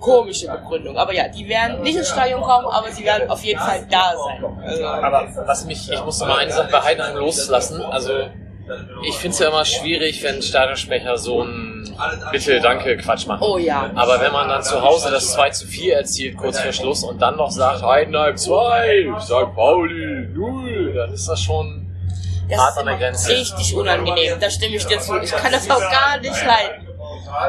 komische 0.00 0.48
Begründung. 0.48 0.96
Aber 0.96 1.12
ja, 1.12 1.28
die 1.28 1.48
werden 1.48 1.82
nicht 1.82 1.96
ins 1.96 2.08
Stadion 2.08 2.40
kommen, 2.40 2.66
aber 2.66 2.90
sie 2.90 3.04
werden 3.04 3.30
auf 3.30 3.44
jeden 3.44 3.60
Fall 3.60 3.86
da 3.88 4.14
sein. 4.16 4.44
Also, 4.64 4.86
Aber 4.86 5.28
was 5.46 5.64
mich, 5.66 5.90
ich 5.90 6.04
musste 6.04 6.26
mal 6.26 6.38
eine 6.38 6.50
Sache 6.50 6.68
bei 6.72 6.80
Heidenheim 6.80 7.16
loslassen. 7.16 7.82
Also, 7.82 8.12
ich 9.06 9.16
finde 9.16 9.34
es 9.34 9.38
ja 9.40 9.48
immer 9.48 9.64
schwierig, 9.64 10.22
wenn 10.22 10.40
Stadionsprecher 10.42 11.16
so 11.16 11.42
ein 11.42 11.94
Bitte-Danke-Quatsch 12.32 13.26
machen. 13.26 13.42
oh 13.42 13.58
ja. 13.58 13.90
Aber 13.94 14.20
wenn 14.20 14.32
man 14.32 14.48
dann 14.48 14.62
zu 14.62 14.80
Hause 14.82 15.10
das 15.10 15.32
2 15.32 15.50
zu 15.50 15.66
4 15.66 15.96
erzielt, 15.96 16.36
kurz 16.36 16.60
vor 16.60 16.72
Schluss, 16.72 17.02
und 17.04 17.20
dann 17.20 17.36
noch 17.36 17.50
sagt, 17.50 17.82
Heidenheim 17.82 18.36
2, 18.36 19.12
St. 19.20 19.54
Pauli 19.54 20.28
0, 20.32 20.94
dann 20.94 21.12
ist 21.12 21.28
das 21.28 21.40
schon 21.40 21.86
Das 22.48 22.58
hart 22.58 22.72
ist 22.72 22.78
an 22.78 22.86
der 22.86 22.96
Grenze. 22.96 23.30
richtig 23.32 23.74
unangenehm, 23.74 24.38
da 24.40 24.50
stimme 24.50 24.76
ich 24.76 24.86
dir 24.86 24.98
zu. 25.00 25.20
Ich 25.20 25.30
kann 25.32 25.52
das 25.52 25.68
auch 25.70 25.80
gar 25.80 26.18
nicht 26.20 26.44
leiden. 26.46 26.86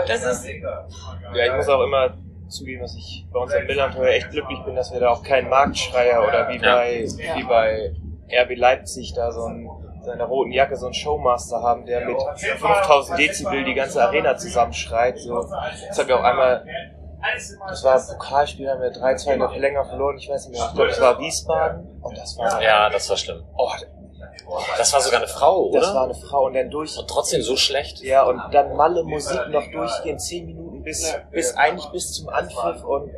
Das 0.07 0.23
ist, 0.23 0.45
Ja, 0.47 1.45
ich 1.45 1.53
muss 1.55 1.67
auch 1.69 1.83
immer 1.83 2.17
zugeben, 2.49 2.81
dass 2.81 2.95
ich 2.95 3.25
bei 3.31 3.39
uns 3.39 3.53
im 3.53 3.65
Millantor 3.65 4.05
echt 4.07 4.29
glücklich 4.31 4.59
bin, 4.65 4.75
dass 4.75 4.91
wir 4.91 4.99
da 4.99 5.09
auch 5.09 5.23
keinen 5.23 5.49
Marktschreier 5.49 6.27
oder 6.27 6.49
wie 6.49 6.57
Ja. 6.57 6.75
bei, 6.75 7.05
wie 7.35 7.43
bei 7.43 7.93
RB 8.43 8.55
Leipzig 8.57 9.13
da 9.15 9.31
so 9.31 9.45
ein 9.45 9.69
seiner 10.01 10.25
roten 10.25 10.51
Jacke 10.51 10.75
so 10.75 10.85
einen 10.87 10.93
Showmaster 10.93 11.61
haben, 11.61 11.85
der 11.85 12.05
mit 12.05 12.17
5000 12.37 13.19
Dezibel 13.19 13.63
die 13.63 13.73
ganze 13.73 14.03
Arena 14.03 14.35
zusammenschreit. 14.37 15.17
So, 15.19 15.35
das 15.41 15.97
hat 15.99 16.07
wir 16.07 16.19
auch 16.19 16.23
einmal, 16.23 16.65
das 17.67 17.83
war 17.83 17.95
ein 17.95 18.01
Pokalspiel, 18.17 18.69
haben 18.69 18.81
wir 18.81 18.91
3-2 18.91 19.33
in 19.33 19.39
der 19.39 19.49
Verlängerung 19.49 19.87
verloren, 19.87 20.17
ich 20.17 20.29
weiß 20.29 20.47
nicht 20.47 20.57
mehr, 20.57 20.67
ich 20.67 20.73
glaube, 20.75 20.89
das 20.89 21.01
war 21.01 21.19
Wiesbaden 21.19 21.99
und 22.01 22.17
das 22.17 22.37
war, 22.37 22.61
Ja, 22.61 22.89
das 22.89 23.09
war 23.09 23.17
schlimm. 23.17 23.43
oh, 23.55 23.69
Das 24.77 24.91
war 24.93 25.01
sogar 25.01 25.19
eine 25.19 25.27
Frau, 25.27 25.71
das 25.71 25.85
war 25.85 25.91
oder? 25.91 26.03
eine 26.05 26.13
Frau 26.15 26.45
und 26.45 26.53
dann 26.55 26.69
durch, 26.69 26.97
Und 26.97 27.07
trotzdem 27.09 27.41
so 27.41 27.55
schlecht. 27.55 28.01
ja, 28.01 28.23
und 28.23 28.41
dann 28.51 28.75
Malle 28.75 29.03
Musik 29.03 29.39
noch 29.49 29.69
durchgehend 29.71 30.19
10 30.21 30.45
Minuten 30.47 30.81
bis, 30.83 31.15
bis 31.31 31.55
eigentlich 31.55 31.85
bis 31.91 32.13
zum 32.13 32.29
Anpfiff 32.29 32.83
und 32.83 33.11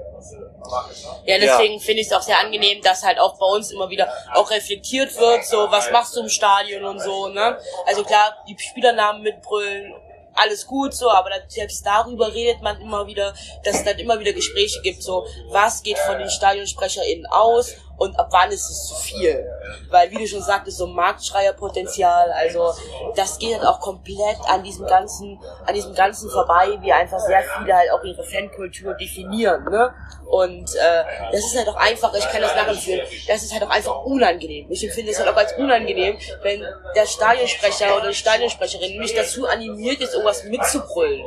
ja, 1.25 1.37
deswegen 1.37 1.79
finde 1.79 2.01
ich 2.01 2.07
es 2.07 2.13
auch 2.13 2.21
sehr 2.21 2.39
angenehm, 2.39 2.81
dass 2.81 3.03
halt 3.03 3.19
auch 3.19 3.37
bei 3.37 3.45
uns 3.45 3.71
immer 3.71 3.89
wieder 3.89 4.07
auch 4.33 4.49
reflektiert 4.49 5.15
wird, 5.17 5.45
so, 5.45 5.69
was 5.69 5.91
machst 5.91 6.15
du 6.15 6.21
im 6.21 6.29
Stadion 6.29 6.83
und 6.83 6.99
so, 6.99 7.27
ne? 7.27 7.57
Also 7.85 8.03
klar, 8.03 8.37
die 8.47 8.55
Spielernamen 8.57 9.21
mitbrüllen, 9.21 9.93
alles 10.35 10.65
gut 10.65 10.93
so, 10.93 11.09
aber 11.09 11.29
selbst 11.47 11.85
darüber 11.85 12.33
redet 12.33 12.61
man 12.61 12.79
immer 12.81 13.05
wieder, 13.07 13.33
dass 13.63 13.75
es 13.75 13.83
dann 13.83 13.99
immer 13.99 14.19
wieder 14.19 14.33
Gespräche 14.33 14.81
gibt, 14.81 15.03
so, 15.03 15.25
was 15.49 15.83
geht 15.83 15.97
von 15.99 16.17
den 16.17 16.29
StadionsprecherInnen 16.29 17.25
aus 17.27 17.75
und 18.03 18.19
ab 18.19 18.27
wann 18.31 18.51
ist 18.51 18.69
es 18.69 18.87
zu 18.87 18.95
viel? 18.95 19.49
Weil, 19.89 20.11
wie 20.11 20.17
du 20.17 20.27
schon 20.27 20.41
sagtest, 20.41 20.77
so 20.77 20.87
Marktschreierpotenzial, 20.87 22.31
also 22.31 22.73
das 23.15 23.37
geht 23.37 23.55
halt 23.55 23.65
auch 23.65 23.79
komplett 23.79 24.37
an 24.47 24.61
diesem 24.61 24.85
ganzen, 24.85 25.39
an 25.65 25.73
diesem 25.73 25.95
ganzen 25.95 26.29
vorbei, 26.29 26.77
wie 26.81 26.91
einfach 26.91 27.19
sehr 27.19 27.43
viele 27.57 27.73
halt 27.73 27.91
auch 27.91 28.03
ihre 28.03 28.23
Fankultur 28.23 28.93
definieren, 28.95 29.63
ne? 29.65 29.93
Und 30.25 30.75
äh, 30.75 31.03
das 31.31 31.45
ist 31.45 31.57
halt 31.57 31.69
auch 31.69 31.75
einfach, 31.75 32.13
ich 32.13 32.27
kann 32.29 32.41
das 32.41 32.55
nachempfinden, 32.55 33.07
das 33.27 33.43
ist 33.43 33.53
halt 33.53 33.63
auch 33.63 33.69
einfach 33.69 34.03
unangenehm. 34.03 34.69
Ich 34.69 34.83
empfinde 34.83 35.11
es 35.11 35.19
halt 35.19 35.29
auch 35.29 35.37
als 35.37 35.53
unangenehm, 35.53 36.17
wenn 36.41 36.65
der 36.95 37.05
Stadionsprecher 37.05 37.95
oder 37.95 38.09
die 38.09 38.15
Stadionsprecherin 38.15 38.97
mich 38.97 39.13
dazu 39.13 39.47
animiert 39.47 40.01
ist, 40.01 40.13
irgendwas 40.13 40.43
mitzubrüllen. 40.43 41.25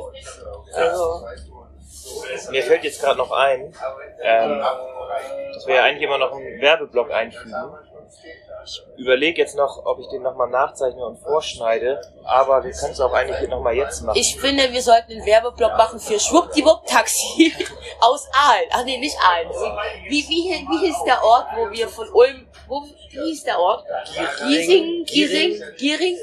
Also, 0.74 1.24
Mir 2.50 2.62
fällt 2.62 2.84
jetzt 2.84 3.00
gerade 3.00 3.18
noch 3.18 3.32
ein, 3.32 3.72
ähm, 4.22 4.62
dass 5.54 5.66
wir 5.66 5.76
ja 5.76 5.84
eigentlich 5.84 6.02
immer 6.02 6.18
noch 6.18 6.32
einen 6.32 6.60
Werbeblock 6.60 7.10
einfügen. 7.12 7.54
Ich 8.64 8.82
überlege 8.98 9.40
jetzt 9.40 9.56
noch, 9.56 9.84
ob 9.84 9.98
ich 10.00 10.08
den 10.08 10.22
nochmal 10.22 10.48
nachzeichne 10.48 11.04
und 11.04 11.18
vorschneide, 11.18 12.00
aber 12.24 12.64
wir 12.64 12.72
können 12.72 12.92
es 12.92 13.00
auch 13.00 13.12
eigentlich 13.12 13.48
nochmal 13.48 13.74
jetzt 13.74 14.02
machen. 14.02 14.18
Ich 14.18 14.36
finde, 14.40 14.72
wir 14.72 14.82
sollten 14.82 15.12
einen 15.12 15.26
Werbeblock 15.26 15.76
machen 15.76 16.00
für 16.00 16.18
Schwuppdiwupp-Taxi 16.18 17.54
aus 18.00 18.28
Aalen. 18.32 18.68
Ach 18.72 18.84
nee, 18.84 18.98
nicht 18.98 19.16
Aalen. 19.22 19.48
Wie, 20.08 20.26
wie, 20.28 20.66
wie 20.68 20.86
hieß 20.86 20.96
der 21.06 21.22
Ort, 21.22 21.46
wo 21.56 21.70
wir 21.70 21.88
von 21.88 22.08
Ulm, 22.12 22.48
wo, 22.66 22.82
wie 22.82 23.20
hieß 23.30 23.44
der 23.44 23.58
Ort? 23.60 23.84
Giesing, 24.48 25.04
Giesing, 25.04 25.62
Giering? 25.76 26.18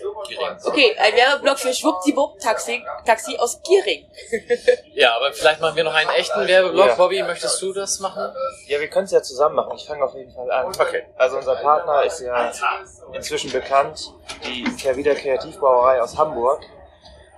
Okay, 0.66 0.96
ein 1.00 1.16
Werbeblock 1.16 1.60
für 1.60 1.74
Schwuppdiwupp-Taxi 1.74 2.84
Taxi 3.06 3.38
aus 3.38 3.62
Giering. 3.62 4.06
Ja, 4.94 5.16
aber 5.16 5.34
vielleicht 5.34 5.60
machen 5.60 5.76
wir 5.76 5.84
noch 5.84 5.94
einen 5.94 6.10
echten 6.12 6.48
Werbeblock. 6.48 6.88
Ja. 6.88 6.96
Bobby, 6.96 7.24
möchtest 7.24 7.62
du 7.62 7.74
das 7.74 8.00
machen? 8.00 8.32
Ja, 8.68 8.80
wir 8.80 8.88
können 8.90 9.06
es 9.06 9.12
ja 9.12 9.22
zusammen 9.22 9.56
machen. 9.56 9.74
Ich 9.76 9.86
fange 9.86 10.04
auf 10.04 10.14
jeden 10.14 10.32
Fall 10.32 10.50
an. 10.52 10.68
Okay. 10.68 11.04
Also 11.18 11.38
unser 11.38 11.56
Partner 11.74 12.04
ist 12.04 12.22
ja 12.22 12.52
inzwischen 13.14 13.52
bekannt, 13.52 14.14
die 14.46 14.64
Kervida 14.76 15.14
Kreativbrauerei 15.16 16.02
aus 16.02 16.18
Hamburg. 16.18 16.62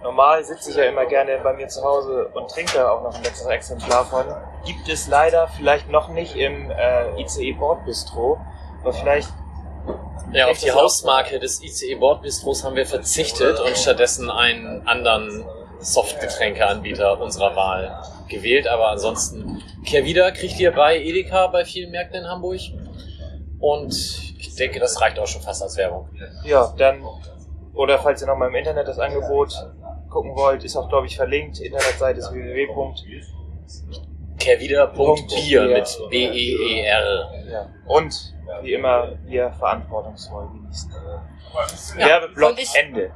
Normal 0.03 0.43
sitze 0.43 0.71
ich 0.71 0.75
ja 0.75 0.83
immer 0.83 1.05
gerne 1.05 1.39
bei 1.41 1.53
mir 1.53 1.67
zu 1.67 1.81
Hause 1.83 2.29
und 2.33 2.51
trinke 2.51 2.89
auch 2.91 3.01
noch 3.01 3.15
ein 3.15 3.23
letztes 3.23 3.47
Exemplar 3.47 4.05
von. 4.05 4.25
Gibt 4.65 4.87
es 4.89 5.07
leider 5.07 5.47
vielleicht 5.47 5.89
noch 5.89 6.09
nicht 6.09 6.35
im 6.35 6.69
äh, 6.69 7.21
ICE 7.21 7.53
Bordbistro, 7.53 8.39
aber 8.81 8.93
vielleicht 8.93 9.29
Ja, 10.31 10.47
auf 10.47 10.59
die 10.59 10.71
Hausmarke 10.71 11.39
des 11.39 11.63
ICE 11.63 11.95
Bordbistros 11.95 12.63
haben 12.63 12.75
wir 12.75 12.85
verzichtet 12.85 13.59
und 13.59 13.77
stattdessen 13.77 14.29
einen 14.29 14.85
anderen 14.85 15.45
Softgetränkeanbieter 15.79 17.19
unserer 17.19 17.55
Wahl 17.55 18.03
gewählt. 18.27 18.67
Aber 18.67 18.89
ansonsten, 18.89 19.63
Kehrwieder 19.85 20.31
kriegt 20.33 20.59
ihr 20.59 20.71
bei 20.71 20.99
Edeka 20.99 21.47
bei 21.47 21.63
vielen 21.63 21.91
Märkten 21.91 22.23
in 22.23 22.27
Hamburg. 22.27 22.59
Und 23.65 23.95
ich 24.37 24.53
denke, 24.55 24.79
das 24.79 25.01
reicht 25.01 25.17
auch 25.17 25.25
schon 25.25 25.41
fast 25.41 25.63
als 25.63 25.75
Werbung. 25.75 26.07
Ja, 26.43 26.71
dann, 26.77 27.03
oder 27.73 27.97
falls 27.97 28.21
ihr 28.21 28.27
nochmal 28.27 28.49
im 28.49 28.55
Internet 28.55 28.87
das 28.87 28.99
Angebot 28.99 29.53
gucken 30.07 30.35
wollt, 30.35 30.63
ist 30.63 30.75
auch, 30.75 30.87
glaube 30.87 31.07
ich, 31.07 31.17
verlinkt. 31.17 31.59
Internetseite 31.59 32.19
ist 32.19 32.31
www. 32.31 32.67
Mit 35.73 36.09
B-E-E-R. 36.11 37.31
Ja. 37.49 37.69
Und, 37.87 38.35
wie 38.61 38.73
immer, 38.73 39.13
wir 39.23 39.51
verantwortungsvoll 39.53 40.47
genießen. 40.49 40.93
Ja. 41.97 42.05
Werbeblock 42.05 42.51
Und 42.51 42.59
ich- 42.59 42.75
Ende. 42.75 43.11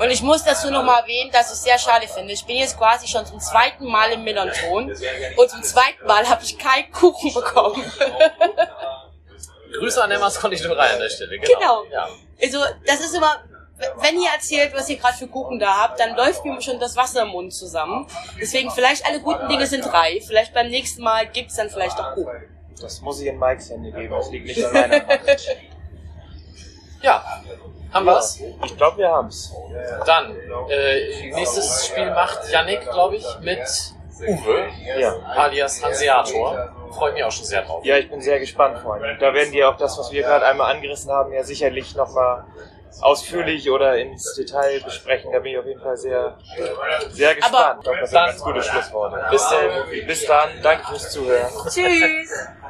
Und 0.00 0.10
ich 0.10 0.22
muss 0.22 0.44
dazu 0.44 0.70
nochmal 0.70 1.02
erwähnen, 1.02 1.30
dass 1.32 1.52
ich 1.52 1.58
sehr 1.58 1.78
schade 1.78 2.06
finde. 2.06 2.32
Ich 2.32 2.44
bin 2.44 2.56
jetzt 2.56 2.78
quasi 2.78 3.08
schon 3.08 3.26
zum 3.26 3.40
zweiten 3.40 3.84
Mal 3.86 4.12
im 4.12 4.22
Millanton 4.22 4.92
und 5.36 5.50
zum 5.50 5.62
zweiten 5.62 6.06
Mal 6.06 6.28
habe 6.28 6.42
ich 6.44 6.56
keinen 6.56 6.90
Kuchen 6.92 7.34
bekommen. 7.34 7.82
Grüße 9.72 10.02
an 10.02 10.10
Emmas 10.10 10.40
Konditorei 10.40 10.90
an 10.90 11.00
der 11.00 11.08
Stelle. 11.08 11.38
Genau. 11.38 11.58
Genau. 11.58 11.84
Ja. 11.92 12.08
Also, 12.42 12.58
das 12.86 13.00
ist 13.00 13.14
immer, 13.14 13.36
wenn 14.00 14.20
ihr 14.20 14.28
erzählt, 14.34 14.72
was 14.74 14.88
ihr 14.88 14.96
gerade 14.96 15.16
für 15.16 15.28
Kuchen 15.28 15.58
da 15.58 15.76
habt, 15.82 16.00
dann 16.00 16.16
läuft 16.16 16.44
mir 16.44 16.60
schon 16.60 16.80
das 16.80 16.96
Wasser 16.96 17.22
im 17.22 17.28
Mund 17.28 17.52
zusammen. 17.52 18.06
Deswegen, 18.40 18.70
vielleicht 18.70 19.06
alle 19.06 19.20
guten 19.20 19.48
Dinge 19.48 19.66
sind 19.66 19.84
drei. 19.84 20.20
Vielleicht 20.26 20.54
beim 20.54 20.68
nächsten 20.68 21.02
Mal 21.02 21.26
gibt's 21.28 21.56
dann 21.56 21.70
vielleicht 21.70 21.98
auch 21.98 22.14
Kuchen. 22.14 22.44
Das 22.80 23.00
muss 23.00 23.20
ich 23.20 23.26
in 23.26 23.38
Mikes 23.38 23.70
Hände 23.70 23.90
geben, 23.90 24.14
das 24.14 24.30
liegt 24.30 24.46
nicht 24.46 24.64
an 24.64 24.72
meiner 24.72 25.04
Macht. 25.04 25.48
ja. 27.02 27.24
Haben 27.92 28.06
wir's? 28.06 28.38
Ich 28.64 28.76
glaube, 28.76 28.98
wir 28.98 29.08
haben's. 29.08 29.52
Dann, 30.04 30.36
äh, 30.68 31.30
nächstes 31.32 31.86
Spiel 31.86 32.10
macht 32.10 32.50
Yannick, 32.50 32.82
glaube 32.82 33.16
ich, 33.16 33.24
mit 33.40 33.66
Uwe, 34.20 34.68
Ja. 34.98 35.14
alias 35.36 35.82
Hanseator. 35.84 36.74
Freue 36.92 37.12
mich 37.12 37.22
auch 37.24 37.30
schon 37.32 37.44
sehr 37.44 37.62
drauf. 37.62 37.84
Ja, 37.84 37.96
ich 37.98 38.08
bin 38.10 38.20
sehr 38.20 38.38
gespannt, 38.40 38.78
Freunde. 38.78 39.16
Da 39.20 39.32
werden 39.34 39.52
die 39.52 39.62
auch 39.64 39.76
das, 39.76 39.98
was 39.98 40.10
wir 40.10 40.22
gerade 40.22 40.46
einmal 40.46 40.74
angerissen 40.74 41.10
haben, 41.10 41.32
ja 41.32 41.42
sicherlich 41.44 41.94
nochmal 41.94 42.44
ausführlich 43.02 43.70
oder 43.70 43.96
ins 43.98 44.34
Detail 44.34 44.80
besprechen. 44.82 45.30
Da 45.32 45.38
bin 45.40 45.52
ich 45.52 45.58
auf 45.58 45.66
jeden 45.66 45.80
Fall 45.80 45.96
sehr, 45.96 46.36
sehr 47.10 47.34
gespannt. 47.34 47.54
Aber 47.54 47.76
ich 47.78 47.82
glaube, 47.84 47.98
das 48.00 48.10
sind 48.10 48.16
dann- 48.18 48.26
ganz 48.30 48.42
gute 48.42 48.62
Schlussworte. 48.62 49.26
Bis 49.30 49.48
dann. 49.48 50.06
Bis 50.06 50.26
dann, 50.26 50.48
danke 50.62 50.86
fürs 50.86 51.10
Zuhören. 51.12 51.52
Tschüss! 51.68 52.30